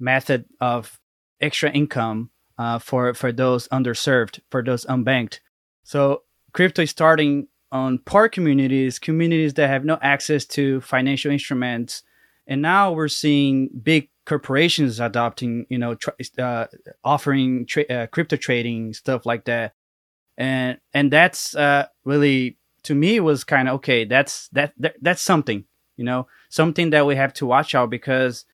method 0.00 0.46
of 0.60 0.98
extra 1.40 1.70
income 1.70 2.30
uh, 2.58 2.78
for 2.78 3.14
for 3.14 3.32
those 3.32 3.68
underserved, 3.68 4.40
for 4.50 4.62
those 4.62 4.86
unbanked. 4.86 5.40
So 5.84 6.22
crypto 6.52 6.82
is 6.82 6.90
starting 6.90 7.48
on 7.70 7.98
poor 7.98 8.28
communities, 8.28 8.98
communities 8.98 9.54
that 9.54 9.68
have 9.68 9.84
no 9.84 9.98
access 10.00 10.46
to 10.46 10.80
financial 10.80 11.30
instruments, 11.30 12.02
and 12.46 12.62
now 12.62 12.92
we're 12.92 13.08
seeing 13.08 13.68
big 13.82 14.08
corporations 14.28 15.00
adopting, 15.00 15.66
you 15.68 15.78
know, 15.78 15.96
uh, 16.38 16.66
offering 17.02 17.66
tra- 17.66 17.86
uh, 17.90 18.06
crypto 18.06 18.36
trading 18.36 18.92
stuff 18.92 19.26
like 19.26 19.44
that, 19.46 19.74
and 20.36 20.78
and 20.92 21.10
that's 21.12 21.56
uh, 21.56 21.86
really 22.04 22.58
to 22.84 22.94
me 22.94 23.20
was 23.20 23.44
kind 23.44 23.68
of 23.68 23.76
okay. 23.76 24.04
That's 24.04 24.48
that, 24.50 24.72
that 24.78 24.96
that's 25.00 25.22
something, 25.22 25.64
you 25.96 26.04
know, 26.04 26.28
something 26.50 26.90
that 26.90 27.06
we 27.06 27.16
have 27.16 27.32
to 27.34 27.46
watch 27.46 27.74
out 27.74 27.90
because 27.90 28.44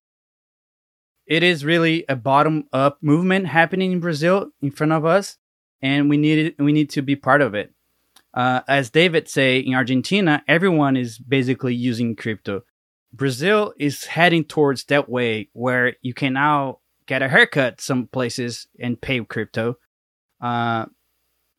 it 1.26 1.42
is 1.42 1.64
really 1.64 2.04
a 2.08 2.16
bottom 2.16 2.64
up 2.72 2.98
movement 3.02 3.46
happening 3.46 3.92
in 3.92 4.00
Brazil 4.00 4.50
in 4.62 4.70
front 4.70 4.92
of 4.92 5.04
us, 5.04 5.36
and 5.82 6.08
we 6.08 6.16
need 6.16 6.38
it, 6.38 6.62
we 6.62 6.72
need 6.72 6.90
to 6.90 7.02
be 7.02 7.16
part 7.16 7.42
of 7.42 7.54
it 7.54 7.74
uh, 8.34 8.60
as 8.66 8.90
David 8.90 9.28
say 9.28 9.58
in 9.58 9.74
Argentina, 9.74 10.42
everyone 10.48 10.96
is 10.96 11.18
basically 11.18 11.74
using 11.74 12.16
crypto. 12.16 12.62
Brazil 13.14 13.72
is 13.78 14.04
heading 14.04 14.44
towards 14.44 14.84
that 14.84 15.08
way 15.08 15.48
where 15.52 15.94
you 16.02 16.12
can 16.12 16.32
now 16.32 16.80
get 17.06 17.22
a 17.22 17.28
haircut 17.28 17.80
some 17.80 18.06
places 18.08 18.66
and 18.80 19.00
pay 19.00 19.20
crypto. 19.24 19.78
Uh, 20.40 20.86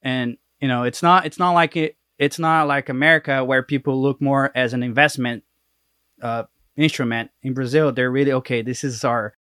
and 0.02 0.38
you 0.60 0.68
know, 0.68 0.84
it's 0.84 1.02
not 1.02 1.26
it's 1.26 1.40
not 1.40 1.52
like 1.52 1.76
it 1.78 1.98
it's 2.20 2.40
not 2.40 2.68
like 2.68 2.90
America 2.90 3.44
where 3.44 3.64
people 3.64 4.02
look 4.02 4.22
more 4.22 4.52
as 4.56 4.74
an 4.74 4.84
investment 4.84 5.44
uh, 6.22 6.44
instrument. 6.76 7.32
In 7.42 7.54
Brazil, 7.54 7.92
they're 7.92 8.12
really 8.12 8.34
okay. 8.34 8.62
This 8.62 8.84
is 8.84 9.04
our 9.04 9.36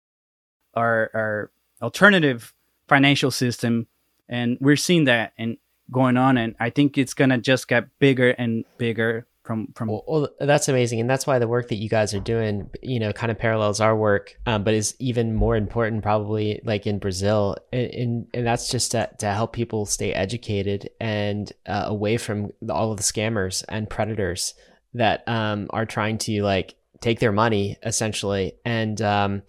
our 0.74 1.10
our 1.14 1.50
alternative 1.80 2.52
financial 2.88 3.30
system, 3.30 3.86
and 4.28 4.58
we're 4.60 4.76
seeing 4.76 5.04
that. 5.04 5.32
And 5.38 5.56
going 5.90 6.16
on 6.16 6.38
and 6.38 6.56
i 6.58 6.70
think 6.70 6.96
it's 6.96 7.14
gonna 7.14 7.38
just 7.38 7.68
get 7.68 7.86
bigger 7.98 8.30
and 8.30 8.64
bigger 8.78 9.26
from 9.44 9.72
from 9.74 9.88
well, 9.88 10.04
well, 10.06 10.28
that's 10.40 10.68
amazing 10.68 11.00
and 11.00 11.10
that's 11.10 11.26
why 11.26 11.38
the 11.38 11.48
work 11.48 11.68
that 11.68 11.76
you 11.76 11.88
guys 11.88 12.14
are 12.14 12.20
doing 12.20 12.70
you 12.80 13.00
know 13.00 13.12
kind 13.12 13.30
of 13.30 13.38
parallels 13.38 13.80
our 13.80 13.96
work 13.96 14.36
um, 14.46 14.62
but 14.62 14.74
is 14.74 14.94
even 14.98 15.34
more 15.34 15.56
important 15.56 16.02
probably 16.02 16.60
like 16.64 16.86
in 16.86 16.98
brazil 16.98 17.56
and 17.72 17.90
and, 17.90 18.26
and 18.34 18.46
that's 18.46 18.68
just 18.68 18.92
to, 18.92 19.08
to 19.18 19.26
help 19.26 19.52
people 19.52 19.84
stay 19.84 20.12
educated 20.12 20.88
and 21.00 21.52
uh, 21.66 21.84
away 21.86 22.16
from 22.16 22.50
all 22.70 22.90
of 22.92 22.96
the 22.96 23.02
scammers 23.02 23.64
and 23.68 23.90
predators 23.90 24.54
that 24.94 25.26
um, 25.28 25.66
are 25.70 25.86
trying 25.86 26.18
to 26.18 26.42
like 26.42 26.74
take 27.00 27.18
their 27.18 27.32
money 27.32 27.76
essentially 27.82 28.52
and 28.64 29.02
um, 29.02 29.42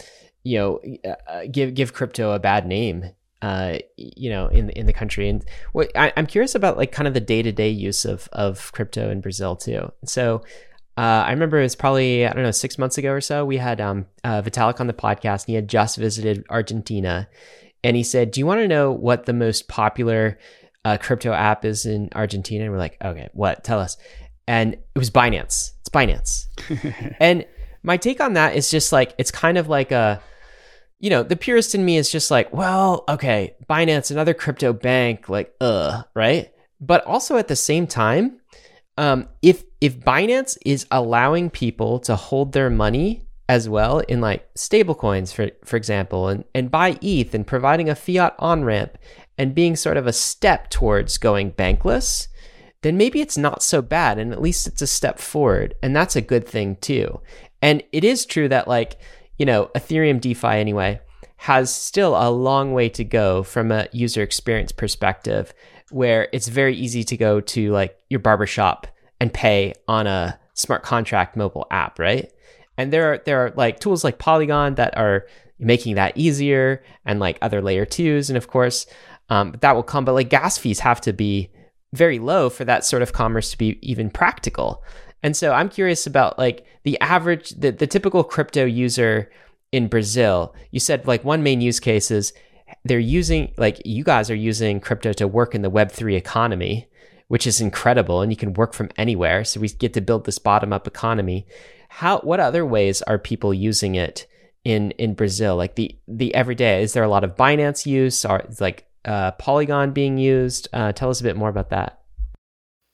you 0.44 0.58
know 0.58 0.82
uh, 1.28 1.41
give 1.52 1.74
give 1.74 1.94
crypto 1.94 2.32
a 2.32 2.39
bad 2.39 2.66
name 2.66 3.12
uh, 3.44 3.78
you 3.98 4.30
know, 4.30 4.48
in 4.48 4.70
in 4.70 4.86
the 4.86 4.94
country. 4.94 5.28
And 5.28 5.44
what 5.74 5.91
I, 5.96 6.14
am 6.16 6.26
curious 6.26 6.56
about, 6.56 6.78
like, 6.78 6.94
kind 6.94 7.10
of 7.10 7.14
the 7.14 7.20
day 7.20 7.41
to 7.41 7.52
day 7.52 7.70
use 7.70 8.06
of 8.06 8.30
of 8.32 8.72
crypto 8.72 9.12
in 9.12 9.22
Brazil 9.22 9.56
too. 9.56 9.91
So. 10.06 10.41
Uh, 10.96 11.26
I 11.26 11.32
remember 11.32 11.58
it 11.58 11.64
was 11.64 11.76
probably 11.76 12.24
I 12.24 12.32
don't 12.34 12.44
know 12.44 12.52
six 12.52 12.78
months 12.78 13.00
ago 13.00 13.10
or 13.12 13.20
so. 13.20 13.46
We 13.46 13.58
had 13.58 13.82
um, 13.82 14.06
uh, 14.24 14.44
Vitalik 14.44 14.80
on 14.80 14.86
the 14.86 14.94
podcast, 14.94 15.46
and 15.46 15.48
he 15.48 15.56
had 15.56 15.68
just 15.68 15.98
visited 15.98 16.46
Argentina, 16.52 17.28
and 17.84 17.98
he 17.98 18.04
said, 18.04 18.30
"Do 18.30 18.39
you 18.39 18.46
want 18.46 18.60
to 18.60 18.68
know 18.68 18.91
what 18.91 19.26
the 19.26 19.34
most 19.34 19.68
popular 19.68 20.38
uh, 20.86 21.00
crypto 21.02 21.34
app 21.34 21.66
is 21.66 21.88
in 21.88 22.10
Argentina?" 22.14 22.66
And 22.66 22.72
we're 22.72 22.78
like, 22.78 22.98
"Okay, 23.04 23.28
what? 23.34 23.64
Tell 23.64 23.80
us." 23.80 23.98
And 24.48 24.76
it 24.76 25.00
was 25.00 25.10
Binance. 25.10 25.72
It's 25.80 25.89
Binance. 25.89 26.46
and 27.20 27.44
my 27.82 27.98
take 27.98 28.22
on 28.22 28.34
that 28.34 28.56
is 28.56 28.70
just 28.70 28.91
like 28.91 29.16
it's 29.18 29.32
kind 29.32 29.58
of 29.58 29.68
like 29.68 29.91
a 29.91 30.22
you 31.04 31.10
know, 31.10 31.22
the 31.22 31.36
purist 31.36 31.76
in 31.76 31.84
me 31.84 31.97
is 31.97 32.10
just 32.10 32.32
like, 32.32 32.54
well, 32.54 33.04
okay, 33.10 33.58
Binance, 33.70 34.10
another 34.10 34.34
crypto 34.34 34.72
bank, 34.72 35.28
like, 35.28 35.54
uh, 35.60 36.04
right? 36.14 36.54
But 36.80 37.06
also 37.06 37.36
at 37.36 37.49
the 37.49 37.58
same 37.58 37.88
time, 37.88 38.39
um, 38.97 39.28
if 39.41 39.66
if 39.82 39.99
Binance 39.99 40.58
is 40.66 40.88
allowing 40.91 41.49
people 41.49 41.99
to 41.99 42.16
hold 42.16 42.54
their 42.54 42.70
money 42.70 43.28
as 43.49 43.68
well 43.68 43.99
in 43.99 44.22
like 44.22 44.47
stablecoins, 44.54 45.34
for 45.34 45.49
for 45.66 45.76
example, 45.76 46.30
and 46.30 46.45
and 46.56 46.72
buy 46.72 46.97
ETH 47.01 47.34
and 47.34 47.45
providing 47.45 47.89
a 47.89 47.95
fiat 47.95 48.34
on 48.39 48.64
ramp 48.64 48.97
and 49.38 49.54
being 49.54 49.76
sort 49.76 49.97
of 49.97 50.08
a 50.08 50.14
step 50.14 50.70
towards 50.70 51.18
going 51.18 51.51
bankless, 51.51 52.30
then 52.82 52.95
maybe 52.95 53.20
it's 53.20 53.38
not 53.38 53.62
so 53.62 53.82
bad, 53.82 54.20
and 54.20 54.32
at 54.32 54.41
least 54.41 54.68
it's 54.68 54.82
a 54.82 54.88
step 54.88 55.20
forward, 55.20 55.76
and 55.84 55.93
that's 55.93 56.16
a 56.16 56.22
good 56.22 56.47
thing 56.47 56.78
too. 56.78 57.20
And 57.62 57.84
it 57.91 58.06
is 58.06 58.26
true 58.26 58.47
that 58.47 58.70
like 58.70 58.97
you 59.38 59.46
know, 59.46 59.70
Ethereum 59.76 60.22
DeFi 60.22 60.48
anyway, 60.48 61.00
has 61.38 61.74
still 61.74 62.16
a 62.16 62.30
long 62.30 62.74
way 62.74 62.90
to 62.90 63.04
go 63.04 63.44
from 63.44 63.72
a 63.72 63.88
user 63.92 64.22
experience 64.22 64.72
perspective 64.72 65.54
where 65.92 66.30
it's 66.32 66.48
very 66.48 66.76
easy 66.76 67.04
to 67.04 67.18
go 67.18 67.42
to 67.42 67.72
like 67.72 67.98
your 68.10 68.20
barbershop 68.20 68.88
and 69.20 69.34
pay 69.34 69.74
on 69.88 70.08
a 70.08 70.40
smart 70.54 70.84
contract 70.84 71.36
mobile 71.36 71.68
app, 71.70 72.00
right? 72.00 72.32
And 72.78 72.92
there 72.92 73.14
are 73.14 73.18
there 73.26 73.46
are 73.46 73.54
like 73.56 73.80
tools 73.80 74.04
like 74.04 74.20
Polygon 74.20 74.76
that 74.76 74.98
are 74.98 75.26
making 75.60 75.96
that 75.96 76.18
easier 76.18 76.84
and 77.06 77.20
like 77.20 77.38
other 77.42 77.62
layer 77.62 77.86
twos 77.86 78.30
and 78.30 78.38
of 78.38 78.48
course 78.48 78.86
um, 79.30 79.56
that 79.62 79.76
will 79.76 79.84
come 79.84 80.04
but 80.04 80.14
like 80.14 80.30
gas 80.30 80.58
fees 80.58 80.80
have 80.80 81.00
to 81.00 81.14
be 81.14 81.50
very 81.94 82.20
low 82.20 82.50
for 82.50 82.66
that 82.66 82.84
sort 82.84 83.02
of 83.02 83.14
commerce 83.14 83.52
to 83.52 83.58
be 83.58 83.78
even 83.82 84.10
practical 84.10 84.84
and 85.24 85.36
so 85.36 85.53
I'm 85.53 85.69
curious 85.69 86.05
about 86.05 86.38
like 86.38 86.65
the 86.84 86.99
average, 86.99 87.51
the, 87.51 87.71
the 87.71 87.88
typical 87.88 88.24
crypto 88.26 88.65
user 88.65 89.32
in 89.71 89.88
Brazil. 89.88 90.53
You 90.71 90.82
said 90.82 91.07
like 91.07 91.24
one 91.24 91.41
main 91.41 91.61
use 91.61 91.80
case 91.80 92.11
is 92.11 92.34
they're 92.84 92.99
using, 92.99 93.53
like 93.57 93.82
you 93.86 94.03
guys 94.03 94.30
are 94.30 94.36
using 94.36 94.82
crypto 94.82 95.13
to 95.13 95.28
work 95.28 95.55
in 95.55 95.61
the 95.61 95.71
Web3 95.71 96.15
economy, 96.15 96.89
which 97.30 97.47
is 97.47 97.61
incredible. 97.61 98.21
And 98.21 98.34
you 98.34 98.36
can 98.36 98.53
work 98.53 98.74
from 98.74 98.89
anywhere. 98.97 99.45
So 99.45 99.61
we 99.61 99.69
get 99.69 99.93
to 99.93 100.01
build 100.01 100.26
this 100.26 100.39
bottom 100.39 100.74
up 100.74 100.88
economy. 100.88 101.47
How, 101.88 102.19
what 102.19 102.41
other 102.41 102.65
ways 102.65 103.01
are 103.03 103.17
people 103.17 103.53
using 103.53 103.95
it 103.95 104.28
in, 104.65 104.91
in 104.91 105.13
Brazil? 105.13 105.55
Like 105.55 105.76
the, 105.76 105.97
the 106.05 106.36
everyday, 106.36 106.84
is 106.84 106.91
there 106.91 107.03
a 107.03 107.09
lot 107.09 107.24
of 107.24 107.38
Binance 107.38 107.86
use 107.86 108.26
or 108.26 108.43
like 108.59 108.88
uh, 109.05 109.32
Polygon 109.32 109.93
being 109.93 110.17
used? 110.17 110.67
Uh, 110.74 110.91
tell 110.91 111.09
us 111.09 111.21
a 111.21 111.24
bit 111.24 111.38
more 111.38 111.49
about 111.49 111.69
that. 111.69 112.01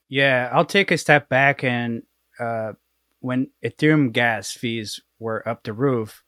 Yeah, 0.09 0.49
I'll 0.51 0.65
take 0.65 0.91
a 0.91 0.97
step 0.97 1.29
back 1.29 1.63
and 1.63 2.01
uh, 2.39 2.73
when 3.19 3.49
Ethereum 3.63 4.11
gas 4.11 4.51
fees 4.51 5.01
were 5.19 5.47
up 5.47 5.63
the 5.63 5.73
roof, 5.73 6.23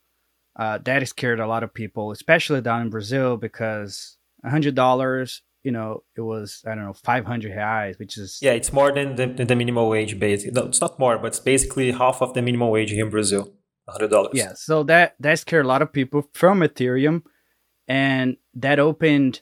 uh, 0.57 0.77
that 0.79 1.07
scared 1.07 1.39
a 1.39 1.47
lot 1.47 1.63
of 1.63 1.73
people, 1.73 2.11
especially 2.11 2.61
down 2.61 2.81
in 2.81 2.89
Brazil, 2.89 3.37
because 3.37 4.17
hundred 4.43 4.75
dollars, 4.75 5.41
you 5.63 5.71
know, 5.71 6.03
it 6.15 6.21
was 6.21 6.63
I 6.67 6.75
don't 6.75 6.85
know 6.85 6.93
five 6.93 7.25
hundred 7.25 7.53
reais, 7.53 7.97
which 7.99 8.17
is 8.17 8.39
yeah, 8.41 8.51
it's 8.51 8.73
more 8.73 8.91
than 8.91 9.15
the, 9.15 9.27
the 9.27 9.55
minimum 9.55 9.87
wage. 9.87 10.19
Basically, 10.19 10.51
no, 10.59 10.67
it's 10.67 10.81
not 10.81 10.99
more, 10.99 11.17
but 11.17 11.27
it's 11.27 11.39
basically 11.39 11.91
half 11.91 12.21
of 12.21 12.33
the 12.33 12.41
minimum 12.41 12.69
wage 12.69 12.91
here 12.91 13.05
in 13.05 13.11
Brazil, 13.11 13.53
hundred 13.87 14.09
dollars. 14.09 14.31
Yeah, 14.33 14.53
so 14.53 14.83
that 14.83 15.15
that 15.19 15.39
scared 15.39 15.65
a 15.65 15.67
lot 15.67 15.81
of 15.81 15.93
people 15.93 16.27
from 16.33 16.59
Ethereum, 16.59 17.23
and 17.87 18.35
that 18.53 18.79
opened 18.79 19.41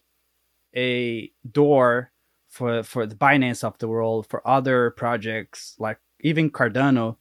a 0.75 1.31
door 1.49 2.11
for 2.47 2.83
for 2.83 3.07
the 3.07 3.15
Binance 3.15 3.63
of 3.63 3.79
the 3.79 3.87
world, 3.87 4.27
for 4.27 4.47
other 4.47 4.91
projects 4.91 5.75
like 5.79 5.97
even 6.21 6.49
Cardano 6.49 7.17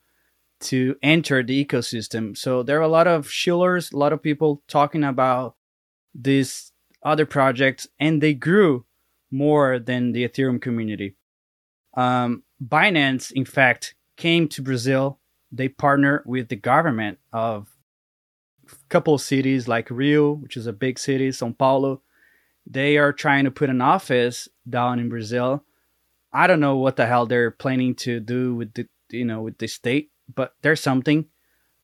to 0.60 0.96
enter 1.02 1.42
the 1.42 1.64
ecosystem. 1.64 2.36
So 2.36 2.62
there 2.62 2.78
are 2.78 2.82
a 2.82 2.88
lot 2.88 3.06
of 3.06 3.30
shillers, 3.30 3.92
a 3.92 3.96
lot 3.96 4.12
of 4.12 4.22
people 4.22 4.62
talking 4.66 5.04
about 5.04 5.56
these 6.14 6.72
other 7.02 7.26
projects, 7.26 7.86
and 8.00 8.20
they 8.20 8.34
grew 8.34 8.84
more 9.30 9.78
than 9.78 10.12
the 10.12 10.26
Ethereum 10.26 10.60
community. 10.60 11.16
Um, 11.96 12.42
Binance, 12.64 13.30
in 13.30 13.44
fact, 13.44 13.94
came 14.16 14.48
to 14.48 14.62
Brazil. 14.62 15.20
They 15.52 15.68
partner 15.68 16.22
with 16.26 16.48
the 16.48 16.56
government 16.56 17.18
of 17.32 17.68
a 18.70 18.74
couple 18.88 19.14
of 19.14 19.20
cities 19.20 19.68
like 19.68 19.90
Rio, 19.90 20.32
which 20.32 20.56
is 20.56 20.66
a 20.66 20.72
big 20.72 20.98
city, 20.98 21.28
São 21.30 21.56
Paulo. 21.56 22.02
They 22.66 22.98
are 22.98 23.12
trying 23.12 23.44
to 23.44 23.50
put 23.50 23.70
an 23.70 23.80
office 23.80 24.48
down 24.68 24.98
in 24.98 25.08
Brazil. 25.08 25.64
I 26.32 26.46
don't 26.46 26.60
know 26.60 26.76
what 26.76 26.96
the 26.96 27.06
hell 27.06 27.26
they're 27.26 27.50
planning 27.50 27.94
to 27.96 28.20
do 28.20 28.54
with 28.54 28.74
the 28.74 28.86
you 29.10 29.24
know 29.24 29.42
with 29.42 29.58
the 29.58 29.66
state, 29.66 30.10
but 30.32 30.54
there's 30.62 30.80
something. 30.80 31.26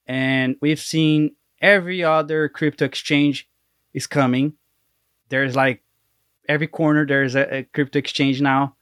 And 0.07 0.57
we've 0.61 0.81
seen 0.81 1.37
every 1.61 2.05
other 2.05 2.49
crypto 2.49 2.85
exchange 2.85 3.49
is 3.95 4.07
coming. 4.07 4.55
There's 5.31 5.57
like 5.57 5.83
every 6.49 6.67
corner 6.67 7.07
there's 7.07 7.35
a, 7.35 7.59
a 7.59 7.63
crypto 7.65 7.99
exchange 7.99 8.41
now, 8.41 8.77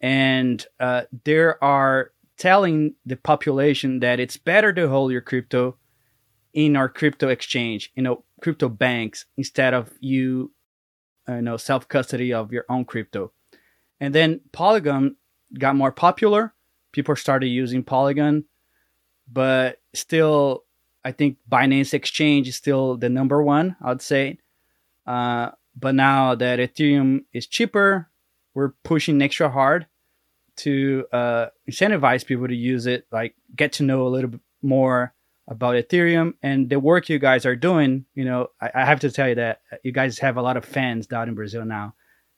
and 0.00 0.64
uh, 0.80 1.02
there 1.24 1.62
are 1.62 2.12
telling 2.36 2.94
the 3.04 3.16
population 3.16 4.00
that 4.00 4.20
it's 4.20 4.36
better 4.36 4.72
to 4.72 4.88
hold 4.88 5.12
your 5.12 5.20
crypto 5.20 5.76
in 6.52 6.76
our 6.76 6.88
crypto 6.88 7.28
exchange, 7.28 7.92
you 7.94 8.02
know, 8.02 8.24
crypto 8.40 8.68
banks 8.68 9.26
instead 9.36 9.74
of 9.74 9.92
you, 10.00 10.52
uh, 11.28 11.34
you 11.34 11.42
know, 11.42 11.56
self 11.56 11.86
custody 11.88 12.32
of 12.32 12.52
your 12.52 12.64
own 12.68 12.84
crypto. 12.84 13.32
And 14.00 14.14
then 14.14 14.40
Polygon 14.52 15.16
got 15.58 15.76
more 15.76 15.92
popular. 15.92 16.54
People 16.92 17.16
started 17.16 17.48
using 17.48 17.82
Polygon, 17.82 18.44
but 19.30 19.80
still, 19.94 20.64
I 21.04 21.12
think 21.12 21.38
Binance 21.50 21.94
Exchange 21.94 22.48
is 22.48 22.56
still 22.56 22.96
the 22.96 23.08
number 23.08 23.42
one. 23.42 23.76
I'd 23.82 24.02
say. 24.02 24.38
Uh, 25.06 25.50
but 25.78 25.94
now 25.94 26.34
that 26.34 26.58
Ethereum 26.58 27.24
is 27.32 27.46
cheaper, 27.46 28.08
we're 28.54 28.72
pushing 28.82 29.20
extra 29.20 29.50
hard 29.50 29.86
to 30.56 31.04
uh, 31.12 31.46
incentivize 31.68 32.24
people 32.24 32.48
to 32.48 32.54
use 32.54 32.86
it, 32.86 33.06
like 33.12 33.34
get 33.54 33.72
to 33.74 33.82
know 33.82 34.06
a 34.06 34.08
little 34.08 34.30
bit 34.30 34.40
more 34.62 35.12
about 35.48 35.74
Ethereum 35.76 36.34
and 36.42 36.68
the 36.68 36.80
work 36.80 37.08
you 37.08 37.18
guys 37.18 37.46
are 37.46 37.54
doing. 37.54 38.06
You 38.14 38.24
know, 38.24 38.48
I, 38.60 38.70
I, 38.74 38.84
have 38.84 39.00
to 39.00 39.10
tell 39.10 39.28
you 39.28 39.36
that 39.36 39.60
you 39.84 39.92
guys 39.92 40.18
have 40.18 40.36
a 40.36 40.42
lot 40.42 40.56
of 40.56 40.64
fans 40.64 41.06
down 41.06 41.28
in 41.28 41.34
Brazil 41.34 41.64
now. 41.64 41.94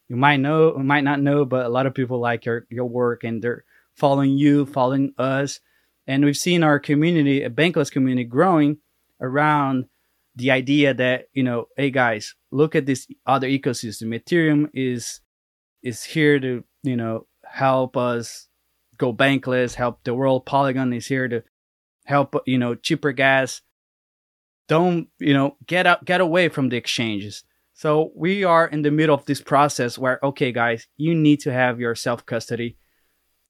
You 0.09 0.17
might 0.17 0.39
know, 0.39 0.75
might 0.79 1.05
not 1.05 1.21
know, 1.21 1.45
but 1.45 1.67
a 1.67 1.69
lot 1.69 1.87
of 1.87 1.95
people 1.95 2.19
like 2.19 2.45
your 2.45 2.67
your 2.71 2.87
work 2.87 3.25
and 3.25 3.43
they're 3.43 3.65
following 3.95 4.39
you, 4.39 4.65
following 4.67 5.13
us, 5.19 5.61
and 6.07 6.25
we've 6.25 6.37
seen 6.37 6.63
our 6.63 6.79
community, 6.79 7.43
a 7.43 7.51
bankless 7.51 7.91
community, 7.91 8.25
growing 8.25 8.79
around 9.21 9.87
the 10.37 10.51
idea 10.51 10.95
that 10.95 11.27
you 11.33 11.43
know, 11.43 11.67
hey 11.77 11.91
guys, 11.91 12.35
look 12.51 12.75
at 12.75 12.87
this 12.87 13.07
other 13.27 13.49
ecosystem. 13.49 14.19
Ethereum 14.19 14.71
is 14.73 15.21
is 15.83 16.03
here 16.05 16.41
to 16.41 16.65
you 16.83 16.97
know 16.97 17.27
help 17.45 17.97
us 17.97 18.49
go 18.99 19.13
bankless, 19.13 19.75
help 19.75 20.03
the 20.05 20.15
world. 20.15 20.45
Polygon 20.45 20.93
is 20.93 21.07
here 21.07 21.29
to 21.29 21.43
help, 22.05 22.35
you 22.47 22.59
know, 22.59 22.75
cheaper 22.75 23.13
gas. 23.13 23.63
Don't, 24.67 25.09
you 25.19 25.33
know, 25.33 25.57
get 25.67 25.87
up, 25.87 26.05
get 26.05 26.21
away 26.21 26.49
from 26.49 26.69
the 26.69 26.77
exchanges. 26.77 27.45
So 27.79 28.11
we 28.17 28.43
are 28.43 28.67
in 28.67 28.83
the 28.83 28.91
middle 28.91 29.15
of 29.15 29.25
this 29.27 29.41
process 29.41 29.97
where, 29.97 30.19
okay, 30.21 30.51
guys, 30.51 30.89
you 30.97 31.15
need 31.15 31.39
to 31.43 31.53
have 31.53 31.79
your 31.79 31.95
self 31.95 32.27
custody 32.27 32.77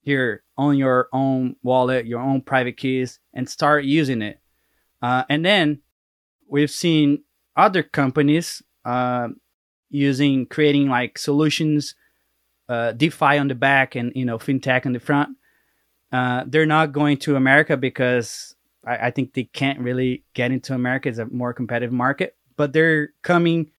here 0.01 0.43
on 0.55 0.77
your 0.77 1.09
own 1.11 1.55
wallet, 1.63 2.05
your 2.05 2.19
own 2.19 2.43
private 2.43 2.77
keys, 2.77 3.19
and 3.33 3.49
start 3.49 3.85
using 3.85 4.21
it. 4.21 4.39
Uh, 5.01 5.23
and 5.31 5.43
then 5.43 5.79
we've 6.47 6.69
seen 6.69 7.23
other 7.55 7.81
companies 7.81 8.61
uh, 8.85 9.29
using 9.89 10.45
creating 10.45 10.89
like 10.89 11.17
solutions 11.17 11.95
uh, 12.69 12.91
DeFi 12.91 13.39
on 13.39 13.47
the 13.47 13.55
back 13.55 13.95
and 13.95 14.11
you 14.13 14.25
know 14.25 14.37
fintech 14.37 14.85
on 14.85 14.93
the 14.93 14.99
front. 14.99 15.29
Uh, 16.11 16.43
they're 16.45 16.67
not 16.67 16.91
going 16.91 17.17
to 17.17 17.35
America 17.35 17.75
because 17.75 18.55
I, 18.85 19.07
I, 19.07 19.11
think 19.11 19.33
they 19.33 19.45
can't 19.45 19.79
really 19.79 20.23
get 20.35 20.51
into 20.51 20.75
America. 20.75 21.09
It's 21.09 21.17
a 21.17 21.25
more 21.25 21.51
competitive 21.51 21.91
market, 21.91 22.37
but 22.57 22.73
they're 22.73 23.09
coming 23.23 23.71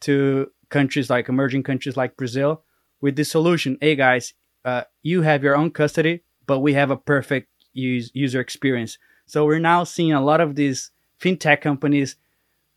to 0.00 0.50
countries 0.68 1.10
like 1.10 1.28
emerging 1.28 1.62
countries 1.62 1.96
like 1.96 2.16
Brazil 2.16 2.62
with 3.00 3.16
this 3.16 3.30
solution. 3.30 3.78
Hey 3.80 3.96
guys, 3.96 4.34
uh, 4.64 4.84
you 5.02 5.22
have 5.22 5.42
your 5.42 5.56
own 5.56 5.70
custody, 5.70 6.22
but 6.46 6.60
we 6.60 6.74
have 6.74 6.90
a 6.90 6.96
perfect 6.96 7.48
use, 7.72 8.10
user 8.14 8.40
experience. 8.40 8.98
So 9.26 9.44
we're 9.44 9.58
now 9.58 9.84
seeing 9.84 10.12
a 10.12 10.24
lot 10.24 10.40
of 10.40 10.54
these 10.54 10.90
fintech 11.20 11.60
companies 11.60 12.16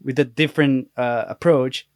with 0.04 0.18
a 0.20 0.26
different 0.26 0.90
uh, 0.98 1.26
approach 1.28 1.88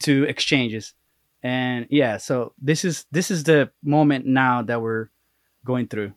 to 0.00 0.24
exchanges. 0.24 0.94
And 1.42 1.86
yeah 1.90 2.16
so 2.16 2.54
this 2.60 2.84
is 2.84 3.04
this 3.10 3.30
is 3.30 3.44
the 3.44 3.70
moment 3.82 4.24
now 4.24 4.62
that 4.62 4.80
we're 4.80 5.08
going 5.64 5.88
through. 5.88 6.12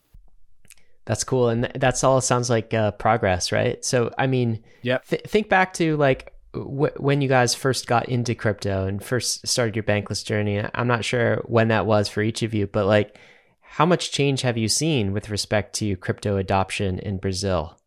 That's 1.05 1.23
cool. 1.23 1.49
And 1.49 1.71
that's 1.75 2.03
all 2.03 2.19
sounds 2.21 2.49
like 2.49 2.73
uh, 2.73 2.91
progress 2.91 3.51
right? 3.51 3.83
So 3.83 4.13
i 4.17 4.25
mean 4.25 4.63
yeah 4.83 4.99
th- 4.99 5.23
think 5.23 5.49
back 5.49 5.73
to 5.73 5.97
like 5.97 6.33
when 6.65 7.21
you 7.21 7.27
guys 7.27 7.55
first 7.55 7.87
got 7.87 8.07
into 8.09 8.35
crypto 8.35 8.85
and 8.85 9.03
first 9.03 9.47
started 9.47 9.75
your 9.75 9.83
bankless 9.83 10.23
journey 10.23 10.63
i'm 10.73 10.87
not 10.87 11.05
sure 11.05 11.43
when 11.45 11.67
that 11.67 11.85
was 11.85 12.09
for 12.09 12.21
each 12.21 12.43
of 12.43 12.53
you 12.53 12.67
but 12.67 12.85
like 12.85 13.17
how 13.61 13.85
much 13.85 14.11
change 14.11 14.41
have 14.41 14.57
you 14.57 14.67
seen 14.67 15.13
with 15.13 15.29
respect 15.29 15.73
to 15.73 15.95
crypto 15.97 16.37
adoption 16.37 16.99
in 16.99 17.17
brazil 17.17 17.79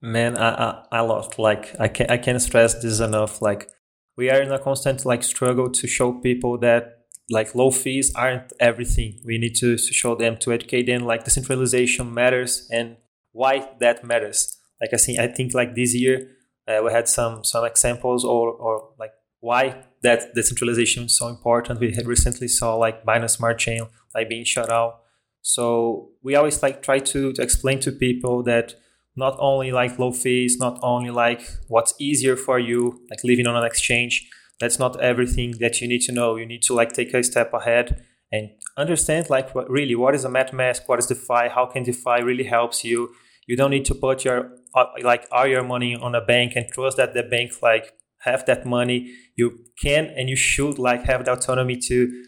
man 0.00 0.36
i 0.36 0.48
i, 0.48 0.84
I 0.92 1.00
love 1.00 1.38
like 1.38 1.74
i 1.80 1.88
can 1.88 2.10
i 2.10 2.16
can't 2.16 2.42
stress 2.42 2.80
this 2.82 3.00
enough 3.00 3.40
like 3.40 3.70
we 4.16 4.30
are 4.30 4.42
in 4.42 4.52
a 4.52 4.58
constant 4.58 5.04
like 5.04 5.22
struggle 5.22 5.70
to 5.70 5.86
show 5.86 6.12
people 6.12 6.58
that 6.58 7.02
like 7.30 7.54
low 7.54 7.70
fees 7.70 8.12
aren't 8.14 8.52
everything. 8.60 9.20
We 9.24 9.38
need 9.38 9.54
to, 9.56 9.76
to 9.76 9.92
show 9.92 10.14
them 10.14 10.36
to 10.38 10.52
educate 10.52 10.86
them 10.86 11.02
like 11.02 11.24
decentralization 11.24 12.12
matters 12.12 12.68
and 12.70 12.96
why 13.32 13.70
that 13.80 14.04
matters. 14.04 14.58
Like 14.82 14.92
I 14.92 14.98
think 14.98 15.18
I 15.18 15.28
think 15.28 15.54
like 15.54 15.74
this 15.74 15.94
year 15.94 16.28
uh, 16.68 16.80
we 16.84 16.92
had 16.92 17.08
some 17.08 17.44
some 17.44 17.64
examples 17.64 18.24
or 18.24 18.50
or 18.50 18.90
like 18.98 19.12
why 19.40 19.84
that 20.02 20.34
decentralization 20.34 21.04
is 21.04 21.16
so 21.16 21.28
important. 21.28 21.80
We 21.80 21.94
had 21.94 22.06
recently 22.06 22.48
saw 22.48 22.76
like 22.76 23.04
Binance 23.04 23.30
Smart 23.30 23.58
Chain 23.58 23.82
like 24.14 24.28
being 24.28 24.44
shut 24.44 24.70
out. 24.70 25.00
So 25.42 26.10
we 26.22 26.36
always 26.36 26.62
like 26.62 26.82
try 26.82 27.00
to, 27.00 27.32
to 27.32 27.42
explain 27.42 27.80
to 27.80 27.90
people 27.90 28.44
that 28.44 28.76
not 29.16 29.36
only 29.40 29.72
like 29.72 29.98
low 29.98 30.12
fees, 30.12 30.58
not 30.58 30.78
only 30.82 31.10
like 31.10 31.42
what's 31.68 31.94
easier 31.98 32.36
for 32.36 32.58
you, 32.58 33.00
like 33.10 33.24
living 33.24 33.46
on 33.46 33.56
an 33.56 33.64
exchange. 33.64 34.28
That's 34.60 34.78
not 34.78 35.00
everything 35.00 35.58
that 35.58 35.80
you 35.80 35.88
need 35.88 36.02
to 36.02 36.12
know. 36.12 36.36
You 36.36 36.46
need 36.46 36.62
to 36.62 36.74
like 36.74 36.92
take 36.92 37.12
a 37.12 37.22
step 37.24 37.52
ahead 37.52 38.04
and 38.30 38.50
understand 38.76 39.28
like 39.28 39.54
what 39.54 39.68
really 39.68 39.96
what 39.96 40.14
is 40.14 40.24
a 40.24 40.28
MetaMask, 40.28 40.82
what 40.86 41.00
is 41.00 41.06
DeFi, 41.06 41.48
how 41.48 41.66
can 41.66 41.82
DeFi 41.82 42.22
really 42.22 42.44
helps 42.44 42.84
you. 42.84 43.12
You 43.48 43.56
don't 43.56 43.70
need 43.70 43.84
to 43.86 43.94
put 43.94 44.24
your 44.24 44.52
Uh, 44.74 44.86
like 45.02 45.26
all 45.30 45.46
your 45.46 45.62
money 45.62 45.94
on 45.94 46.14
a 46.14 46.20
bank 46.20 46.52
and 46.56 46.66
trust 46.72 46.96
that 46.96 47.12
the 47.12 47.22
bank 47.22 47.52
like 47.62 47.92
have 48.20 48.46
that 48.46 48.64
money. 48.64 49.14
You 49.36 49.64
can 49.80 50.06
and 50.06 50.28
you 50.28 50.36
should 50.36 50.78
like 50.78 51.04
have 51.04 51.24
the 51.24 51.32
autonomy 51.32 51.76
to 51.88 52.24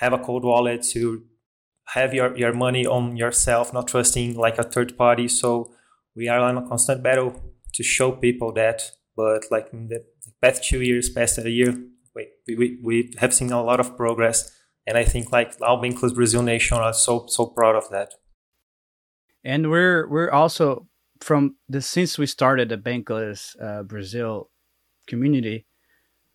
have 0.00 0.12
a 0.12 0.18
cold 0.18 0.44
wallet 0.44 0.82
to 0.92 1.24
have 1.94 2.12
your, 2.14 2.36
your 2.36 2.52
money 2.52 2.86
on 2.86 3.16
yourself, 3.16 3.72
not 3.72 3.88
trusting 3.88 4.36
like 4.36 4.58
a 4.58 4.62
third 4.62 4.96
party. 4.96 5.26
So 5.28 5.72
we 6.14 6.28
are 6.28 6.38
on 6.38 6.58
a 6.58 6.68
constant 6.68 7.02
battle 7.02 7.54
to 7.74 7.82
show 7.82 8.12
people 8.12 8.52
that. 8.52 8.82
But 9.16 9.44
like 9.50 9.68
in 9.72 9.88
the 9.88 10.04
past 10.42 10.64
two 10.64 10.82
years, 10.82 11.08
past 11.08 11.38
a 11.38 11.50
year, 11.50 11.74
we, 12.14 12.28
we, 12.56 12.78
we 12.82 13.14
have 13.18 13.34
seen 13.34 13.50
a 13.50 13.62
lot 13.62 13.80
of 13.80 13.96
progress. 13.96 14.54
And 14.86 14.96
I 14.96 15.04
think 15.04 15.32
like 15.32 15.54
our 15.62 15.78
Bankless 15.78 16.14
Brazil 16.14 16.42
nation 16.42 16.78
are 16.78 16.92
so 16.92 17.26
so 17.28 17.46
proud 17.46 17.76
of 17.76 17.90
that. 17.90 18.14
And 19.44 19.70
we're 19.70 20.08
we're 20.08 20.30
also 20.30 20.87
from 21.20 21.56
the 21.68 21.80
since 21.82 22.18
we 22.18 22.26
started 22.26 22.68
the 22.68 22.78
Bankless 22.78 23.56
uh, 23.62 23.82
Brazil 23.82 24.50
community, 25.06 25.66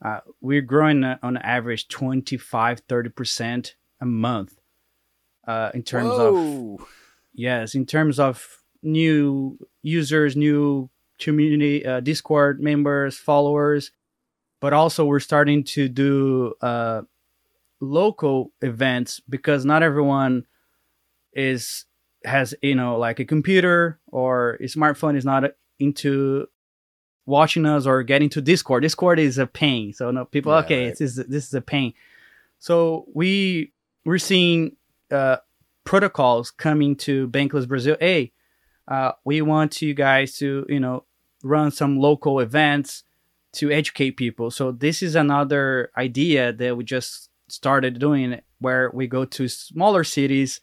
uh, 0.04 0.20
we're 0.42 0.62
growing 0.62 1.04
on 1.04 1.38
average 1.38 1.88
25 1.88 2.86
30% 2.88 3.72
a 4.02 4.06
month 4.06 4.60
uh, 5.48 5.72
in 5.74 5.84
terms 5.84 6.10
Whoa. 6.10 6.78
of 6.80 6.88
yes 7.34 7.76
in 7.76 7.86
terms 7.86 8.20
of 8.20 8.64
new 8.84 9.58
users, 9.82 10.36
new 10.36 10.90
community, 11.20 11.86
uh, 11.86 12.02
Discord 12.02 12.62
members, 12.62 13.18
followers, 13.18 13.92
but 14.60 14.74
also 14.74 15.06
we're 15.06 15.20
starting 15.20 15.64
to 15.64 15.88
do 15.88 16.54
uh, 16.62 17.04
local 17.80 18.52
events 18.62 19.22
because 19.30 19.66
not 19.66 19.84
everyone 19.84 20.46
is 21.34 21.86
has 22.26 22.54
you 22.62 22.76
know 22.76 22.98
like 22.98 23.20
a 23.20 23.26
computer 23.26 24.00
or 24.08 24.56
a 24.56 24.66
smartphone 24.66 25.16
is 25.16 25.26
not 25.26 25.44
into 25.80 26.48
watching 27.26 27.66
us 27.66 27.86
or 27.86 28.04
getting 28.04 28.30
to 28.30 28.42
Discord. 28.42 28.84
Discord 28.84 29.20
is 29.20 29.38
a 29.38 29.48
pain. 29.48 29.94
So 29.94 30.12
no 30.12 30.26
people, 30.26 30.52
yeah, 30.52 30.60
okay, 30.60 30.86
right. 30.86 30.98
this 30.98 31.18
is 31.18 31.26
this 31.28 31.48
is 31.48 31.54
a 31.54 31.62
pain. 31.62 31.94
So 32.60 33.06
we 33.14 33.74
we're 34.06 34.18
seeing 34.18 34.76
uh, 35.12 35.38
protocols 35.84 36.52
coming 36.52 36.96
to 36.98 37.28
Bankless 37.30 37.68
Brazil. 37.68 37.98
Hey, 38.00 38.32
uh, 38.88 39.14
we 39.24 39.42
want 39.42 39.82
you 39.82 39.94
guys 39.94 40.38
to 40.38 40.66
you 40.70 40.80
know 40.80 41.06
run 41.44 41.72
some 41.72 41.98
local 41.98 42.40
events 42.40 43.04
to 43.54 43.72
educate 43.72 44.12
people. 44.12 44.50
So 44.50 44.72
this 44.72 45.04
is 45.04 45.16
another 45.16 45.92
idea 45.96 46.52
that 46.54 46.76
we 46.76 46.84
just 46.84 47.30
started 47.50 48.00
doing, 48.00 48.42
where 48.60 48.90
we 48.94 49.08
go 49.08 49.26
to 49.26 49.48
smaller 49.48 50.04
cities, 50.04 50.60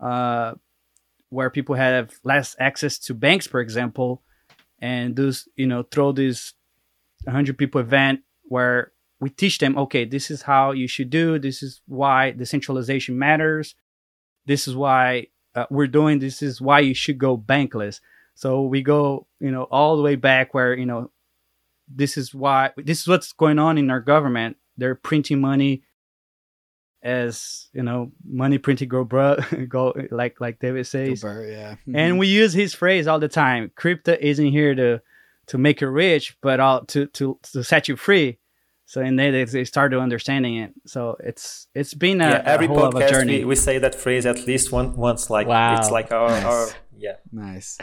uh, 0.00 0.54
where 1.34 1.50
people 1.50 1.74
have 1.74 2.18
less 2.24 2.56
access 2.58 2.98
to 2.98 3.14
banks, 3.14 3.46
for 3.46 3.60
example, 3.60 4.22
and 4.80 5.16
those 5.16 5.48
you 5.56 5.66
know 5.66 5.82
throw 5.82 6.12
this 6.12 6.54
100 7.24 7.56
people 7.56 7.80
event 7.80 8.20
where 8.44 8.92
we 9.20 9.30
teach 9.30 9.58
them 9.58 9.78
okay 9.78 10.04
this 10.04 10.30
is 10.30 10.42
how 10.42 10.72
you 10.72 10.86
should 10.86 11.08
do 11.08 11.38
this 11.38 11.62
is 11.62 11.80
why 11.86 12.30
decentralization 12.32 13.18
matters 13.18 13.74
this 14.46 14.68
is 14.68 14.76
why 14.76 15.26
uh, 15.54 15.66
we're 15.70 15.86
doing 15.86 16.18
this 16.18 16.42
is 16.42 16.60
why 16.60 16.80
you 16.80 16.94
should 16.94 17.18
go 17.18 17.36
bankless. 17.36 18.00
So 18.34 18.62
we 18.62 18.82
go 18.82 19.26
you 19.40 19.50
know 19.50 19.64
all 19.64 19.96
the 19.96 20.02
way 20.02 20.16
back 20.16 20.54
where 20.54 20.74
you 20.74 20.86
know 20.86 21.10
this 21.88 22.16
is 22.16 22.34
why 22.34 22.70
this 22.76 23.00
is 23.00 23.08
what's 23.08 23.32
going 23.32 23.58
on 23.58 23.78
in 23.78 23.90
our 23.90 24.00
government. 24.00 24.56
They're 24.76 24.94
printing 24.94 25.40
money 25.40 25.82
as 27.04 27.68
you 27.74 27.82
know 27.82 28.10
money 28.24 28.56
printing 28.56 28.88
go 28.88 29.04
bro 29.04 29.36
go 29.68 29.94
like 30.10 30.40
like 30.40 30.58
david 30.58 30.86
says. 30.86 31.22
Bur, 31.22 31.46
yeah. 31.46 31.76
And 31.86 31.94
mm-hmm. 31.94 32.18
we 32.18 32.26
use 32.26 32.52
his 32.52 32.74
phrase 32.74 33.06
all 33.06 33.20
the 33.20 33.28
time 33.28 33.70
crypto 33.76 34.16
isn't 34.18 34.46
here 34.46 34.74
to 34.74 35.00
to 35.46 35.58
make 35.58 35.82
you 35.82 35.88
rich 35.88 36.36
but 36.40 36.58
all 36.60 36.84
to 36.86 37.06
to 37.08 37.38
to 37.52 37.62
set 37.62 37.88
you 37.88 37.96
free. 37.96 38.38
So 38.86 39.00
and 39.00 39.18
they 39.18 39.44
they 39.44 39.64
started 39.64 40.00
understanding 40.00 40.56
it. 40.56 40.72
So 40.86 41.16
it's 41.20 41.68
it's 41.74 41.94
been 41.94 42.20
a, 42.20 42.28
yeah, 42.28 42.42
every 42.44 42.66
a 42.66 42.68
whole 42.68 42.92
podcast 42.92 43.10
journey. 43.10 43.38
we, 43.40 43.44
we, 43.44 43.56
say 43.56 43.78
that 43.78 43.94
phrase 43.94 44.26
at 44.26 44.46
least 44.46 44.72
one 44.72 44.96
once 44.96 45.30
like 45.30 45.46
wow. 45.46 45.78
it's 45.78 45.90
like 45.90 46.12
our, 46.12 46.28
nice. 46.28 46.44
our 46.44 46.68
yeah. 46.96 47.16
Nice 47.32 47.78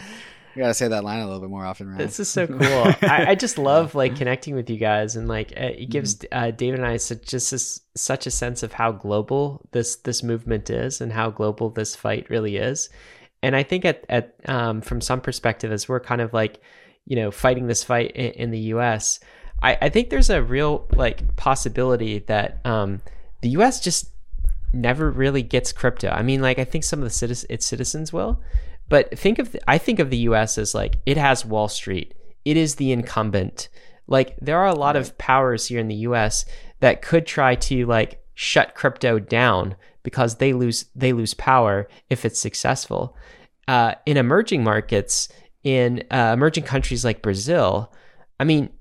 you 0.55 0.61
gotta 0.61 0.73
say 0.73 0.87
that 0.87 1.03
line 1.03 1.19
a 1.19 1.25
little 1.25 1.39
bit 1.39 1.49
more 1.49 1.65
often, 1.65 1.89
right? 1.89 1.97
This 1.97 2.19
is 2.19 2.29
so 2.29 2.47
cool. 2.47 2.59
I, 2.61 3.25
I, 3.29 3.35
just 3.35 3.57
love 3.57 3.95
like 3.95 4.15
connecting 4.15 4.55
with 4.55 4.69
you 4.69 4.77
guys, 4.77 5.15
and 5.15 5.27
like 5.27 5.51
it 5.53 5.89
gives 5.89 6.15
mm-hmm. 6.15 6.37
uh, 6.37 6.51
David 6.51 6.79
and 6.79 6.87
I 6.87 6.97
such, 6.97 7.23
just 7.23 7.51
this, 7.51 7.81
such 7.95 8.27
a 8.27 8.31
sense 8.31 8.63
of 8.63 8.73
how 8.73 8.91
global 8.91 9.61
this 9.71 9.97
this 9.97 10.23
movement 10.23 10.69
is, 10.69 11.01
and 11.01 11.11
how 11.11 11.29
global 11.29 11.69
this 11.69 11.95
fight 11.95 12.29
really 12.29 12.57
is. 12.57 12.89
And 13.43 13.55
I 13.55 13.63
think 13.63 13.85
at 13.85 14.05
at 14.09 14.35
um, 14.47 14.81
from 14.81 15.01
some 15.01 15.21
perspective, 15.21 15.71
as 15.71 15.87
we're 15.87 15.99
kind 15.99 16.21
of 16.21 16.33
like 16.33 16.61
you 17.05 17.15
know 17.15 17.31
fighting 17.31 17.67
this 17.67 17.83
fight 17.83 18.11
in, 18.11 18.31
in 18.31 18.51
the 18.51 18.59
U.S., 18.59 19.19
I, 19.61 19.77
I 19.81 19.89
think 19.89 20.09
there's 20.09 20.29
a 20.29 20.41
real 20.41 20.87
like 20.95 21.35
possibility 21.35 22.19
that 22.19 22.59
um, 22.65 23.01
the 23.41 23.49
U.S. 23.49 23.79
just 23.79 24.11
never 24.73 25.09
really 25.09 25.43
gets 25.43 25.71
crypto. 25.71 26.09
I 26.09 26.21
mean, 26.21 26.41
like 26.41 26.59
I 26.59 26.63
think 26.63 26.83
some 26.83 26.99
of 26.99 27.03
the 27.03 27.09
citizen, 27.09 27.47
its 27.49 27.65
citizens 27.65 28.13
will, 28.13 28.41
but 28.91 29.17
think 29.17 29.39
of 29.39 29.53
the, 29.53 29.61
I 29.69 29.77
think 29.77 29.99
of 29.99 30.09
the 30.09 30.17
US 30.17 30.57
as 30.57 30.75
like 30.75 30.97
it 31.05 31.15
has 31.15 31.45
Wall 31.45 31.69
Street. 31.69 32.13
It 32.43 32.57
is 32.57 32.75
the 32.75 32.91
incumbent. 32.91 33.69
Like 34.05 34.35
there 34.41 34.59
are 34.59 34.67
a 34.67 34.75
lot 34.75 34.97
of 34.97 35.17
powers 35.17 35.67
here 35.67 35.79
in 35.79 35.87
the 35.87 36.03
US 36.07 36.43
that 36.81 37.01
could 37.01 37.25
try 37.25 37.55
to 37.55 37.85
like 37.85 38.21
shut 38.33 38.75
crypto 38.75 39.17
down 39.17 39.77
because 40.03 40.35
they 40.35 40.51
lose 40.51 40.87
they 40.93 41.13
lose 41.13 41.33
power 41.33 41.87
if 42.09 42.25
it's 42.25 42.37
successful. 42.37 43.15
Uh, 43.65 43.93
in 44.05 44.17
emerging 44.17 44.61
markets, 44.61 45.29
in 45.63 46.03
uh, 46.11 46.31
emerging 46.33 46.65
countries 46.65 47.05
like 47.05 47.21
Brazil, 47.21 47.93
I 48.41 48.43
mean, 48.43 48.71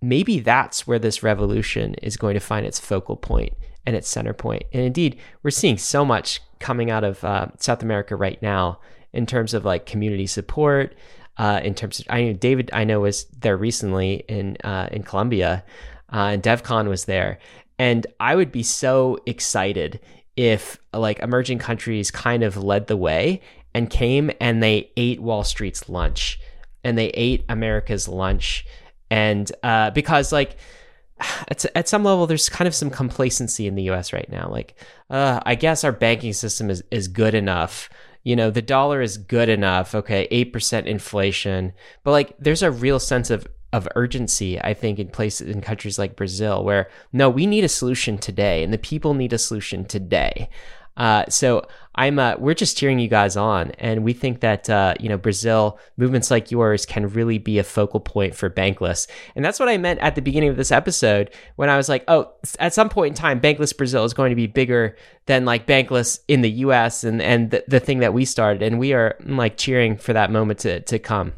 maybe 0.00 0.38
that's 0.38 0.86
where 0.86 1.00
this 1.00 1.24
revolution 1.24 1.94
is 1.94 2.16
going 2.16 2.34
to 2.34 2.40
find 2.40 2.64
its 2.64 2.78
focal 2.78 3.16
point 3.16 3.54
and 3.84 3.96
its 3.96 4.08
center 4.08 4.34
point. 4.34 4.62
And 4.72 4.84
indeed, 4.84 5.18
we're 5.42 5.50
seeing 5.50 5.78
so 5.78 6.04
much 6.04 6.40
coming 6.60 6.92
out 6.92 7.02
of 7.02 7.24
uh, 7.24 7.48
South 7.58 7.82
America 7.82 8.14
right 8.14 8.40
now 8.40 8.78
in 9.12 9.26
terms 9.26 9.54
of 9.54 9.64
like 9.64 9.86
community 9.86 10.26
support. 10.26 10.94
Uh, 11.38 11.60
in 11.64 11.74
terms 11.74 12.00
of, 12.00 12.06
I 12.10 12.24
know 12.24 12.32
David, 12.34 12.70
I 12.72 12.84
know 12.84 13.00
was 13.00 13.24
there 13.40 13.56
recently 13.56 14.24
in 14.28 14.56
uh, 14.64 14.88
in 14.92 15.02
Colombia, 15.02 15.64
uh, 16.12 16.30
and 16.32 16.42
DevCon 16.42 16.88
was 16.88 17.06
there, 17.06 17.38
and 17.78 18.06
I 18.20 18.36
would 18.36 18.52
be 18.52 18.62
so 18.62 19.18
excited 19.24 20.00
if 20.36 20.78
like 20.92 21.18
emerging 21.20 21.58
countries 21.58 22.10
kind 22.10 22.42
of 22.42 22.56
led 22.56 22.86
the 22.86 22.96
way 22.96 23.40
and 23.74 23.88
came 23.88 24.30
and 24.40 24.62
they 24.62 24.90
ate 24.96 25.20
Wall 25.20 25.44
Street's 25.44 25.88
lunch 25.88 26.38
and 26.84 26.98
they 26.98 27.08
ate 27.08 27.44
America's 27.48 28.08
lunch, 28.08 28.66
and 29.10 29.50
uh, 29.62 29.90
because 29.90 30.32
like 30.32 30.56
at, 31.48 31.64
at 31.74 31.88
some 31.88 32.04
level 32.04 32.26
there's 32.26 32.48
kind 32.48 32.68
of 32.68 32.74
some 32.74 32.90
complacency 32.90 33.66
in 33.66 33.74
the 33.74 33.84
US 33.84 34.12
right 34.12 34.28
now. 34.30 34.48
Like, 34.50 34.78
uh, 35.08 35.40
I 35.44 35.54
guess 35.54 35.82
our 35.82 35.92
banking 35.92 36.32
system 36.32 36.68
is 36.68 36.82
is 36.90 37.08
good 37.08 37.34
enough 37.34 37.88
you 38.22 38.36
know, 38.36 38.50
the 38.50 38.62
dollar 38.62 39.00
is 39.00 39.18
good 39.18 39.48
enough. 39.48 39.94
Okay, 39.94 40.28
8% 40.30 40.86
inflation. 40.86 41.72
But 42.04 42.12
like 42.12 42.36
there's 42.38 42.62
a 42.62 42.70
real 42.70 42.98
sense 42.98 43.30
of 43.30 43.46
of 43.72 43.88
urgency, 43.94 44.60
I 44.60 44.74
think, 44.74 44.98
in 44.98 45.08
places 45.08 45.48
in 45.48 45.62
countries 45.62 45.98
like 45.98 46.14
Brazil, 46.14 46.62
where 46.62 46.90
no, 47.12 47.30
we 47.30 47.46
need 47.46 47.64
a 47.64 47.68
solution 47.68 48.18
today, 48.18 48.62
and 48.62 48.72
the 48.72 48.78
people 48.78 49.14
need 49.14 49.32
a 49.32 49.38
solution 49.38 49.86
today. 49.86 50.50
Uh, 50.96 51.24
so 51.28 51.66
I'm 51.94 52.18
uh, 52.18 52.36
we're 52.38 52.54
just 52.54 52.76
cheering 52.76 52.98
you 52.98 53.08
guys 53.08 53.36
on, 53.36 53.70
and 53.72 54.04
we 54.04 54.12
think 54.12 54.40
that 54.40 54.68
uh, 54.68 54.94
you 55.00 55.08
know 55.08 55.16
Brazil 55.16 55.78
movements 55.96 56.30
like 56.30 56.50
yours 56.50 56.84
can 56.84 57.08
really 57.08 57.38
be 57.38 57.58
a 57.58 57.64
focal 57.64 58.00
point 58.00 58.34
for 58.34 58.50
Bankless, 58.50 59.06
and 59.34 59.44
that's 59.44 59.58
what 59.58 59.68
I 59.68 59.78
meant 59.78 60.00
at 60.00 60.14
the 60.14 60.22
beginning 60.22 60.50
of 60.50 60.56
this 60.56 60.72
episode 60.72 61.30
when 61.56 61.68
I 61.68 61.76
was 61.76 61.88
like, 61.88 62.04
oh, 62.08 62.32
at 62.58 62.74
some 62.74 62.88
point 62.88 63.12
in 63.12 63.14
time, 63.14 63.40
Bankless 63.40 63.76
Brazil 63.76 64.04
is 64.04 64.14
going 64.14 64.30
to 64.30 64.36
be 64.36 64.46
bigger 64.46 64.96
than 65.26 65.44
like 65.44 65.66
Bankless 65.66 66.20
in 66.28 66.42
the 66.42 66.50
U.S. 66.50 67.04
and 67.04 67.22
and 67.22 67.50
the, 67.50 67.64
the 67.68 67.80
thing 67.80 68.00
that 68.00 68.14
we 68.14 68.24
started, 68.24 68.62
and 68.62 68.78
we 68.78 68.92
are 68.92 69.16
like 69.24 69.56
cheering 69.56 69.96
for 69.96 70.12
that 70.12 70.30
moment 70.30 70.60
to 70.60 70.80
to 70.80 70.98
come. 70.98 71.32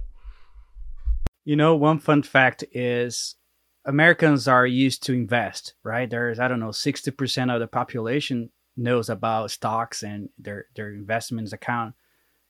You 1.44 1.56
know, 1.56 1.76
one 1.76 1.98
fun 1.98 2.22
fact 2.22 2.64
is 2.72 3.36
Americans 3.84 4.48
are 4.48 4.66
used 4.66 5.02
to 5.04 5.12
invest, 5.12 5.74
right? 5.84 6.08
There's 6.08 6.40
I 6.40 6.48
don't 6.48 6.60
know, 6.60 6.72
sixty 6.72 7.10
percent 7.10 7.50
of 7.50 7.60
the 7.60 7.66
population 7.66 8.50
knows 8.76 9.08
about 9.08 9.50
stocks 9.50 10.02
and 10.02 10.28
their 10.38 10.66
their 10.74 10.92
investments 10.92 11.52
account. 11.52 11.94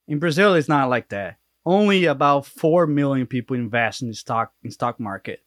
In 0.07 0.19
Brazil, 0.19 0.55
it's 0.55 0.69
not 0.69 0.91
like 0.91 1.09
that. 1.11 1.39
Only 1.67 2.05
about 2.05 2.47
four 2.47 2.87
million 2.87 3.27
people 3.27 3.57
invest 3.57 4.03
in 4.03 4.09
the 4.09 4.15
stock 4.15 4.53
in 4.63 4.71
stock 4.71 5.01
market, 5.01 5.43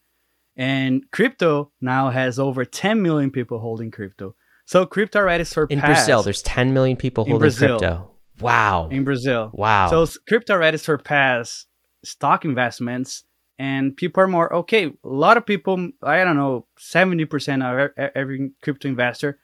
and 0.55 1.03
crypto 1.11 1.71
now 1.80 2.09
has 2.09 2.39
over 2.39 2.65
10 2.65 3.01
million 3.01 3.32
people 3.32 3.59
holding 3.59 3.91
crypto. 3.91 4.36
So 4.65 4.86
crypto 4.86 5.19
already 5.19 5.43
surpassed. 5.43 5.71
In 5.71 5.80
Brazil, 5.80 6.23
there's 6.23 6.41
10 6.41 6.73
million 6.73 6.97
people 6.97 7.23
holding 7.23 7.39
Brazil, 7.39 7.80
crypto. 7.80 8.11
Wow. 8.39 8.89
In 8.89 9.03
Brazil. 9.03 9.49
Wow. 9.53 9.89
So 9.89 10.19
crypto 10.28 10.53
already 10.53 10.78
surpassed 10.78 11.67
stock 12.03 12.45
investments 12.45 13.23
and 13.59 13.95
people 13.95 14.21
are 14.21 14.28
more 14.28 14.53
okay. 14.53 14.86
A 14.86 14.93
lot 15.03 15.38
of 15.38 15.45
people, 15.45 15.89
I 16.03 16.23
don't 16.23 16.36
know, 16.36 16.67
70% 16.80 17.63
of 17.63 18.11
every 18.15 18.51
crypto 18.61 18.88
investor 18.88 19.39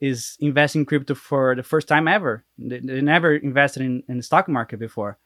is 0.00 0.36
investing 0.40 0.82
in 0.82 0.86
crypto 0.86 1.14
for 1.14 1.54
the 1.54 1.62
first 1.62 1.88
time 1.88 2.08
ever. 2.08 2.44
They, 2.58 2.80
they 2.80 3.00
never 3.00 3.34
invested 3.34 3.82
in, 3.82 4.02
in 4.08 4.18
the 4.18 4.22
stock 4.22 4.48
market 4.48 4.78
before. 4.78 5.18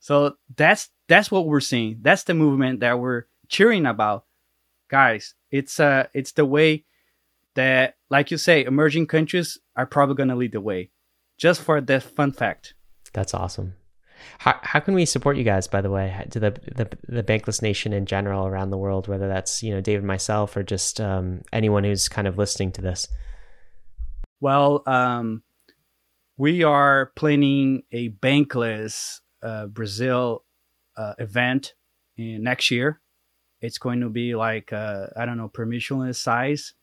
So 0.00 0.36
that's 0.54 0.90
that's 1.08 1.30
what 1.30 1.46
we're 1.46 1.60
seeing. 1.60 1.98
That's 2.02 2.24
the 2.24 2.34
movement 2.34 2.80
that 2.80 2.98
we're 2.98 3.24
cheering 3.48 3.86
about. 3.86 4.24
Guys, 4.88 5.34
it's 5.50 5.80
uh 5.80 6.08
it's 6.12 6.32
the 6.32 6.44
way 6.44 6.84
that 7.54 7.96
like 8.10 8.30
you 8.30 8.36
say, 8.36 8.64
emerging 8.64 9.06
countries 9.06 9.58
are 9.76 9.86
probably 9.86 10.16
gonna 10.16 10.36
lead 10.36 10.52
the 10.52 10.60
way. 10.60 10.90
Just 11.38 11.62
for 11.62 11.80
the 11.80 12.00
fun 12.00 12.32
fact. 12.32 12.74
That's 13.12 13.34
awesome. 13.34 13.74
How, 14.38 14.58
how 14.62 14.80
can 14.80 14.94
we 14.94 15.04
support 15.04 15.36
you 15.36 15.44
guys, 15.44 15.66
by 15.66 15.80
the 15.80 15.90
way, 15.90 16.26
to 16.30 16.40
the, 16.40 16.50
the 16.50 16.88
the 17.08 17.22
Bankless 17.22 17.62
Nation 17.62 17.92
in 17.92 18.06
general 18.06 18.46
around 18.46 18.70
the 18.70 18.78
world, 18.78 19.08
whether 19.08 19.28
that's 19.28 19.62
you 19.62 19.74
know 19.74 19.80
David, 19.80 20.04
myself, 20.04 20.56
or 20.56 20.62
just 20.62 21.00
um, 21.00 21.42
anyone 21.52 21.84
who's 21.84 22.08
kind 22.08 22.26
of 22.26 22.38
listening 22.38 22.72
to 22.72 22.82
this? 22.82 23.08
Well, 24.44 24.82
um, 24.84 25.42
we 26.36 26.64
are 26.64 27.12
planning 27.16 27.84
a 27.90 28.10
bankless 28.10 29.20
uh, 29.42 29.68
Brazil 29.68 30.44
uh, 30.98 31.14
event 31.18 31.72
in 32.18 32.42
next 32.42 32.70
year. 32.70 33.00
It's 33.62 33.78
going 33.78 34.00
to 34.00 34.10
be 34.10 34.34
like 34.34 34.70
uh, 34.70 35.06
I 35.16 35.24
don't 35.24 35.38
know 35.38 35.48
permissionless 35.48 36.16
size, 36.16 36.74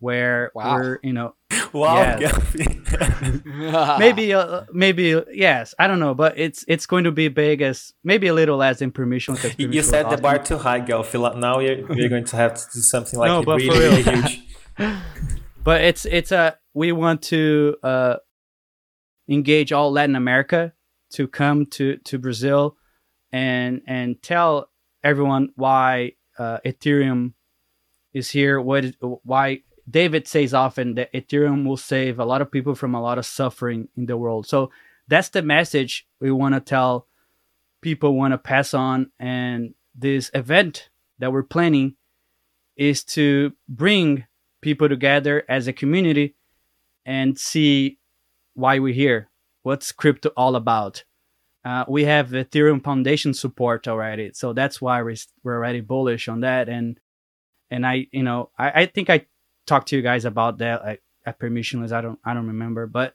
where 0.00 0.52
wow. 0.54 0.74
we're 0.74 0.98
you 1.02 1.14
know 1.14 1.36
wow 1.72 2.18
maybe 3.98 4.34
uh, 4.34 4.64
maybe 4.70 5.22
yes 5.32 5.74
I 5.78 5.86
don't 5.86 6.00
know 6.00 6.12
but 6.12 6.38
it's 6.38 6.66
it's 6.68 6.84
going 6.84 7.04
to 7.04 7.12
be 7.12 7.28
big 7.28 7.62
as 7.62 7.94
maybe 8.04 8.26
a 8.26 8.34
little 8.34 8.58
less 8.58 8.80
than 8.80 8.90
permission. 8.92 9.38
You 9.56 9.80
set 9.80 10.10
the 10.10 10.18
bar 10.18 10.38
too 10.38 10.58
high, 10.58 10.82
Gelfi. 10.82 11.34
Now 11.38 11.60
you're, 11.60 11.90
you're 11.94 12.10
going 12.10 12.26
to 12.26 12.36
have 12.36 12.52
to 12.56 12.64
do 12.74 12.80
something 12.80 13.18
like 13.18 13.28
no, 13.28 13.42
really, 13.42 13.70
really 13.70 14.02
huge. 14.02 14.42
but 15.64 15.82
it's 15.82 16.04
it's 16.04 16.32
a 16.32 16.58
we 16.74 16.92
want 16.92 17.22
to 17.22 17.76
uh, 17.82 18.16
engage 19.28 19.72
all 19.72 19.92
Latin 19.92 20.16
America 20.16 20.72
to 21.10 21.28
come 21.28 21.66
to 21.66 21.96
to 21.98 22.18
Brazil 22.18 22.76
and 23.32 23.82
and 23.86 24.22
tell 24.22 24.70
everyone 25.02 25.50
why 25.56 26.12
uh, 26.38 26.58
Ethereum 26.64 27.32
is 28.12 28.30
here. 28.30 28.60
What 28.60 28.84
why 29.00 29.62
David 29.88 30.28
says 30.28 30.54
often 30.54 30.94
that 30.94 31.12
Ethereum 31.12 31.66
will 31.66 31.76
save 31.76 32.18
a 32.18 32.24
lot 32.24 32.42
of 32.42 32.50
people 32.50 32.74
from 32.74 32.94
a 32.94 33.02
lot 33.02 33.18
of 33.18 33.26
suffering 33.26 33.88
in 33.96 34.06
the 34.06 34.16
world. 34.16 34.46
So 34.46 34.70
that's 35.06 35.30
the 35.30 35.42
message 35.42 36.06
we 36.20 36.30
want 36.30 36.54
to 36.54 36.60
tell 36.60 37.06
people 37.80 38.16
want 38.16 38.32
to 38.32 38.38
pass 38.38 38.74
on 38.74 39.10
and 39.18 39.74
this 39.94 40.30
event 40.34 40.90
that 41.18 41.32
we're 41.32 41.42
planning 41.42 41.96
is 42.76 43.04
to 43.04 43.52
bring 43.68 44.24
people 44.60 44.88
together 44.88 45.44
as 45.48 45.68
a 45.68 45.72
community 45.72 46.34
and 47.04 47.38
see 47.38 47.98
why 48.54 48.78
we're 48.78 48.94
here 48.94 49.28
what's 49.62 49.92
crypto 49.92 50.30
all 50.36 50.56
about. 50.56 51.04
Uh, 51.64 51.84
we 51.88 52.04
have 52.04 52.30
ethereum 52.30 52.82
foundation 52.82 53.34
support 53.34 53.86
already 53.86 54.30
so 54.32 54.52
that's 54.52 54.80
why 54.80 55.02
we're, 55.02 55.16
we're 55.42 55.56
already 55.56 55.80
bullish 55.80 56.28
on 56.28 56.40
that. 56.40 56.68
And 56.68 56.98
and 57.70 57.86
i 57.86 58.06
you 58.12 58.22
know 58.22 58.50
i, 58.58 58.82
I 58.82 58.86
think 58.86 59.10
i 59.10 59.26
talked 59.66 59.88
to 59.88 59.96
you 59.96 60.02
guys 60.02 60.24
about 60.24 60.58
that 60.58 61.00
at 61.26 61.38
permissionless. 61.38 61.92
I 61.92 62.00
don't 62.00 62.18
i 62.24 62.34
don't 62.34 62.46
remember 62.46 62.86
but 62.86 63.14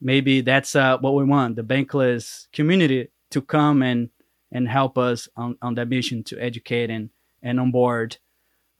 maybe 0.00 0.40
that's 0.40 0.76
uh, 0.76 0.98
what 0.98 1.14
we 1.14 1.24
want 1.24 1.56
the 1.56 1.64
bankless 1.64 2.46
community 2.52 3.08
to 3.30 3.42
come 3.42 3.82
and 3.82 4.10
and 4.50 4.68
help 4.68 4.98
us 4.98 5.28
on, 5.36 5.56
on 5.62 5.74
that 5.74 5.88
mission 5.88 6.22
to 6.24 6.38
educate 6.38 6.90
and 6.90 7.10
and 7.42 7.58
onboard 7.58 8.18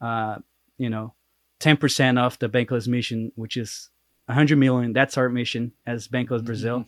uh, 0.01 0.37
you 0.77 0.89
know 0.89 1.13
10% 1.63 2.21
off 2.21 2.39
the 2.39 2.49
bankless 2.49 2.87
mission 2.87 3.31
which 3.35 3.57
is 3.57 3.89
100 4.25 4.57
million. 4.57 4.93
That's 4.93 5.17
our 5.17 5.29
mission 5.29 5.73
as 5.85 6.07
bankless 6.07 6.43
brazil. 6.43 6.85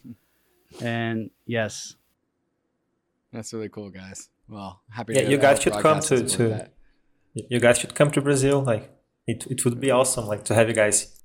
And 0.81 1.29
yes. 1.45 1.95
That's 3.31 3.53
really 3.53 3.69
cool 3.69 3.89
guys. 3.89 4.29
Well 4.49 4.81
happy 4.89 5.13
yeah 5.13 5.21
you 5.21 5.37
guys 5.37 5.61
should 5.61 5.73
come 5.73 5.99
to 6.01 6.27
to 6.27 6.69
you 7.33 7.59
guys 7.59 7.79
should 7.79 7.95
come 7.95 8.11
to 8.11 8.21
brazil 8.21 8.61
like 8.61 8.91
it, 9.27 9.47
it 9.47 9.65
would 9.65 9.79
be 9.79 9.89
awesome 9.89 10.27
like 10.27 10.43
to 10.45 10.53
have 10.53 10.67
you 10.67 10.75
guys. 10.75 11.15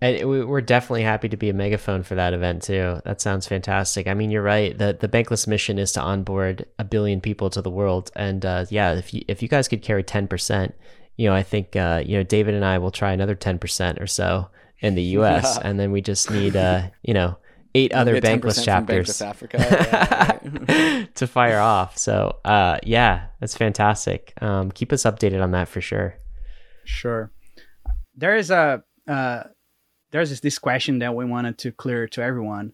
And 0.00 0.28
we're 0.28 0.60
definitely 0.60 1.02
happy 1.02 1.28
to 1.28 1.36
be 1.36 1.48
a 1.48 1.54
megaphone 1.54 2.02
for 2.02 2.14
that 2.16 2.34
event 2.34 2.62
too. 2.62 3.00
That 3.04 3.20
sounds 3.20 3.46
fantastic. 3.46 4.06
I 4.06 4.14
mean, 4.14 4.30
you're 4.30 4.42
right. 4.42 4.76
The 4.76 4.98
the 5.00 5.08
bankless 5.08 5.46
mission 5.46 5.78
is 5.78 5.92
to 5.92 6.00
onboard 6.00 6.66
a 6.78 6.84
billion 6.84 7.20
people 7.20 7.48
to 7.50 7.62
the 7.62 7.70
world, 7.70 8.10
and 8.16 8.44
uh, 8.44 8.66
yeah, 8.68 8.92
if 8.94 9.14
you 9.14 9.24
if 9.28 9.40
you 9.40 9.48
guys 9.48 9.68
could 9.68 9.82
carry 9.82 10.02
ten 10.02 10.28
percent, 10.28 10.74
you 11.16 11.28
know, 11.28 11.34
I 11.34 11.42
think 11.42 11.76
uh, 11.76 12.02
you 12.04 12.16
know 12.16 12.22
David 12.22 12.54
and 12.54 12.64
I 12.64 12.78
will 12.78 12.90
try 12.90 13.12
another 13.12 13.34
ten 13.34 13.58
percent 13.58 14.00
or 14.00 14.06
so 14.06 14.48
in 14.80 14.94
the 14.94 15.02
U.S. 15.02 15.58
Yeah. 15.60 15.68
and 15.68 15.78
then 15.78 15.92
we 15.92 16.00
just 16.00 16.30
need 16.30 16.56
uh, 16.56 16.88
you 17.02 17.14
know 17.14 17.36
eight 17.74 17.92
other 17.92 18.20
bankless 18.20 18.64
chapters 18.64 19.08
Bankless 19.08 20.68
yeah, 20.68 21.06
to 21.14 21.26
fire 21.26 21.58
off. 21.58 21.98
So 21.98 22.38
uh, 22.44 22.78
yeah, 22.82 23.26
that's 23.40 23.56
fantastic. 23.56 24.32
Um, 24.40 24.70
keep 24.70 24.92
us 24.92 25.02
updated 25.04 25.42
on 25.42 25.52
that 25.52 25.68
for 25.68 25.80
sure. 25.80 26.16
Sure. 26.84 27.30
There 28.16 28.36
is 28.36 28.50
a 28.50 28.84
uh, 29.08 29.44
there's 30.10 30.40
this 30.40 30.58
question 30.58 31.00
that 31.00 31.14
we 31.14 31.24
wanted 31.24 31.58
to 31.58 31.72
clear 31.72 32.06
to 32.08 32.22
everyone. 32.22 32.72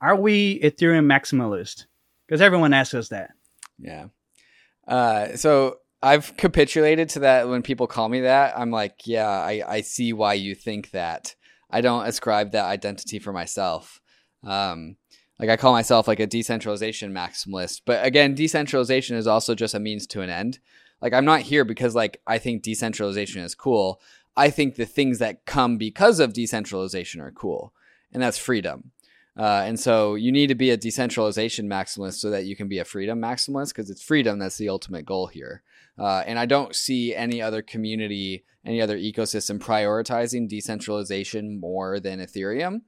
Are 0.00 0.16
we 0.16 0.60
Ethereum 0.60 1.06
maximalist? 1.06 1.86
Because 2.26 2.40
everyone 2.40 2.72
asks 2.72 2.94
us 2.94 3.08
that. 3.10 3.30
Yeah. 3.78 4.06
Uh, 4.86 5.36
so 5.36 5.78
I've 6.04 6.36
capitulated 6.36 7.08
to 7.10 7.20
that 7.20 7.48
when 7.48 7.62
people 7.62 7.86
call 7.86 8.10
me 8.10 8.20
that. 8.20 8.58
I'm 8.58 8.70
like, 8.70 9.06
yeah, 9.06 9.26
I, 9.26 9.62
I 9.66 9.80
see 9.80 10.12
why 10.12 10.34
you 10.34 10.54
think 10.54 10.90
that. 10.90 11.34
I 11.70 11.80
don't 11.80 12.06
ascribe 12.06 12.52
that 12.52 12.66
identity 12.66 13.18
for 13.18 13.32
myself. 13.32 14.02
Um, 14.46 14.96
like 15.38 15.48
I 15.48 15.56
call 15.56 15.72
myself 15.72 16.06
like 16.06 16.20
a 16.20 16.26
decentralization 16.26 17.14
maximalist, 17.14 17.80
but 17.86 18.04
again, 18.04 18.34
decentralization 18.34 19.16
is 19.16 19.26
also 19.26 19.54
just 19.54 19.74
a 19.74 19.80
means 19.80 20.06
to 20.08 20.20
an 20.20 20.28
end. 20.28 20.58
Like 21.00 21.14
I'm 21.14 21.24
not 21.24 21.40
here 21.40 21.64
because 21.64 21.94
like 21.94 22.20
I 22.26 22.36
think 22.36 22.62
decentralization 22.62 23.42
is 23.42 23.54
cool. 23.54 23.98
I 24.36 24.50
think 24.50 24.74
the 24.74 24.84
things 24.84 25.20
that 25.20 25.46
come 25.46 25.78
because 25.78 26.20
of 26.20 26.34
decentralization 26.34 27.22
are 27.22 27.32
cool, 27.32 27.72
and 28.12 28.22
that's 28.22 28.36
freedom. 28.36 28.90
Uh, 29.38 29.62
and 29.64 29.80
so 29.80 30.16
you 30.16 30.30
need 30.30 30.48
to 30.48 30.54
be 30.54 30.70
a 30.70 30.76
decentralization 30.76 31.66
maximalist 31.66 32.14
so 32.14 32.30
that 32.30 32.44
you 32.44 32.54
can 32.54 32.68
be 32.68 32.78
a 32.78 32.84
freedom 32.84 33.20
maximalist 33.20 33.68
because 33.68 33.90
it's 33.90 34.02
freedom 34.02 34.38
that's 34.38 34.58
the 34.58 34.68
ultimate 34.68 35.06
goal 35.06 35.28
here. 35.28 35.62
Uh, 35.98 36.22
and 36.26 36.38
I 36.38 36.46
don't 36.46 36.74
see 36.74 37.14
any 37.14 37.40
other 37.40 37.62
community, 37.62 38.44
any 38.64 38.80
other 38.80 38.98
ecosystem 38.98 39.58
prioritizing 39.58 40.48
decentralization 40.48 41.60
more 41.60 42.00
than 42.00 42.18
Ethereum. 42.18 42.80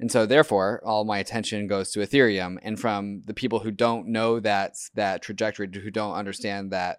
And 0.00 0.12
so 0.12 0.26
therefore, 0.26 0.80
all 0.84 1.04
my 1.04 1.18
attention 1.18 1.66
goes 1.66 1.90
to 1.92 2.00
Ethereum. 2.00 2.58
And 2.62 2.78
from 2.78 3.22
the 3.26 3.34
people 3.34 3.60
who 3.60 3.70
don't 3.70 4.08
know 4.08 4.38
that 4.40 4.76
that 4.94 5.22
trajectory, 5.22 5.68
who 5.72 5.90
don't 5.90 6.14
understand 6.14 6.70
that 6.72 6.98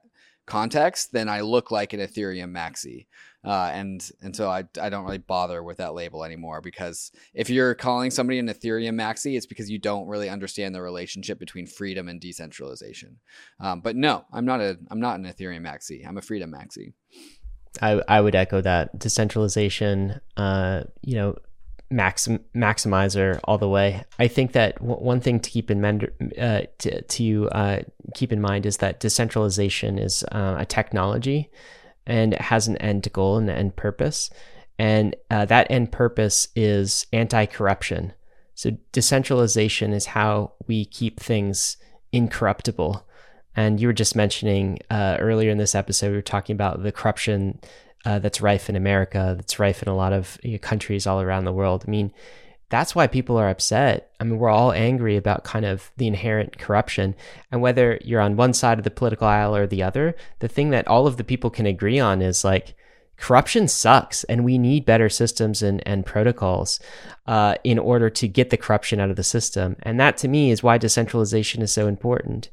context, 0.49 1.13
then 1.13 1.29
I 1.29 1.41
look 1.41 1.71
like 1.71 1.93
an 1.93 1.99
Ethereum 1.99 2.51
maxi. 2.51 3.05
Uh, 3.45 3.71
and 3.73 4.11
and 4.21 4.35
so 4.35 4.49
I, 4.49 4.65
I 4.81 4.89
don't 4.89 5.05
really 5.05 5.17
bother 5.17 5.63
with 5.63 5.77
that 5.77 5.93
label 5.93 6.25
anymore 6.25 6.59
because 6.59 7.11
if 7.33 7.49
you're 7.49 7.73
calling 7.73 8.11
somebody 8.11 8.37
an 8.37 8.49
Ethereum 8.49 8.95
maxi, 8.95 9.37
it's 9.37 9.45
because 9.45 9.69
you 9.69 9.79
don't 9.79 10.07
really 10.07 10.27
understand 10.27 10.75
the 10.75 10.81
relationship 10.81 11.39
between 11.39 11.65
freedom 11.65 12.09
and 12.09 12.19
decentralization. 12.19 13.17
Um, 13.61 13.79
but 13.79 13.95
no, 13.95 14.25
I'm 14.33 14.43
not 14.43 14.59
a 14.59 14.77
I'm 14.91 14.99
not 14.99 15.19
an 15.19 15.25
Ethereum 15.25 15.61
maxi. 15.61 16.05
I'm 16.05 16.17
a 16.17 16.21
freedom 16.21 16.51
maxi. 16.51 16.91
I 17.81 18.01
I 18.09 18.19
would 18.19 18.35
echo 18.35 18.59
that 18.59 18.99
decentralization. 18.99 20.19
Uh, 20.35 20.83
you 21.01 21.15
know, 21.15 21.35
maxim, 21.89 22.39
maximizer 22.55 23.39
all 23.43 23.57
the 23.57 23.69
way. 23.69 24.03
I 24.17 24.27
think 24.27 24.53
that 24.53 24.75
w- 24.75 24.95
one 24.95 25.21
thing 25.21 25.39
to 25.39 25.49
keep 25.49 25.71
in 25.71 25.81
mind, 25.81 26.09
uh, 26.39 26.61
to, 26.79 27.01
to 27.01 27.49
uh, 27.49 27.79
keep 28.13 28.31
in 28.31 28.41
mind 28.41 28.65
is 28.65 28.77
that 28.77 28.99
decentralization 28.99 29.97
is 29.97 30.23
uh, 30.31 30.57
a 30.59 30.65
technology 30.65 31.49
and 32.05 32.33
it 32.33 32.41
has 32.41 32.67
an 32.67 32.77
end 32.77 33.11
goal 33.13 33.37
and 33.37 33.49
an 33.49 33.55
end 33.55 33.75
purpose. 33.75 34.29
And 34.77 35.15
uh, 35.29 35.45
that 35.45 35.69
end 35.69 35.91
purpose 35.91 36.47
is 36.55 37.05
anti 37.11 37.45
corruption. 37.45 38.13
So, 38.55 38.71
decentralization 38.91 39.93
is 39.93 40.07
how 40.07 40.53
we 40.67 40.85
keep 40.85 41.19
things 41.19 41.77
incorruptible. 42.11 43.05
And 43.55 43.79
you 43.79 43.87
were 43.87 43.93
just 43.93 44.15
mentioning 44.15 44.79
uh, 44.89 45.17
earlier 45.19 45.51
in 45.51 45.57
this 45.57 45.75
episode, 45.75 46.11
we 46.11 46.15
were 46.15 46.21
talking 46.21 46.53
about 46.53 46.81
the 46.81 46.91
corruption 46.91 47.59
uh, 48.05 48.19
that's 48.19 48.41
rife 48.41 48.69
in 48.69 48.75
America, 48.75 49.35
that's 49.37 49.59
rife 49.59 49.81
in 49.81 49.89
a 49.89 49.95
lot 49.95 50.13
of 50.13 50.37
you 50.43 50.53
know, 50.53 50.57
countries 50.59 51.05
all 51.05 51.21
around 51.21 51.45
the 51.45 51.53
world. 51.53 51.83
I 51.87 51.91
mean, 51.91 52.13
that's 52.69 52.93
why 52.93 53.07
people 53.07 53.37
are 53.37 53.49
upset. 53.49 54.11
I 54.19 54.23
mean, 54.23 54.37
we're 54.37 54.49
all 54.49 54.71
angry 54.71 55.17
about 55.17 55.43
kind 55.43 55.65
of 55.65 55.91
the 55.97 56.07
inherent 56.07 56.59
corruption. 56.59 57.15
And 57.51 57.61
whether 57.61 57.99
you're 58.03 58.21
on 58.21 58.35
one 58.35 58.53
side 58.53 58.77
of 58.77 58.83
the 58.83 58.91
political 58.91 59.27
aisle 59.27 59.55
or 59.55 59.65
the 59.65 59.83
other, 59.83 60.15
the 60.37 60.47
thing 60.47 60.69
that 60.69 60.87
all 60.87 61.07
of 61.07 61.17
the 61.17 61.23
people 61.23 61.49
can 61.49 61.65
agree 61.65 61.99
on 61.99 62.21
is 62.21 62.43
like, 62.43 62.75
corruption 63.17 63.67
sucks 63.67 64.23
and 64.25 64.45
we 64.45 64.57
need 64.57 64.85
better 64.85 65.09
systems 65.09 65.61
and, 65.61 65.85
and 65.85 66.05
protocols 66.05 66.79
uh, 67.27 67.55
in 67.63 67.77
order 67.77 68.09
to 68.09 68.27
get 68.27 68.49
the 68.49 68.57
corruption 68.57 68.99
out 68.99 69.09
of 69.09 69.17
the 69.17 69.23
system. 69.23 69.75
And 69.83 69.99
that 69.99 70.15
to 70.17 70.27
me 70.27 70.51
is 70.51 70.63
why 70.63 70.77
decentralization 70.77 71.61
is 71.61 71.71
so 71.71 71.87
important 71.87 72.49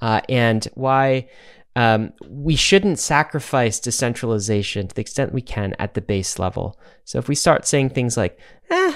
uh, 0.00 0.20
and 0.28 0.66
why 0.74 1.28
um, 1.76 2.12
we 2.28 2.56
shouldn't 2.56 2.98
sacrifice 2.98 3.80
decentralization 3.80 4.88
to 4.88 4.94
the 4.94 5.00
extent 5.00 5.32
we 5.32 5.42
can 5.42 5.74
at 5.78 5.94
the 5.94 6.00
base 6.00 6.38
level. 6.38 6.78
So 7.04 7.18
if 7.18 7.28
we 7.28 7.34
start 7.34 7.66
saying 7.66 7.90
things 7.90 8.16
like, 8.16 8.38
eh, 8.70 8.94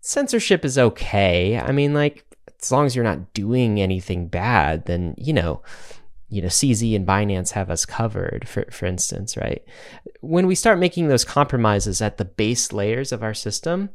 censorship 0.00 0.64
is 0.64 0.78
okay. 0.78 1.58
I 1.58 1.72
mean, 1.72 1.94
like, 1.94 2.24
as 2.60 2.72
long 2.72 2.86
as 2.86 2.96
you're 2.96 3.04
not 3.04 3.32
doing 3.32 3.80
anything 3.80 4.28
bad, 4.28 4.86
then, 4.86 5.14
you 5.16 5.32
know, 5.32 5.62
you 6.28 6.42
know, 6.42 6.48
CZ 6.48 6.96
and 6.96 7.06
Binance 7.06 7.52
have 7.52 7.70
us 7.70 7.84
covered, 7.84 8.48
for, 8.48 8.64
for 8.72 8.86
instance, 8.86 9.36
right? 9.36 9.64
When 10.20 10.48
we 10.48 10.56
start 10.56 10.80
making 10.80 11.06
those 11.06 11.24
compromises 11.24 12.02
at 12.02 12.16
the 12.16 12.24
base 12.24 12.72
layers 12.72 13.12
of 13.12 13.22
our 13.22 13.34
system, 13.34 13.90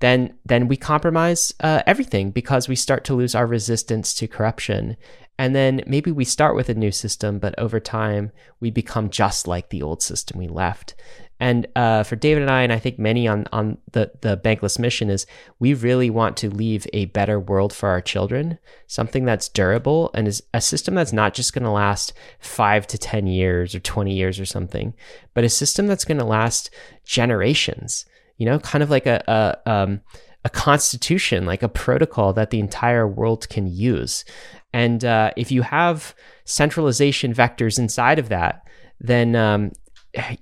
then 0.00 0.34
then 0.44 0.68
we 0.68 0.76
compromise 0.76 1.52
uh, 1.60 1.82
everything 1.86 2.30
because 2.30 2.68
we 2.68 2.76
start 2.76 3.04
to 3.04 3.14
lose 3.14 3.34
our 3.34 3.46
resistance 3.46 4.14
to 4.14 4.28
corruption 4.28 4.96
and 5.38 5.54
then 5.54 5.82
maybe 5.86 6.10
we 6.10 6.24
start 6.24 6.54
with 6.54 6.68
a 6.68 6.74
new 6.74 6.90
system 6.90 7.38
but 7.38 7.58
over 7.58 7.80
time 7.80 8.32
we 8.60 8.70
become 8.70 9.10
just 9.10 9.46
like 9.46 9.70
the 9.70 9.82
old 9.82 10.02
system 10.02 10.38
we 10.38 10.48
left 10.48 10.94
and 11.40 11.68
uh, 11.76 12.02
for 12.02 12.16
David 12.16 12.42
and 12.42 12.50
I, 12.50 12.62
and 12.62 12.72
I 12.72 12.78
think 12.78 12.98
many 12.98 13.28
on 13.28 13.46
on 13.52 13.78
the 13.92 14.10
the 14.22 14.36
bankless 14.36 14.78
mission 14.78 15.08
is 15.08 15.24
we 15.60 15.72
really 15.72 16.10
want 16.10 16.36
to 16.38 16.50
leave 16.50 16.86
a 16.92 17.06
better 17.06 17.38
world 17.38 17.72
for 17.72 17.88
our 17.88 18.00
children, 18.00 18.58
something 18.88 19.24
that's 19.24 19.48
durable 19.48 20.10
and 20.14 20.26
is 20.26 20.42
a 20.52 20.60
system 20.60 20.96
that's 20.96 21.12
not 21.12 21.34
just 21.34 21.52
going 21.52 21.62
to 21.62 21.70
last 21.70 22.12
five 22.40 22.88
to 22.88 22.98
ten 22.98 23.28
years 23.28 23.74
or 23.74 23.80
twenty 23.80 24.14
years 24.14 24.40
or 24.40 24.46
something, 24.46 24.94
but 25.32 25.44
a 25.44 25.48
system 25.48 25.86
that's 25.86 26.04
going 26.04 26.18
to 26.18 26.24
last 26.24 26.70
generations. 27.04 28.04
You 28.36 28.46
know, 28.46 28.58
kind 28.58 28.82
of 28.82 28.90
like 28.90 29.06
a 29.06 29.22
a, 29.28 29.70
um, 29.70 30.00
a 30.48 30.50
constitution, 30.50 31.44
like 31.44 31.62
a 31.62 31.68
protocol 31.68 32.32
that 32.32 32.50
the 32.50 32.58
entire 32.58 33.06
world 33.06 33.42
can 33.48 33.66
use. 33.66 34.24
And 34.72 35.04
uh, 35.04 35.30
if 35.36 35.52
you 35.52 35.62
have 35.62 36.14
centralization 36.44 37.34
vectors 37.34 37.78
inside 37.78 38.18
of 38.18 38.28
that, 38.30 38.54
then 38.98 39.36
um, 39.36 39.72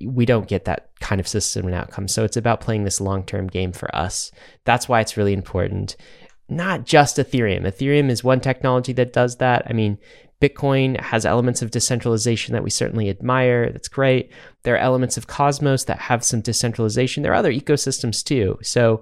we 0.00 0.24
don't 0.24 0.48
get 0.48 0.64
that 0.64 0.90
kind 1.00 1.20
of 1.20 1.26
system 1.28 1.66
and 1.66 1.74
outcome. 1.74 2.06
So 2.08 2.24
it's 2.24 2.36
about 2.36 2.60
playing 2.60 2.84
this 2.84 3.00
long 3.00 3.24
term 3.24 3.46
game 3.48 3.72
for 3.72 3.88
us. 3.94 4.30
That's 4.64 4.88
why 4.88 5.00
it's 5.00 5.16
really 5.16 5.32
important. 5.32 5.96
not 6.48 6.84
just 6.84 7.16
Ethereum. 7.16 7.66
Ethereum 7.66 8.08
is 8.08 8.22
one 8.22 8.40
technology 8.40 8.92
that 8.92 9.12
does 9.12 9.36
that. 9.38 9.64
I 9.68 9.72
mean, 9.72 9.98
Bitcoin 10.40 11.00
has 11.00 11.24
elements 11.24 11.62
of 11.62 11.70
decentralization 11.70 12.52
that 12.52 12.62
we 12.62 12.70
certainly 12.70 13.08
admire. 13.08 13.70
That's 13.70 13.88
great. 13.88 14.30
There 14.64 14.74
are 14.74 14.78
elements 14.78 15.16
of 15.16 15.26
Cosmos 15.26 15.84
that 15.84 15.98
have 15.98 16.22
some 16.22 16.40
decentralization. 16.40 17.22
There 17.22 17.32
are 17.32 17.36
other 17.36 17.52
ecosystems 17.52 18.22
too. 18.22 18.58
So, 18.62 19.00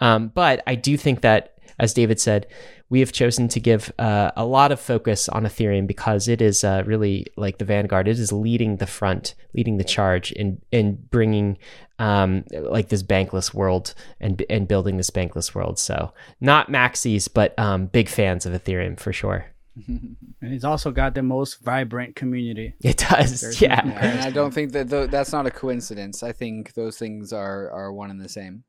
um, 0.00 0.28
but 0.28 0.62
I 0.66 0.74
do 0.76 0.96
think 0.96 1.22
that, 1.22 1.58
as 1.78 1.92
David 1.92 2.20
said, 2.20 2.46
we 2.88 3.00
have 3.00 3.12
chosen 3.12 3.48
to 3.48 3.58
give 3.58 3.92
uh, 3.98 4.30
a 4.36 4.44
lot 4.44 4.70
of 4.70 4.78
focus 4.78 5.28
on 5.28 5.44
Ethereum 5.44 5.88
because 5.88 6.28
it 6.28 6.40
is 6.40 6.62
uh, 6.62 6.84
really 6.86 7.26
like 7.36 7.58
the 7.58 7.64
vanguard. 7.64 8.06
It 8.06 8.18
is 8.18 8.32
leading 8.32 8.76
the 8.76 8.86
front, 8.86 9.34
leading 9.54 9.78
the 9.78 9.84
charge 9.84 10.30
in 10.32 10.60
in 10.70 10.94
bringing 11.10 11.58
um, 11.98 12.44
like 12.52 12.88
this 12.88 13.02
bankless 13.02 13.52
world 13.52 13.94
and 14.20 14.44
and 14.48 14.68
building 14.68 14.98
this 14.98 15.10
bankless 15.10 15.52
world. 15.52 15.80
So 15.80 16.12
not 16.40 16.70
maxis, 16.70 17.28
but 17.32 17.58
um, 17.58 17.86
big 17.86 18.08
fans 18.08 18.46
of 18.46 18.52
Ethereum 18.52 19.00
for 19.00 19.12
sure. 19.12 19.46
and 19.86 20.16
it's 20.40 20.64
also 20.64 20.90
got 20.90 21.14
the 21.14 21.22
most 21.22 21.62
vibrant 21.62 22.16
community. 22.16 22.74
It 22.80 22.96
does, 22.96 23.40
There's 23.40 23.60
yeah. 23.60 23.82
And 23.84 24.20
I 24.20 24.30
don't 24.30 24.52
think 24.52 24.72
that 24.72 24.88
th- 24.88 25.10
that's 25.10 25.32
not 25.32 25.46
a 25.46 25.50
coincidence. 25.50 26.22
I 26.22 26.32
think 26.32 26.74
those 26.74 26.98
things 26.98 27.32
are 27.32 27.70
are 27.70 27.92
one 27.92 28.10
and 28.10 28.20
the 28.20 28.28
same. 28.28 28.64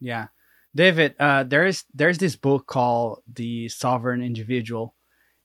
Yeah, 0.00 0.28
David, 0.74 1.14
uh, 1.20 1.44
there's 1.44 1.84
there's 1.94 2.18
this 2.18 2.34
book 2.36 2.66
called 2.66 3.22
The 3.32 3.68
Sovereign 3.68 4.22
Individual, 4.22 4.96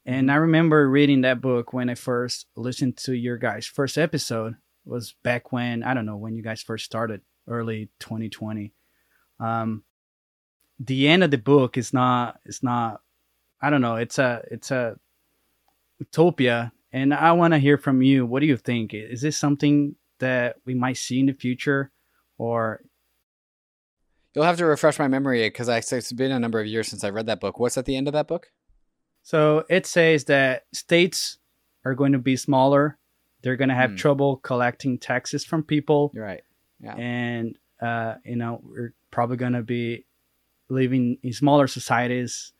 and 0.05 0.27
mm-hmm. 0.27 0.35
I 0.35 0.37
remember 0.37 0.89
reading 0.89 1.21
that 1.21 1.39
book 1.39 1.71
when 1.71 1.89
I 1.89 1.95
first 1.95 2.47
listened 2.55 2.97
to 2.97 3.13
your 3.13 3.37
guys' 3.37 3.67
first 3.67 3.97
episode. 3.97 4.53
It 4.53 4.89
was 4.89 5.13
back 5.23 5.51
when 5.51 5.83
I 5.83 5.93
don't 5.93 6.07
know 6.07 6.17
when 6.17 6.35
you 6.35 6.41
guys 6.41 6.63
first 6.63 6.85
started, 6.85 7.21
early 7.47 7.89
2020. 7.99 8.73
Um, 9.39 9.83
the 10.79 11.07
end 11.07 11.23
of 11.23 11.29
the 11.29 11.37
book 11.37 11.77
is 11.77 11.93
not 11.93 12.39
it's 12.45 12.63
not 12.63 13.01
I 13.61 13.69
don't 13.69 13.81
know 13.81 13.95
it's 13.95 14.19
a 14.19 14.43
it's 14.51 14.71
a 14.71 14.97
utopia, 15.99 16.71
and 16.91 17.13
I 17.13 17.33
want 17.33 17.53
to 17.53 17.59
hear 17.59 17.77
from 17.77 18.01
you. 18.01 18.25
What 18.25 18.39
do 18.39 18.45
you 18.45 18.57
think? 18.57 18.93
Is 18.93 19.21
this 19.21 19.37
something 19.37 19.95
that 20.19 20.57
we 20.65 20.73
might 20.73 20.97
see 20.97 21.19
in 21.19 21.27
the 21.27 21.33
future, 21.33 21.91
or 22.37 22.81
You'll 24.35 24.45
have 24.45 24.57
to 24.57 24.65
refresh 24.65 24.99
my 24.99 25.07
memory 25.07 25.47
because 25.47 25.67
it's 25.67 26.11
been 26.11 26.31
a 26.31 26.39
number 26.39 26.59
of 26.59 26.67
years 26.67 26.87
since 26.87 27.03
I 27.03 27.09
read 27.09 27.25
that 27.25 27.39
book. 27.39 27.59
What's 27.59 27.77
at 27.77 27.85
the 27.85 27.95
end 27.95 28.07
of 28.07 28.13
that 28.13 28.27
book? 28.27 28.51
So 29.23 29.65
it 29.69 29.85
says 29.85 30.25
that 30.25 30.63
states 30.73 31.39
are 31.83 31.95
going 31.95 32.11
to 32.11 32.19
be 32.19 32.35
smaller. 32.35 32.97
They're 33.41 33.55
going 33.55 33.69
to 33.69 33.75
have 33.75 33.91
mm. 33.91 33.97
trouble 33.97 34.37
collecting 34.37 34.97
taxes 34.97 35.43
from 35.43 35.63
people. 35.63 36.11
You're 36.13 36.25
right. 36.25 36.43
Yeah. 36.79 36.95
And, 36.95 37.57
uh, 37.81 38.15
you 38.23 38.35
know, 38.35 38.61
we're 38.63 38.93
probably 39.11 39.37
going 39.37 39.53
to 39.53 39.63
be 39.63 40.05
living 40.69 41.17
in 41.23 41.33
smaller 41.33 41.67
societies 41.67 42.53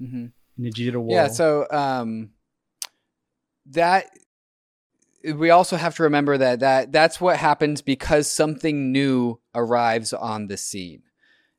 mm-hmm. 0.00 0.26
in 0.26 0.64
the 0.64 0.70
digital 0.70 1.02
world. 1.02 1.12
Yeah. 1.12 1.28
So 1.28 1.66
um, 1.70 2.30
that 3.66 4.06
we 5.34 5.50
also 5.50 5.76
have 5.76 5.96
to 5.96 6.04
remember 6.04 6.38
that 6.38 6.60
that 6.60 6.92
that's 6.92 7.20
what 7.20 7.36
happens 7.36 7.82
because 7.82 8.30
something 8.30 8.92
new 8.92 9.40
arrives 9.54 10.12
on 10.12 10.46
the 10.46 10.56
scene. 10.56 11.02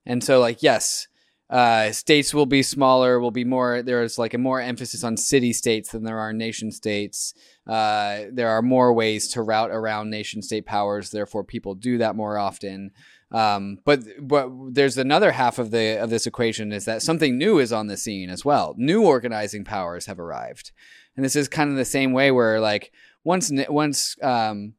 And 0.06 0.24
so 0.24 0.40
like 0.40 0.64
yes, 0.64 1.08
uh, 1.50 1.92
states 1.92 2.34
will 2.34 2.46
be 2.46 2.62
smaller, 2.62 3.20
will 3.20 3.32
be 3.32 3.46
more 3.46 3.82
there's 3.82 4.18
like 4.18 4.34
a 4.34 4.38
more 4.38 4.62
emphasis 4.62 5.04
on 5.04 5.18
city 5.18 5.54
states 5.54 5.92
than 5.92 6.04
there 6.04 6.20
are 6.20 6.34
nation 6.34 6.72
states. 6.72 7.34
Uh, 7.66 8.24
there 8.32 8.50
are 8.50 8.62
more 8.62 8.94
ways 8.94 9.30
to 9.30 9.42
route 9.42 9.72
around 9.72 10.10
nation 10.10 10.42
state 10.42 10.66
powers, 10.66 11.12
therefore 11.12 11.44
people 11.44 11.76
do 11.76 11.98
that 11.98 12.16
more 12.16 12.38
often. 12.38 12.92
Um, 13.32 13.80
but 13.84 14.02
but 14.22 14.50
there's 14.72 14.98
another 14.98 15.32
half 15.32 15.60
of 15.60 15.72
the 15.72 16.02
of 16.02 16.10
this 16.10 16.26
equation 16.26 16.72
is 16.72 16.86
that 16.86 17.02
something 17.02 17.38
new 17.38 17.60
is 17.60 17.74
on 17.74 17.88
the 17.88 17.98
scene 17.98 18.30
as 18.30 18.46
well. 18.46 18.74
New 18.78 19.04
organizing 19.04 19.66
powers 19.66 20.06
have 20.06 20.20
arrived, 20.20 20.72
and 21.16 21.26
this 21.26 21.36
is 21.36 21.50
kind 21.50 21.70
of 21.70 21.76
the 21.76 21.86
same 21.86 22.14
way 22.14 22.32
where 22.32 22.62
like 22.62 22.92
once 23.26 23.52
once 23.68 24.16
um, 24.24 24.74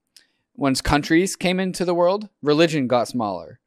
once 0.57 0.80
countries 0.80 1.36
came 1.36 1.61
into 1.61 1.84
the 1.84 1.94
world, 1.94 2.28
religion 2.42 2.86
got 2.86 3.09
smaller. 3.09 3.61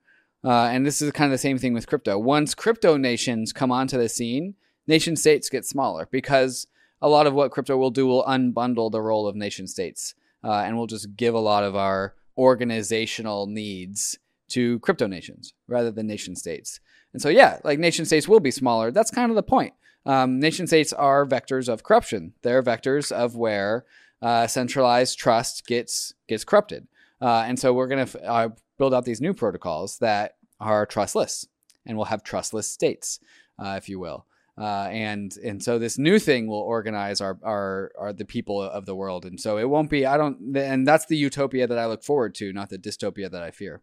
Uh, 0.43 0.65
and 0.71 0.85
this 0.85 1.03
is 1.03 1.11
kind 1.11 1.27
of 1.27 1.31
the 1.31 1.37
same 1.37 1.59
thing 1.59 1.73
with 1.73 1.85
crypto. 1.85 2.17
Once 2.17 2.55
crypto 2.55 2.97
nations 2.97 3.53
come 3.53 3.71
onto 3.71 3.97
the 3.97 4.09
scene, 4.09 4.55
nation 4.87 5.15
states 5.15 5.49
get 5.49 5.65
smaller 5.65 6.07
because 6.09 6.65
a 6.99 7.07
lot 7.07 7.27
of 7.27 7.33
what 7.35 7.51
crypto 7.51 7.77
will 7.77 7.91
do 7.91 8.07
will 8.07 8.23
unbundle 8.23 8.91
the 8.91 9.01
role 9.01 9.27
of 9.27 9.35
nation 9.35 9.67
states 9.67 10.15
uh, 10.43 10.63
and 10.65 10.75
will 10.75 10.87
just 10.87 11.15
give 11.15 11.35
a 11.35 11.39
lot 11.39 11.63
of 11.63 11.75
our 11.75 12.15
organizational 12.37 13.45
needs 13.45 14.17
to 14.51 14.79
crypto 14.79 15.07
nations 15.07 15.53
rather 15.67 15.91
than 15.91 16.07
nation 16.07 16.35
states. 16.35 16.79
And 17.13 17.21
so, 17.21 17.29
yeah, 17.29 17.59
like 17.63 17.79
nation 17.79 18.05
states 18.05 18.27
will 18.27 18.39
be 18.39 18.51
smaller. 18.51 18.91
That's 18.91 19.11
kind 19.11 19.31
of 19.31 19.35
the 19.35 19.43
point. 19.43 19.73
Um, 20.05 20.39
nation 20.39 20.67
states 20.67 20.93
are 20.93 21.25
vectors 21.25 21.67
of 21.67 21.83
corruption. 21.83 22.33
They're 22.41 22.63
vectors 22.63 23.11
of 23.11 23.35
where 23.35 23.85
uh, 24.21 24.47
centralized 24.47 25.17
trust 25.19 25.65
gets 25.67 26.13
gets 26.27 26.43
corrupted. 26.43 26.87
Uh, 27.21 27.43
and 27.45 27.59
so 27.59 27.73
we're 27.73 27.87
going 27.87 28.05
to 28.05 28.23
uh, 28.23 28.49
build 28.77 28.93
out 28.93 29.05
these 29.05 29.21
new 29.21 29.33
protocols 29.33 29.99
that 29.99 30.35
are 30.59 30.85
trustless, 30.85 31.45
and 31.85 31.97
we'll 31.97 32.05
have 32.05 32.23
trustless 32.23 32.67
states, 32.67 33.19
uh, 33.59 33.75
if 33.77 33.87
you 33.89 33.99
will. 33.99 34.25
Uh, 34.57 34.87
and 34.91 35.37
and 35.43 35.63
so 35.63 35.79
this 35.79 35.97
new 35.97 36.19
thing 36.19 36.45
will 36.45 36.59
organize 36.59 37.21
our, 37.21 37.37
our 37.43 37.91
our 37.97 38.13
the 38.13 38.25
people 38.25 38.61
of 38.61 38.85
the 38.85 38.95
world, 38.95 39.25
and 39.25 39.39
so 39.39 39.57
it 39.57 39.69
won't 39.69 39.89
be. 39.89 40.05
I 40.05 40.17
don't, 40.17 40.55
and 40.55 40.87
that's 40.87 41.05
the 41.05 41.17
utopia 41.17 41.67
that 41.67 41.77
I 41.77 41.85
look 41.85 42.03
forward 42.03 42.35
to, 42.35 42.51
not 42.53 42.69
the 42.69 42.77
dystopia 42.77 43.31
that 43.31 43.41
I 43.41 43.51
fear. 43.51 43.81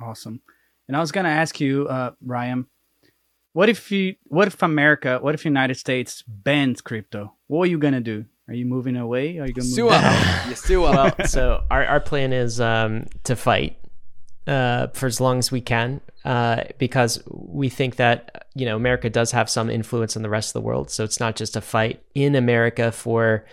Awesome. 0.00 0.40
And 0.88 0.96
I 0.96 1.00
was 1.00 1.12
going 1.12 1.24
to 1.24 1.30
ask 1.30 1.60
you, 1.60 1.88
uh, 1.88 2.12
Ryan, 2.24 2.66
what 3.52 3.68
if 3.68 3.90
you, 3.90 4.16
what 4.24 4.48
if 4.48 4.62
America, 4.62 5.18
what 5.20 5.34
if 5.34 5.44
United 5.44 5.76
States 5.76 6.22
bans 6.26 6.80
crypto? 6.80 7.34
What 7.46 7.62
are 7.62 7.66
you 7.66 7.78
going 7.78 7.94
to 7.94 8.00
do? 8.00 8.26
Are 8.48 8.54
you 8.54 8.66
moving 8.66 8.96
away? 8.96 9.38
Are 9.38 9.46
you 9.46 9.54
going 9.54 9.70
to 9.70 9.82
move 9.82 9.92
out? 9.92 10.46
you 10.48 10.54
still 10.54 10.82
well, 10.82 11.14
so 11.24 11.64
our, 11.70 11.86
our 11.86 12.00
plan 12.00 12.32
is 12.32 12.60
um, 12.60 13.06
to 13.24 13.36
fight 13.36 13.78
uh, 14.46 14.88
for 14.88 15.06
as 15.06 15.20
long 15.20 15.38
as 15.38 15.50
we 15.50 15.60
can 15.60 16.00
uh, 16.24 16.64
because 16.78 17.22
we 17.26 17.68
think 17.68 17.96
that 17.96 18.46
you 18.54 18.66
know 18.66 18.76
America 18.76 19.08
does 19.08 19.30
have 19.32 19.48
some 19.48 19.70
influence 19.70 20.16
on 20.16 20.22
the 20.22 20.28
rest 20.28 20.50
of 20.50 20.62
the 20.62 20.66
world. 20.66 20.90
So 20.90 21.04
it's 21.04 21.20
not 21.20 21.36
just 21.36 21.56
a 21.56 21.60
fight 21.60 22.02
in 22.14 22.34
America 22.34 22.92
for 22.92 23.46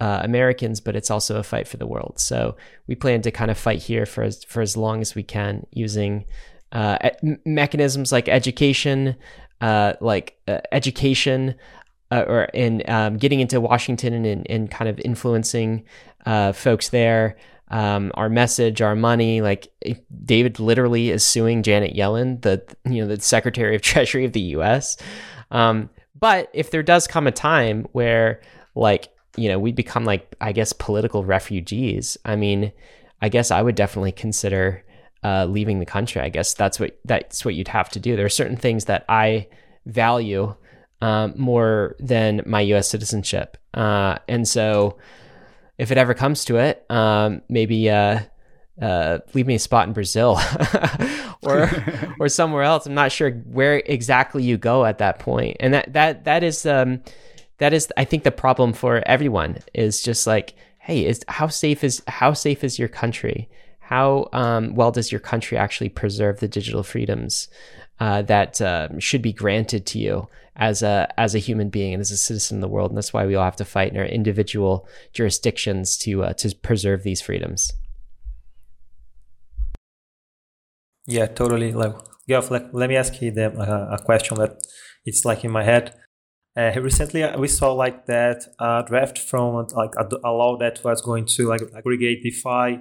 uh, 0.00 0.20
Americans, 0.22 0.80
but 0.80 0.96
it's 0.96 1.10
also 1.10 1.38
a 1.38 1.42
fight 1.42 1.68
for 1.68 1.76
the 1.76 1.86
world. 1.86 2.18
So 2.18 2.56
we 2.86 2.94
plan 2.94 3.22
to 3.22 3.30
kind 3.30 3.50
of 3.50 3.58
fight 3.58 3.82
here 3.82 4.06
for 4.06 4.22
as 4.22 4.44
for 4.44 4.60
as 4.60 4.76
long 4.76 5.00
as 5.00 5.14
we 5.14 5.22
can 5.22 5.66
using 5.70 6.24
uh, 6.72 7.10
mechanisms 7.44 8.10
like 8.10 8.28
education, 8.28 9.16
uh, 9.60 9.94
like 10.00 10.36
uh, 10.48 10.58
education, 10.72 11.54
uh, 12.10 12.24
or 12.26 12.44
in 12.46 12.82
um, 12.88 13.16
getting 13.16 13.40
into 13.40 13.60
Washington 13.60 14.24
and, 14.24 14.50
and 14.50 14.70
kind 14.70 14.88
of 14.88 14.98
influencing 15.00 15.84
uh, 16.26 16.52
folks 16.52 16.88
there. 16.88 17.36
Um, 17.68 18.12
our 18.14 18.28
message, 18.28 18.82
our 18.82 18.94
money, 18.94 19.40
like 19.40 19.68
David 20.24 20.60
literally 20.60 21.10
is 21.10 21.24
suing 21.24 21.62
Janet 21.62 21.96
Yellen, 21.96 22.42
the 22.42 22.62
you 22.84 23.00
know 23.00 23.08
the 23.08 23.20
Secretary 23.20 23.74
of 23.74 23.82
Treasury 23.82 24.24
of 24.24 24.32
the 24.32 24.40
U.S. 24.40 24.96
Um, 25.50 25.88
but 26.18 26.50
if 26.52 26.70
there 26.70 26.82
does 26.82 27.06
come 27.06 27.26
a 27.26 27.32
time 27.32 27.86
where 27.92 28.42
like 28.74 29.08
you 29.36 29.48
know 29.48 29.58
we'd 29.58 29.76
become 29.76 30.04
like 30.04 30.34
I 30.40 30.52
guess 30.52 30.72
political 30.72 31.24
refugees, 31.24 32.16
I 32.24 32.36
mean, 32.36 32.72
I 33.20 33.28
guess 33.28 33.50
I 33.50 33.62
would 33.62 33.74
definitely 33.74 34.12
consider 34.12 34.84
uh, 35.22 35.46
leaving 35.46 35.78
the 35.78 35.86
country. 35.86 36.20
I 36.20 36.28
guess 36.28 36.54
that's 36.54 36.78
what 36.78 36.98
that's 37.04 37.44
what 37.44 37.54
you'd 37.54 37.68
have 37.68 37.88
to 37.90 38.00
do. 38.00 38.16
There 38.16 38.26
are 38.26 38.30
certain 38.30 38.56
things 38.56 38.84
that 38.84 39.04
I 39.08 39.48
value 39.86 40.54
um, 41.00 41.34
more 41.36 41.96
than 41.98 42.42
my 42.46 42.60
U.S. 42.60 42.88
citizenship. 42.88 43.56
Uh, 43.72 44.18
and 44.28 44.46
so, 44.46 44.98
if 45.78 45.90
it 45.90 45.98
ever 45.98 46.14
comes 46.14 46.44
to 46.46 46.56
it, 46.58 46.84
um, 46.90 47.42
maybe 47.48 47.90
uh, 47.90 48.20
uh, 48.80 49.18
leave 49.32 49.46
me 49.46 49.54
a 49.54 49.58
spot 49.58 49.86
in 49.86 49.94
Brazil 49.94 50.38
or 51.42 51.70
or 52.20 52.28
somewhere 52.28 52.62
else. 52.62 52.86
I'm 52.86 52.94
not 52.94 53.12
sure 53.12 53.30
where 53.30 53.76
exactly 53.86 54.42
you 54.42 54.56
go 54.56 54.84
at 54.84 54.98
that. 54.98 55.22
And 55.60 55.74
that 55.74 55.92
that 55.92 56.24
that 56.24 56.42
is 56.42 56.66
um, 56.66 57.02
that 57.58 57.72
is 57.72 57.92
I 57.96 58.04
think 58.04 58.24
the 58.24 58.30
problem 58.30 58.72
for 58.72 59.02
everyone 59.06 59.58
is 59.72 60.02
just 60.02 60.26
like, 60.26 60.54
hey, 60.78 61.06
is 61.06 61.24
how 61.28 61.48
safe 61.48 61.84
is 61.84 62.02
how 62.06 62.32
safe 62.32 62.64
is 62.64 62.78
your 62.78 62.88
country? 62.88 63.48
How 63.80 64.28
um, 64.32 64.74
well 64.74 64.90
does 64.90 65.12
your 65.12 65.20
country 65.20 65.58
actually 65.58 65.90
preserve 65.90 66.40
the 66.40 66.48
digital 66.48 66.82
freedoms 66.82 67.48
uh, 68.00 68.22
that 68.22 68.60
uh, 68.60 68.88
should 68.98 69.22
be 69.22 69.32
granted 69.32 69.86
to 69.86 69.98
you? 69.98 70.28
as 70.56 70.82
a 70.82 71.12
as 71.18 71.34
a 71.34 71.40
human 71.40 71.68
being 71.68 71.94
and 71.94 72.00
as 72.00 72.10
a 72.10 72.16
citizen 72.16 72.58
of 72.58 72.60
the 72.62 72.68
world, 72.68 72.90
and 72.90 72.96
that's 72.96 73.12
why 73.12 73.26
we 73.26 73.34
all 73.34 73.44
have 73.44 73.56
to 73.56 73.64
fight 73.64 73.92
in 73.92 73.98
our 73.98 74.04
individual 74.04 74.86
jurisdictions 75.12 75.96
to 75.98 76.24
uh, 76.24 76.32
to 76.34 76.54
preserve 76.56 77.02
these 77.02 77.20
freedoms. 77.20 77.72
Yeah, 81.06 81.26
totally. 81.26 81.72
Like, 81.72 81.94
yeah, 82.26 82.38
like, 82.50 82.66
let 82.72 82.88
me 82.88 82.96
ask 82.96 83.20
you 83.20 83.30
the, 83.30 83.52
uh, 83.52 83.96
a 83.98 84.02
question 84.02 84.38
that 84.38 84.56
it's 85.04 85.24
like 85.24 85.44
in 85.44 85.50
my 85.50 85.62
head. 85.62 85.94
Uh, 86.56 86.70
recently, 86.80 87.22
uh, 87.22 87.38
we 87.38 87.48
saw 87.48 87.72
like 87.72 88.06
that 88.06 88.44
uh, 88.60 88.82
draft 88.82 89.18
from 89.18 89.66
like 89.74 89.94
a, 89.98 90.30
law 90.30 90.56
that 90.56 90.82
was 90.84 91.02
going 91.02 91.24
to 91.24 91.48
like 91.48 91.60
aggregate 91.76 92.22
DeFi, 92.22 92.78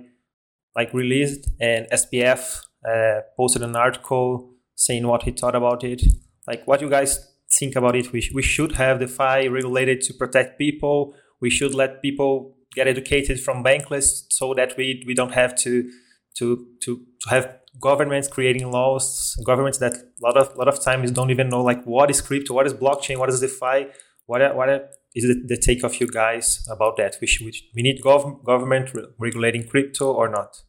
like 0.76 0.93
released, 0.93 1.49
and 1.59 1.88
SBF 1.91 2.61
uh, 2.88 3.21
posted 3.36 3.63
an 3.63 3.76
article 3.76 4.53
saying 4.76 5.07
what 5.07 5.24
he 5.24 5.32
thought 5.32 5.55
about 5.55 5.84
it 5.84 6.03
like 6.47 6.65
what 6.67 6.82
you 6.82 6.89
guys 6.89 7.34
think 7.51 7.76
about 7.76 7.95
it. 7.95 8.11
We, 8.11 8.21
sh- 8.21 8.32
we 8.34 8.41
should 8.41 8.74
have 8.74 8.99
DeFi 8.99 9.47
regulated 9.49 10.01
to 10.01 10.13
protect 10.13 10.57
people. 10.57 11.15
We 11.41 11.49
should 11.49 11.74
let 11.74 12.01
people 12.01 12.57
get 12.74 12.88
educated 12.88 13.39
from 13.39 13.63
bankless 13.63 14.26
so 14.30 14.53
that 14.55 14.76
we, 14.78 15.03
we 15.05 15.13
don't 15.13 15.34
have 15.34 15.55
to, 15.57 15.89
to, 16.38 16.67
to, 16.82 17.01
to 17.21 17.30
have 17.30 17.49
governments 17.80 18.28
creating 18.28 18.71
laws, 18.71 19.36
governments 19.45 19.78
that 19.80 19.93
a 19.93 20.03
lot 20.21 20.38
of, 20.38 20.55
lot 20.55 20.67
of 20.67 20.84
times 20.84 21.11
don't 21.11 21.32
even 21.32 21.49
know 21.49 21.61
like 21.61 21.84
what 21.86 22.09
is 22.09 22.21
crypto, 22.21 22.53
what 22.53 22.65
is 22.65 22.74
blockchain, 22.74 23.17
what 23.17 23.30
is 23.30 23.39
DeFi, 23.39 23.88
what, 24.26 24.55
what 24.55 24.69
is 25.15 25.24
the, 25.24 25.43
the 25.47 25.57
take 25.57 25.84
of 25.84 25.99
you 25.99 26.07
guys 26.07 26.67
about 26.69 26.97
that? 26.97 27.17
We, 27.19 27.28
should, 27.28 27.45
we 27.76 27.82
need 27.82 28.01
gov- 28.01 28.43
government 28.43 28.93
re- 28.93 29.07
regulating 29.17 29.67
crypto 29.67 30.11
or 30.11 30.30
not? 30.30 30.63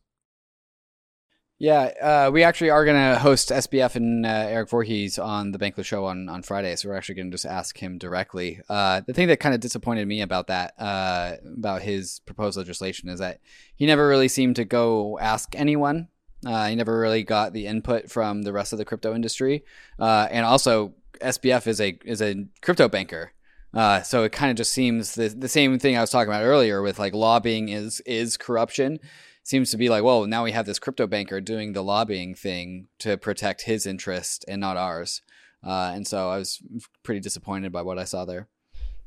Yeah, 1.59 1.93
uh, 2.03 2.31
we 2.33 2.43
actually 2.43 2.71
are 2.71 2.85
going 2.85 2.97
to 2.97 3.19
host 3.19 3.51
SBF 3.51 3.95
and 3.95 4.27
uh, 4.27 4.29
Eric 4.29 4.69
Voorhees 4.69 5.21
on 5.21 5.53
the 5.53 5.59
Bankless 5.59 5.85
Show 5.85 6.05
on, 6.05 6.29
on 6.29 6.43
Friday. 6.43 6.75
So 6.75 6.89
we're 6.89 6.97
actually 6.97 7.15
going 7.15 7.31
to 7.31 7.35
just 7.35 7.47
ask 7.47 7.79
him 7.79 7.97
directly. 7.97 8.61
Uh, 8.69 9.03
the 9.07 9.15
thing 9.15 9.29
that 9.29 9.39
kind 9.39 9.55
of 9.55 9.61
disappointed 9.61 10.07
me 10.09 10.21
about 10.21 10.49
that, 10.49 10.75
uh, 10.79 11.37
about 11.47 11.83
his 11.83 12.21
proposed 12.27 12.57
legislation, 12.57 13.09
is 13.09 13.21
that 13.21 13.39
he 13.77 13.87
never 13.87 14.09
really 14.09 14.27
seemed 14.27 14.57
to 14.57 14.65
go 14.65 15.17
ask 15.21 15.55
anyone. 15.55 16.09
Uh, 16.47 16.69
he 16.69 16.77
never 16.77 16.99
really 16.99 17.23
got 17.23 17.53
the 17.53 17.67
input 17.67 18.11
from 18.11 18.43
the 18.43 18.53
rest 18.53 18.73
of 18.73 18.79
the 18.79 18.85
crypto 18.85 19.15
industry. 19.15 19.65
Uh, 19.99 20.29
and 20.31 20.45
also, 20.45 20.95
SBF 21.21 21.67
is 21.67 21.81
a 21.81 21.99
is 22.05 22.21
a 22.21 22.47
crypto 22.61 22.89
banker. 22.89 23.33
so 24.05 24.25
it 24.25 24.33
kind 24.33 24.51
of 24.51 24.57
just 24.57 24.73
seems 24.73 25.15
the, 25.15 25.29
the 25.29 25.49
same 25.49 25.79
thing 25.79 25.97
I 25.97 26.01
was 26.01 26.11
talking 26.11 26.29
about 26.29 26.45
earlier 26.45 26.83
with 26.83 26.99
like 26.99 27.15
lobbying 27.15 27.69
is 27.69 28.01
is 28.01 28.37
corruption 28.37 28.99
seems 29.45 29.71
to 29.71 29.77
be 29.77 29.89
like, 29.89 30.03
well, 30.03 30.27
now 30.27 30.43
we 30.43 30.53
have 30.53 30.67
this 30.67 30.79
crypto 30.79 31.07
banker 31.07 31.41
doing 31.41 31.73
the 31.75 31.85
lobbying 31.85 32.35
thing 32.35 32.89
to 32.99 33.17
protect 33.17 33.63
his 33.63 33.87
interest 33.87 34.45
and 34.49 34.61
not 34.61 34.77
ours. 34.77 35.23
Uh, 35.63 35.93
and 35.95 36.07
so 36.07 36.31
I 36.31 36.39
was 36.39 36.61
pretty 37.03 37.21
disappointed 37.21 37.71
by 37.71 37.83
what 37.83 37.99
I 37.99 38.05
saw 38.05 38.25
there. 38.25 38.49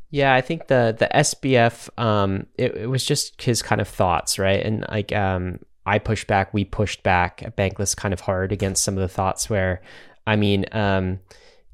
Yeah, 0.09 0.33
I 0.33 0.41
think 0.41 0.67
the 0.67 0.95
the 0.97 1.09
SBF 1.13 1.89
um, 2.01 2.45
it, 2.57 2.75
it 2.75 2.89
was 2.89 3.03
just 3.03 3.41
his 3.41 3.61
kind 3.61 3.81
of 3.81 3.89
thoughts, 3.89 4.39
right? 4.39 4.63
And 4.65 4.85
like 4.89 5.11
um, 5.11 5.59
I 5.87 5.99
pushed 5.99 6.27
back, 6.27 6.53
we 6.53 6.65
pushed 6.65 7.01
back 7.01 7.41
at 7.43 7.55
Bankless 7.55 7.95
kind 7.95 8.13
of 8.13 8.21
hard 8.21 8.51
against 8.51 8.83
some 8.83 8.95
of 8.95 9.01
the 9.01 9.07
thoughts 9.07 9.49
where, 9.49 9.81
I 10.25 10.35
mean, 10.35 10.65
um, 10.71 11.19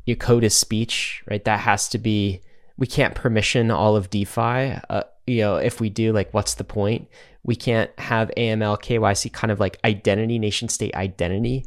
your 0.06 0.18
code 0.18 0.44
is 0.44 0.56
speech, 0.56 1.24
right? 1.30 1.44
That 1.44 1.60
has 1.62 1.90
to 1.90 1.98
be. 1.98 2.42
We 2.76 2.88
can't 2.88 3.14
permission 3.14 3.70
all 3.70 3.96
of 3.96 4.10
DeFi. 4.10 4.80
Uh, 4.90 5.04
you 5.28 5.42
know, 5.42 5.58
if 5.58 5.80
we 5.80 5.90
do, 5.90 6.12
like, 6.12 6.34
what's 6.34 6.56
the 6.56 6.64
point? 6.64 7.08
we 7.44 7.56
can't 7.56 7.92
have 8.00 8.32
AML 8.38 8.82
KYC 8.82 9.32
kind 9.32 9.52
of 9.52 9.60
like 9.60 9.80
identity, 9.84 10.40
nation 10.40 10.70
state 10.70 10.96
identity 10.96 11.66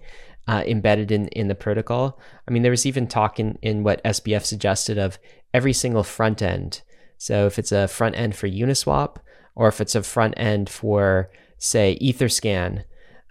uh, 0.49 0.63
embedded 0.67 1.13
in, 1.13 1.29
in 1.29 1.49
the 1.49 1.55
protocol. 1.55 2.19
I 2.49 2.51
mean, 2.51 2.63
there 2.63 2.71
was 2.71 2.87
even 2.87 3.07
talk 3.07 3.39
in, 3.39 3.59
in 3.63 3.83
what 3.83 4.03
SBF 4.05 4.45
suggested 4.45 4.99
of 4.99 5.19
every 5.53 5.73
single 5.73 6.03
front 6.03 6.41
end. 6.41 6.83
So 7.19 7.47
if 7.47 7.59
it's 7.59 7.73
a 7.73 7.89
front 7.89 8.17
end 8.17 8.37
for 8.37 8.49
Uniswap 8.49 9.17
or 9.55 9.69
if 9.69 9.81
it's 9.81 9.95
a 9.95 10.03
front 10.03 10.35
end 10.37 10.71
for, 10.71 11.31
say, 11.59 11.99
Etherscan, 12.01 12.85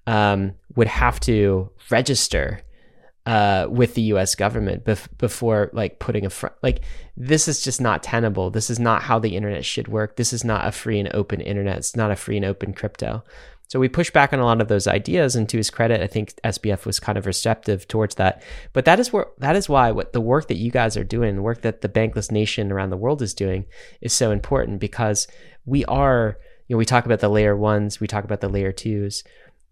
um, 0.08 0.54
would 0.76 0.88
have 0.88 1.20
to 1.22 1.72
register 1.90 2.62
uh, 3.26 3.66
with 3.70 3.96
the 3.96 4.04
U.S. 4.04 4.36
government 4.36 4.86
bef- 4.86 5.08
before 5.18 5.72
like 5.74 6.00
putting 6.00 6.26
a 6.26 6.30
front. 6.30 6.56
Like 6.62 6.82
this 7.18 7.48
is 7.48 7.64
just 7.64 7.82
not 7.82 8.04
tenable. 8.04 8.52
This 8.52 8.70
is 8.70 8.80
not 8.80 9.02
how 9.02 9.18
the 9.18 9.36
internet 9.36 9.66
should 9.66 9.88
work. 9.88 10.16
This 10.16 10.32
is 10.32 10.44
not 10.44 10.68
a 10.68 10.72
free 10.72 11.00
and 11.00 11.14
open 11.14 11.42
internet. 11.42 11.78
It's 11.78 11.96
not 11.96 12.12
a 12.12 12.16
free 12.16 12.38
and 12.38 12.46
open 12.46 12.74
crypto. 12.74 13.24
So 13.68 13.80
we 13.80 13.90
push 13.90 14.12
back 14.12 14.32
on 14.32 14.40
a 14.40 14.46
lot 14.46 14.62
of 14.62 14.68
those 14.68 14.86
ideas, 14.86 15.36
and 15.36 15.50
to 15.50 15.58
his 15.58 15.72
credit, 15.72 16.00
I 16.02 16.06
think 16.06 16.36
SBF 16.44 16.86
was 16.86 17.00
kind 17.00 17.18
of 17.18 17.26
receptive 17.26 17.88
towards 17.88 18.16
that. 18.16 18.44
But 18.74 18.86
that 18.86 19.00
is 19.00 19.12
where 19.12 19.26
that 19.40 19.56
is 19.56 19.68
why 19.68 19.92
what 19.92 20.14
the 20.14 20.22
work 20.22 20.48
that 20.50 20.58
you 20.58 20.70
guys 20.70 20.96
are 20.96 21.04
doing, 21.04 21.36
the 21.36 21.42
work 21.42 21.62
that 21.62 21.82
the 21.82 21.90
Bankless 21.90 22.32
Nation 22.32 22.72
around 22.72 22.92
the 22.92 22.98
world 22.98 23.24
is 23.24 23.34
doing, 23.34 23.66
is 24.02 24.14
so 24.14 24.32
important 24.32 24.80
because 24.80 25.28
we 25.66 25.84
are. 25.86 26.38
You 26.68 26.76
know, 26.76 26.78
we 26.78 26.86
talk 26.86 27.06
about 27.06 27.20
the 27.20 27.30
layer 27.30 27.56
ones, 27.56 28.00
we 28.00 28.08
talk 28.08 28.24
about 28.24 28.42
the 28.42 28.50
layer 28.50 28.72
twos, 28.72 29.24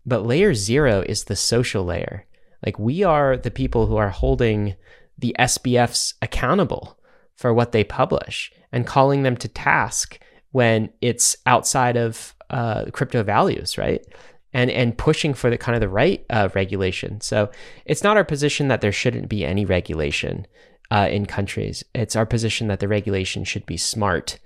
but 0.05 0.25
layer 0.25 0.53
zero 0.53 1.03
is 1.07 1.25
the 1.25 1.35
social 1.35 1.83
layer 1.83 2.25
like 2.65 2.79
we 2.79 3.03
are 3.03 3.37
the 3.37 3.51
people 3.51 3.87
who 3.87 3.97
are 3.97 4.09
holding 4.09 4.75
the 5.17 5.35
SBFs 5.39 6.13
accountable 6.21 6.97
for 7.35 7.53
what 7.53 7.71
they 7.71 7.83
publish 7.83 8.51
and 8.71 8.87
calling 8.87 9.23
them 9.23 9.37
to 9.37 9.47
task 9.47 10.19
when 10.51 10.89
it's 11.01 11.35
outside 11.45 11.97
of 11.97 12.35
uh, 12.49 12.85
crypto 12.91 13.23
values, 13.23 13.77
right? 13.77 14.05
And 14.53 14.69
and 14.69 14.97
pushing 14.97 15.33
for 15.33 15.49
the 15.49 15.57
kind 15.57 15.75
of 15.75 15.81
the 15.81 15.89
right 15.89 16.23
uh, 16.29 16.49
regulation. 16.53 17.21
So 17.21 17.49
it's 17.85 18.03
not 18.03 18.17
our 18.17 18.23
position 18.23 18.67
that 18.67 18.81
there 18.81 18.91
shouldn't 18.91 19.29
be 19.29 19.43
any 19.43 19.65
regulation 19.65 20.45
uh, 20.91 21.07
in 21.09 21.25
countries. 21.25 21.83
It's 21.95 22.15
our 22.15 22.25
position 22.25 22.67
that 22.67 22.79
the 22.79 22.87
regulation 22.87 23.43
should 23.45 23.65
be 23.65 23.77
smart 23.77 24.39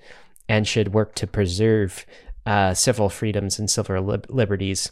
and 0.48 0.66
should 0.66 0.94
work 0.94 1.14
to 1.16 1.28
preserve 1.28 2.06
uh, 2.48 2.74
civil 2.74 3.10
freedoms 3.10 3.60
and 3.60 3.70
civil 3.70 4.02
lib- 4.02 4.26
liberties 4.30 4.92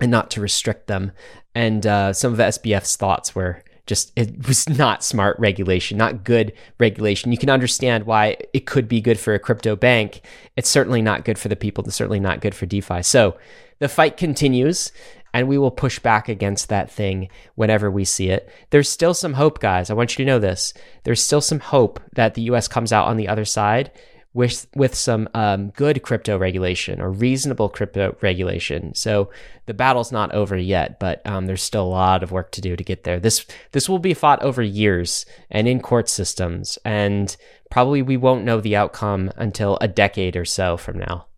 and 0.00 0.10
not 0.10 0.30
to 0.30 0.40
restrict 0.40 0.86
them. 0.86 1.10
And 1.54 1.84
uh, 1.84 2.12
some 2.12 2.32
of 2.32 2.38
SBF's 2.38 2.96
thoughts 2.96 3.34
were 3.34 3.64
just 3.86 4.12
it 4.16 4.46
was 4.46 4.68
not 4.68 5.02
smart 5.02 5.36
regulation, 5.38 5.98
not 5.98 6.24
good 6.24 6.52
regulation. 6.78 7.32
You 7.32 7.38
can 7.38 7.50
understand 7.50 8.04
why 8.04 8.36
it 8.52 8.66
could 8.66 8.88
be 8.88 9.00
good 9.00 9.18
for 9.18 9.34
a 9.34 9.38
crypto 9.38 9.74
bank. 9.74 10.20
It's 10.56 10.68
certainly 10.68 11.02
not 11.02 11.24
good 11.24 11.38
for 11.38 11.48
the 11.48 11.56
people. 11.56 11.84
It's 11.84 11.96
certainly 11.96 12.20
not 12.20 12.40
good 12.40 12.54
for 12.54 12.66
DeFi. 12.66 13.02
So 13.02 13.36
the 13.78 13.88
fight 13.88 14.16
continues, 14.16 14.92
and 15.34 15.48
we 15.48 15.58
will 15.58 15.70
push 15.70 15.98
back 15.98 16.28
against 16.28 16.68
that 16.68 16.90
thing 16.90 17.28
whenever 17.56 17.90
we 17.90 18.04
see 18.04 18.30
it. 18.30 18.48
There's 18.70 18.88
still 18.88 19.14
some 19.14 19.34
hope, 19.34 19.60
guys. 19.60 19.90
I 19.90 19.94
want 19.94 20.16
you 20.16 20.24
to 20.24 20.30
know 20.30 20.38
this. 20.38 20.72
There's 21.04 21.22
still 21.22 21.40
some 21.40 21.60
hope 21.60 22.00
that 22.14 22.34
the 22.34 22.42
US 22.42 22.68
comes 22.68 22.92
out 22.92 23.06
on 23.06 23.16
the 23.16 23.28
other 23.28 23.44
side 23.44 23.90
with 24.36 24.68
with 24.76 24.94
some 24.94 25.28
um, 25.32 25.70
good 25.70 26.02
crypto 26.02 26.36
regulation 26.36 27.00
or 27.00 27.10
reasonable 27.10 27.70
crypto 27.70 28.14
regulation. 28.20 28.94
So 28.94 29.30
the 29.64 29.72
battle's 29.72 30.12
not 30.12 30.32
over 30.34 30.58
yet, 30.58 31.00
but 31.00 31.26
um, 31.26 31.46
there's 31.46 31.62
still 31.62 31.84
a 31.84 31.88
lot 31.88 32.22
of 32.22 32.32
work 32.32 32.52
to 32.52 32.60
do 32.60 32.76
to 32.76 32.84
get 32.84 33.04
there. 33.04 33.18
This 33.18 33.46
this 33.72 33.88
will 33.88 33.98
be 33.98 34.12
fought 34.12 34.42
over 34.42 34.62
years 34.62 35.24
and 35.50 35.66
in 35.66 35.80
court 35.80 36.10
systems, 36.10 36.78
and 36.84 37.34
probably 37.70 38.02
we 38.02 38.18
won't 38.18 38.44
know 38.44 38.60
the 38.60 38.76
outcome 38.76 39.32
until 39.36 39.78
a 39.80 39.88
decade 39.88 40.36
or 40.36 40.44
so 40.44 40.76
from 40.76 40.98
now. 40.98 41.28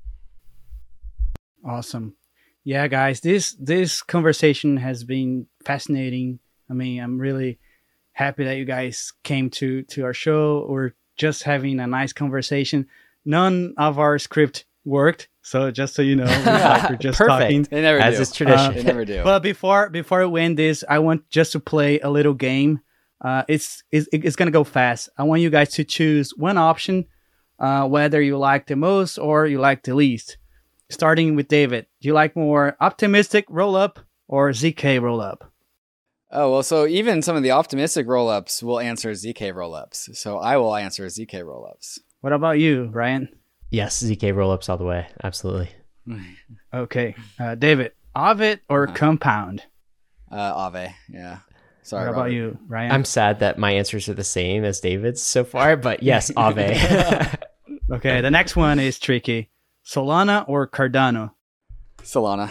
Awesome, 1.64 2.16
yeah, 2.64 2.88
guys. 2.88 3.20
This 3.20 3.52
this 3.60 4.02
conversation 4.02 4.76
has 4.76 5.04
been 5.04 5.46
fascinating. 5.64 6.40
I 6.68 6.74
mean, 6.74 7.00
I'm 7.00 7.20
really 7.20 7.60
happy 8.10 8.42
that 8.42 8.56
you 8.56 8.64
guys 8.64 9.12
came 9.22 9.50
to 9.50 9.84
to 9.84 10.02
our 10.02 10.14
show 10.14 10.66
or 10.68 10.96
just 11.18 11.42
having 11.42 11.80
a 11.80 11.86
nice 11.86 12.12
conversation. 12.12 12.86
None 13.24 13.74
of 13.76 13.98
our 13.98 14.18
script 14.18 14.64
worked, 14.84 15.28
so 15.42 15.70
just 15.70 15.94
so 15.94 16.02
you 16.02 16.16
know, 16.16 16.24
we're, 16.24 16.96
just 16.96 17.18
Perfect. 17.18 17.40
talking. 17.40 17.62
They 17.64 17.82
never 17.82 17.98
as 17.98 18.16
do. 18.16 18.22
is 18.22 18.32
tradition. 18.32 18.66
Uh, 18.66 18.70
they 18.72 18.82
never 18.82 19.04
do. 19.04 19.22
But 19.22 19.40
before 19.40 19.90
before 19.90 20.26
we 20.28 20.40
end 20.40 20.58
this, 20.58 20.84
I 20.88 21.00
want 21.00 21.28
just 21.28 21.52
to 21.52 21.60
play 21.60 22.00
a 22.00 22.08
little 22.08 22.34
game. 22.34 22.80
Uh, 23.20 23.42
it's, 23.48 23.82
it's 23.90 24.08
it's 24.12 24.36
gonna 24.36 24.50
go 24.50 24.64
fast. 24.64 25.08
I 25.18 25.24
want 25.24 25.42
you 25.42 25.50
guys 25.50 25.70
to 25.70 25.84
choose 25.84 26.30
one 26.36 26.56
option, 26.56 27.04
uh, 27.58 27.86
whether 27.86 28.22
you 28.22 28.38
like 28.38 28.66
the 28.66 28.76
most 28.76 29.18
or 29.18 29.46
you 29.46 29.58
like 29.58 29.82
the 29.82 29.94
least. 29.94 30.38
Starting 30.90 31.34
with 31.36 31.48
David, 31.48 31.86
do 32.00 32.08
you 32.08 32.14
like 32.14 32.34
more 32.34 32.76
optimistic 32.80 33.44
roll 33.50 33.76
up 33.76 33.98
or 34.26 34.50
zk 34.50 35.02
roll 35.02 35.20
up? 35.20 35.52
Oh, 36.30 36.52
well, 36.52 36.62
so 36.62 36.86
even 36.86 37.22
some 37.22 37.36
of 37.36 37.42
the 37.42 37.52
optimistic 37.52 38.06
rollups 38.06 38.62
will 38.62 38.78
answer 38.80 39.12
ZK 39.12 39.52
rollups. 39.54 40.14
So 40.14 40.38
I 40.38 40.56
will 40.58 40.76
answer 40.76 41.06
ZK 41.06 41.42
rollups. 41.42 41.98
What 42.20 42.32
about 42.34 42.58
you, 42.58 42.90
Ryan? 42.92 43.28
Yes, 43.70 44.02
ZK 44.02 44.34
rollups 44.34 44.68
all 44.68 44.76
the 44.78 44.84
way. 44.84 45.06
Absolutely. 45.22 45.70
Okay. 46.74 47.14
Uh, 47.40 47.54
David, 47.54 47.92
Aave 48.16 48.60
or 48.68 48.84
Uh-huh. 48.84 48.94
compound? 48.94 49.62
Uh, 50.30 50.68
Aave, 50.70 50.92
yeah. 51.08 51.38
Sorry. 51.82 52.04
what 52.04 52.10
about 52.12 52.20
Robert. 52.24 52.32
you, 52.32 52.58
Ryan? 52.68 52.92
I'm 52.92 53.04
sad 53.06 53.40
that 53.40 53.58
my 53.58 53.72
answers 53.72 54.06
are 54.08 54.14
the 54.14 54.24
same 54.24 54.64
as 54.64 54.80
David's 54.80 55.22
so 55.22 55.44
far, 55.44 55.76
but 55.76 56.02
yes, 56.02 56.30
Aave. 56.36 57.34
okay, 57.90 58.20
the 58.20 58.30
next 58.30 58.54
one 58.56 58.78
is 58.78 58.98
tricky. 58.98 59.50
Solana 59.86 60.46
or 60.48 60.68
Cardano? 60.68 61.32
Solana. 62.02 62.50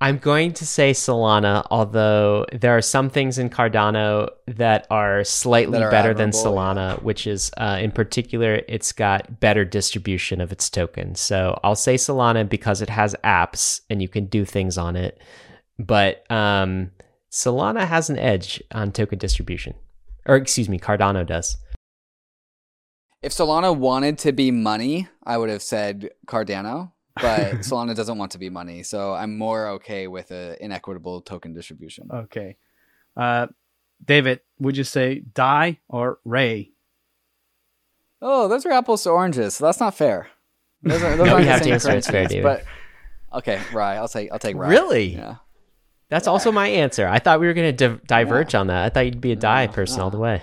I'm 0.00 0.18
going 0.18 0.52
to 0.54 0.66
say 0.66 0.92
Solana, 0.92 1.66
although 1.72 2.46
there 2.52 2.76
are 2.76 2.82
some 2.82 3.10
things 3.10 3.36
in 3.36 3.50
Cardano 3.50 4.28
that 4.46 4.86
are 4.90 5.24
slightly 5.24 5.80
That 5.80 5.86
are 5.86 5.90
better 5.90 6.14
than 6.14 6.30
Solana, 6.30 7.02
which 7.02 7.26
is, 7.26 7.50
uh, 7.56 7.78
in 7.80 7.90
particular, 7.90 8.62
it's 8.68 8.92
got 8.92 9.40
better 9.40 9.64
distribution 9.64 10.40
of 10.40 10.52
its 10.52 10.70
token. 10.70 11.16
So 11.16 11.58
I'll 11.64 11.74
say 11.74 11.96
Solana 11.96 12.48
because 12.48 12.80
it 12.80 12.90
has 12.90 13.16
apps 13.24 13.80
and 13.90 14.00
you 14.00 14.08
can 14.08 14.26
do 14.26 14.44
things 14.44 14.78
on 14.78 14.94
it. 14.94 15.20
But 15.80 16.30
um, 16.30 16.92
Solana 17.32 17.84
has 17.84 18.08
an 18.08 18.18
edge 18.18 18.62
on 18.70 18.92
token 18.92 19.18
distribution. 19.18 19.74
Or, 20.26 20.36
excuse 20.36 20.68
me, 20.68 20.78
Cardano 20.78 21.26
does. 21.26 21.56
If 23.20 23.32
Solana 23.32 23.76
wanted 23.76 24.16
to 24.18 24.30
be 24.30 24.52
money, 24.52 25.08
I 25.24 25.38
would 25.38 25.48
have 25.48 25.62
said 25.62 26.10
Cardano, 26.28 26.92
but 27.20 27.52
Solana 27.60 27.94
doesn't 27.94 28.18
want 28.18 28.32
to 28.32 28.38
be 28.38 28.50
money. 28.50 28.82
So 28.82 29.14
I'm 29.14 29.38
more 29.38 29.68
okay 29.70 30.06
with 30.06 30.30
an 30.30 30.56
inequitable 30.60 31.20
token 31.22 31.54
distribution. 31.54 32.08
Okay. 32.12 32.56
Uh, 33.16 33.48
David, 34.04 34.40
would 34.58 34.76
you 34.76 34.84
say 34.84 35.20
DAI 35.34 35.80
or 35.88 36.20
RAI? 36.24 36.70
Oh, 38.20 38.48
those 38.48 38.66
are 38.66 38.72
apples 38.72 39.04
to 39.04 39.10
oranges. 39.10 39.56
So 39.56 39.64
that's 39.64 39.80
not 39.80 39.94
fair. 39.94 40.28
Those 40.82 41.02
are, 41.02 41.16
those 41.16 41.26
no, 41.26 41.38
you 41.38 41.46
have 41.46 41.62
to 41.62 41.70
answer. 41.70 41.90
It's 41.90 42.08
fair, 42.08 42.26
David. 42.26 42.42
But 42.42 42.64
okay, 43.38 43.60
RAI. 43.72 43.96
I'll 43.96 44.08
take. 44.08 44.30
I'll 44.32 44.38
take 44.38 44.56
RAI. 44.56 44.68
Really? 44.68 45.14
Yeah. 45.14 45.36
That's 46.08 46.26
also 46.26 46.50
my 46.50 46.68
answer. 46.68 47.06
I 47.06 47.18
thought 47.18 47.38
we 47.38 47.46
were 47.46 47.52
going 47.52 47.76
to 47.76 47.88
di- 47.88 48.00
diverge 48.06 48.54
yeah. 48.54 48.60
on 48.60 48.68
that. 48.68 48.84
I 48.84 48.88
thought 48.88 49.04
you'd 49.04 49.20
be 49.20 49.32
a 49.32 49.36
DAI 49.36 49.66
no, 49.66 49.72
person 49.72 49.98
no. 49.98 50.04
all 50.04 50.10
the 50.10 50.18
way. 50.18 50.42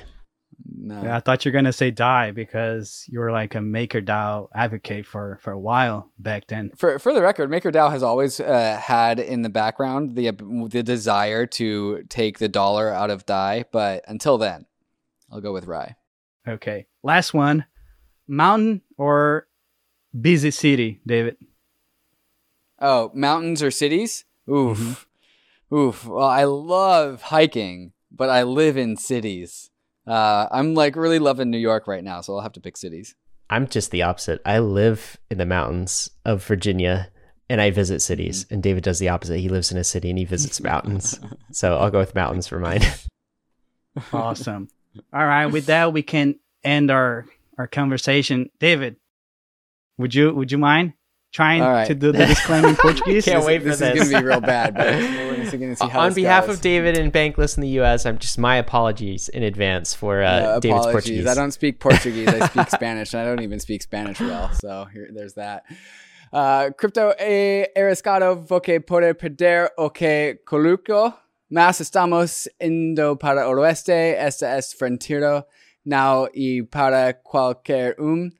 No. 0.63 1.01
Yeah, 1.03 1.17
I 1.17 1.19
thought 1.19 1.43
you 1.43 1.51
were 1.51 1.53
gonna 1.53 1.73
say 1.73 1.91
DAI 1.91 2.31
because 2.31 3.05
you 3.07 3.19
were 3.19 3.31
like 3.31 3.55
a 3.55 3.59
MakerDAO 3.59 4.49
advocate 4.53 5.05
for 5.05 5.39
for 5.41 5.51
a 5.51 5.59
while 5.59 6.11
back 6.19 6.47
then. 6.47 6.71
For 6.75 6.99
for 6.99 7.13
the 7.13 7.21
record, 7.21 7.49
MakerDAO 7.49 7.91
has 7.91 8.03
always 8.03 8.39
uh, 8.39 8.79
had 8.81 9.19
in 9.19 9.41
the 9.41 9.49
background 9.49 10.15
the 10.15 10.31
the 10.69 10.83
desire 10.83 11.45
to 11.47 12.03
take 12.09 12.39
the 12.39 12.47
dollar 12.47 12.89
out 12.89 13.09
of 13.09 13.25
DAI, 13.25 13.65
but 13.71 14.03
until 14.07 14.37
then, 14.37 14.65
I'll 15.31 15.41
go 15.41 15.53
with 15.53 15.65
RAI. 15.65 15.95
Okay, 16.47 16.85
last 17.03 17.33
one: 17.33 17.65
mountain 18.27 18.81
or 18.97 19.47
busy 20.19 20.51
city, 20.51 21.01
David. 21.05 21.37
Oh, 22.79 23.11
mountains 23.13 23.63
or 23.63 23.71
cities? 23.71 24.25
Oof, 24.49 24.77
mm-hmm. 24.77 25.75
oof. 25.75 26.05
Well, 26.05 26.27
I 26.27 26.43
love 26.43 27.23
hiking, 27.23 27.93
but 28.11 28.29
I 28.29 28.43
live 28.43 28.77
in 28.77 28.97
cities. 28.97 29.71
Uh, 30.07 30.47
I'm 30.51 30.73
like 30.73 30.95
really 30.95 31.19
loving 31.19 31.49
New 31.49 31.57
York 31.57 31.87
right 31.87 32.03
now, 32.03 32.21
so 32.21 32.35
I'll 32.35 32.41
have 32.41 32.53
to 32.53 32.61
pick 32.61 32.77
cities. 32.77 33.15
I'm 33.49 33.67
just 33.67 33.91
the 33.91 34.03
opposite. 34.03 34.41
I 34.45 34.59
live 34.59 35.17
in 35.29 35.37
the 35.37 35.45
mountains 35.45 36.09
of 36.25 36.43
Virginia 36.43 37.09
and 37.49 37.61
I 37.61 37.71
visit 37.71 38.01
cities. 38.01 38.45
Mm-hmm. 38.45 38.53
And 38.53 38.63
David 38.63 38.83
does 38.83 38.99
the 38.99 39.09
opposite. 39.09 39.39
He 39.39 39.49
lives 39.49 39.71
in 39.71 39.77
a 39.77 39.83
city 39.83 40.09
and 40.09 40.17
he 40.17 40.25
visits 40.25 40.61
mountains. 40.61 41.19
So 41.51 41.77
I'll 41.77 41.91
go 41.91 41.99
with 41.99 42.15
mountains 42.15 42.47
for 42.47 42.59
mine. 42.59 42.81
awesome. 44.13 44.67
All 45.13 45.25
right. 45.25 45.45
With 45.45 45.67
that, 45.67 45.93
we 45.93 46.01
can 46.01 46.35
end 46.65 46.91
our 46.91 47.25
our 47.57 47.65
conversation. 47.65 48.49
David, 48.59 48.97
would 49.97 50.13
you 50.13 50.33
would 50.33 50.51
you 50.51 50.57
mind 50.57 50.93
trying 51.35 51.61
right. 51.61 51.85
to 51.85 51.93
do 51.93 52.13
the 52.13 52.25
disclaimer 52.25 52.69
in 52.69 52.75
Portuguese. 52.77 53.25
Can't 53.25 53.45
wait 53.45 53.61
for 53.61 53.69
this. 53.69 53.79
This 53.79 54.03
is 54.03 54.09
going 54.09 54.09
to 54.09 54.19
be 54.21 54.25
real 54.25 54.39
bad. 54.39 54.73
But 54.73 54.95
we're 54.95 55.57
going 55.57 55.71
to 55.71 55.75
see 55.75 55.87
how 55.89 55.99
On 55.99 56.13
behalf 56.13 56.47
goes. 56.47 56.55
of 56.55 56.61
David 56.61 56.97
and 56.97 57.11
Bankless 57.11 57.57
in 57.57 57.61
the 57.61 57.69
U.S., 57.81 58.05
I'm 58.05 58.17
just 58.17 58.37
my 58.37 58.55
apologies 58.55 59.27
in 59.27 59.43
advance 59.43 59.93
for 59.93 60.23
uh, 60.23 60.29
uh, 60.29 60.59
David's 60.59 60.85
Portuguese. 60.85 61.27
I 61.27 61.35
don't 61.35 61.51
speak 61.51 61.81
Portuguese. 61.81 62.29
I 62.29 62.47
speak 62.47 62.69
Spanish, 62.79 63.13
and 63.13 63.21
I 63.21 63.25
don't 63.25 63.41
even 63.41 63.59
speak 63.59 63.81
Spanish 63.81 64.21
well. 64.21 64.49
So 64.53 64.87
here, 64.93 65.09
there's 65.13 65.33
that. 65.33 65.63
Uh, 66.31 66.69
cripto 66.71 67.13
e 67.19 67.67
arriscado 67.75 68.35
voce 68.47 68.79
puede 68.79 69.13
perder 69.15 69.71
o 69.77 69.89
que 69.89 70.39
coluco. 70.45 71.13
Mas 71.51 71.79
estamos 71.81 72.47
indo 72.61 73.17
para 73.17 73.47
oeste. 73.47 74.15
Esta 74.17 74.57
es 74.57 74.73
frontero 74.73 75.43
now 75.85 76.27
y 76.33 76.61
para 76.61 77.13
cualquier 77.13 77.95
um. 77.99 78.31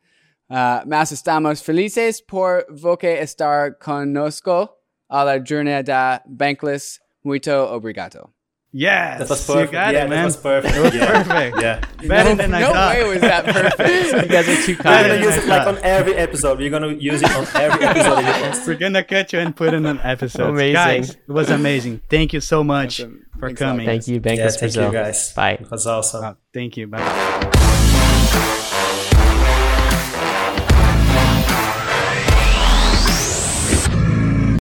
Uh, 0.50 0.86
mas 0.86 1.12
estamos 1.12 1.62
felices 1.62 2.22
por 2.22 2.66
voce 2.70 3.20
estar 3.22 3.78
conosco 3.80 4.78
a 5.10 5.24
la 5.24 5.40
jornada 5.40 6.22
Bankless. 6.28 7.00
Muito 7.24 7.52
obrigado. 7.52 8.36
Yes, 8.78 9.20
that 9.20 9.30
was 9.30 9.48
perfect. 9.48 9.72
yeah, 9.72 9.90
it, 9.90 10.10
man. 10.10 10.10
That 10.10 10.26
was 10.26 10.36
perfect. 10.36 10.76
It 10.76 10.82
was 10.82 10.94
yeah. 10.94 11.24
perfect. 11.24 11.62
yeah, 11.62 11.80
better 12.10 12.32
no, 12.32 12.36
than 12.36 12.54
I 12.54 12.60
no 12.60 12.74
thought. 12.74 12.96
way 12.96 13.08
was 13.08 13.22
that 13.22 13.46
perfect. 13.46 13.80
you 14.24 14.30
guys 14.30 14.50
are 14.50 14.66
too 14.66 14.76
kind. 14.76 15.08
We're 15.08 15.16
gonna 15.16 15.26
use 15.26 15.38
it 15.38 15.48
like 15.48 15.68
on 15.68 15.78
every 15.78 16.16
episode. 16.16 16.60
We're 16.60 16.70
gonna 16.70 16.90
use 16.90 17.22
it 17.22 17.34
on 17.34 17.48
every 17.56 17.86
episode. 17.86 18.68
We're 18.68 18.76
gonna 18.78 19.06
catch 19.06 19.32
you 19.32 19.40
and 19.40 19.56
put 19.56 19.74
in 19.74 19.86
an 19.86 20.02
episode. 20.04 20.50
Amazing, 20.50 20.74
guys. 20.74 21.12
It 21.12 21.32
was 21.32 21.50
amazing. 21.50 22.02
Thank 22.10 22.34
you 22.34 22.42
so 22.42 22.66
much 22.66 23.00
awesome. 23.00 23.26
for 23.40 23.48
Thanks 23.48 23.60
coming. 23.60 23.86
Thank 23.86 24.10
you, 24.10 24.20
Bankless 24.20 24.38
yeah, 24.38 24.48
thank 24.50 24.60
Brazil. 24.60 24.86
you 24.88 24.92
guys. 24.92 25.34
Bye. 25.34 25.52
It 25.54 25.72
was 25.72 25.88
awesome. 25.88 26.36
thank 26.54 26.76
you. 26.76 26.88
Bye. 26.88 27.52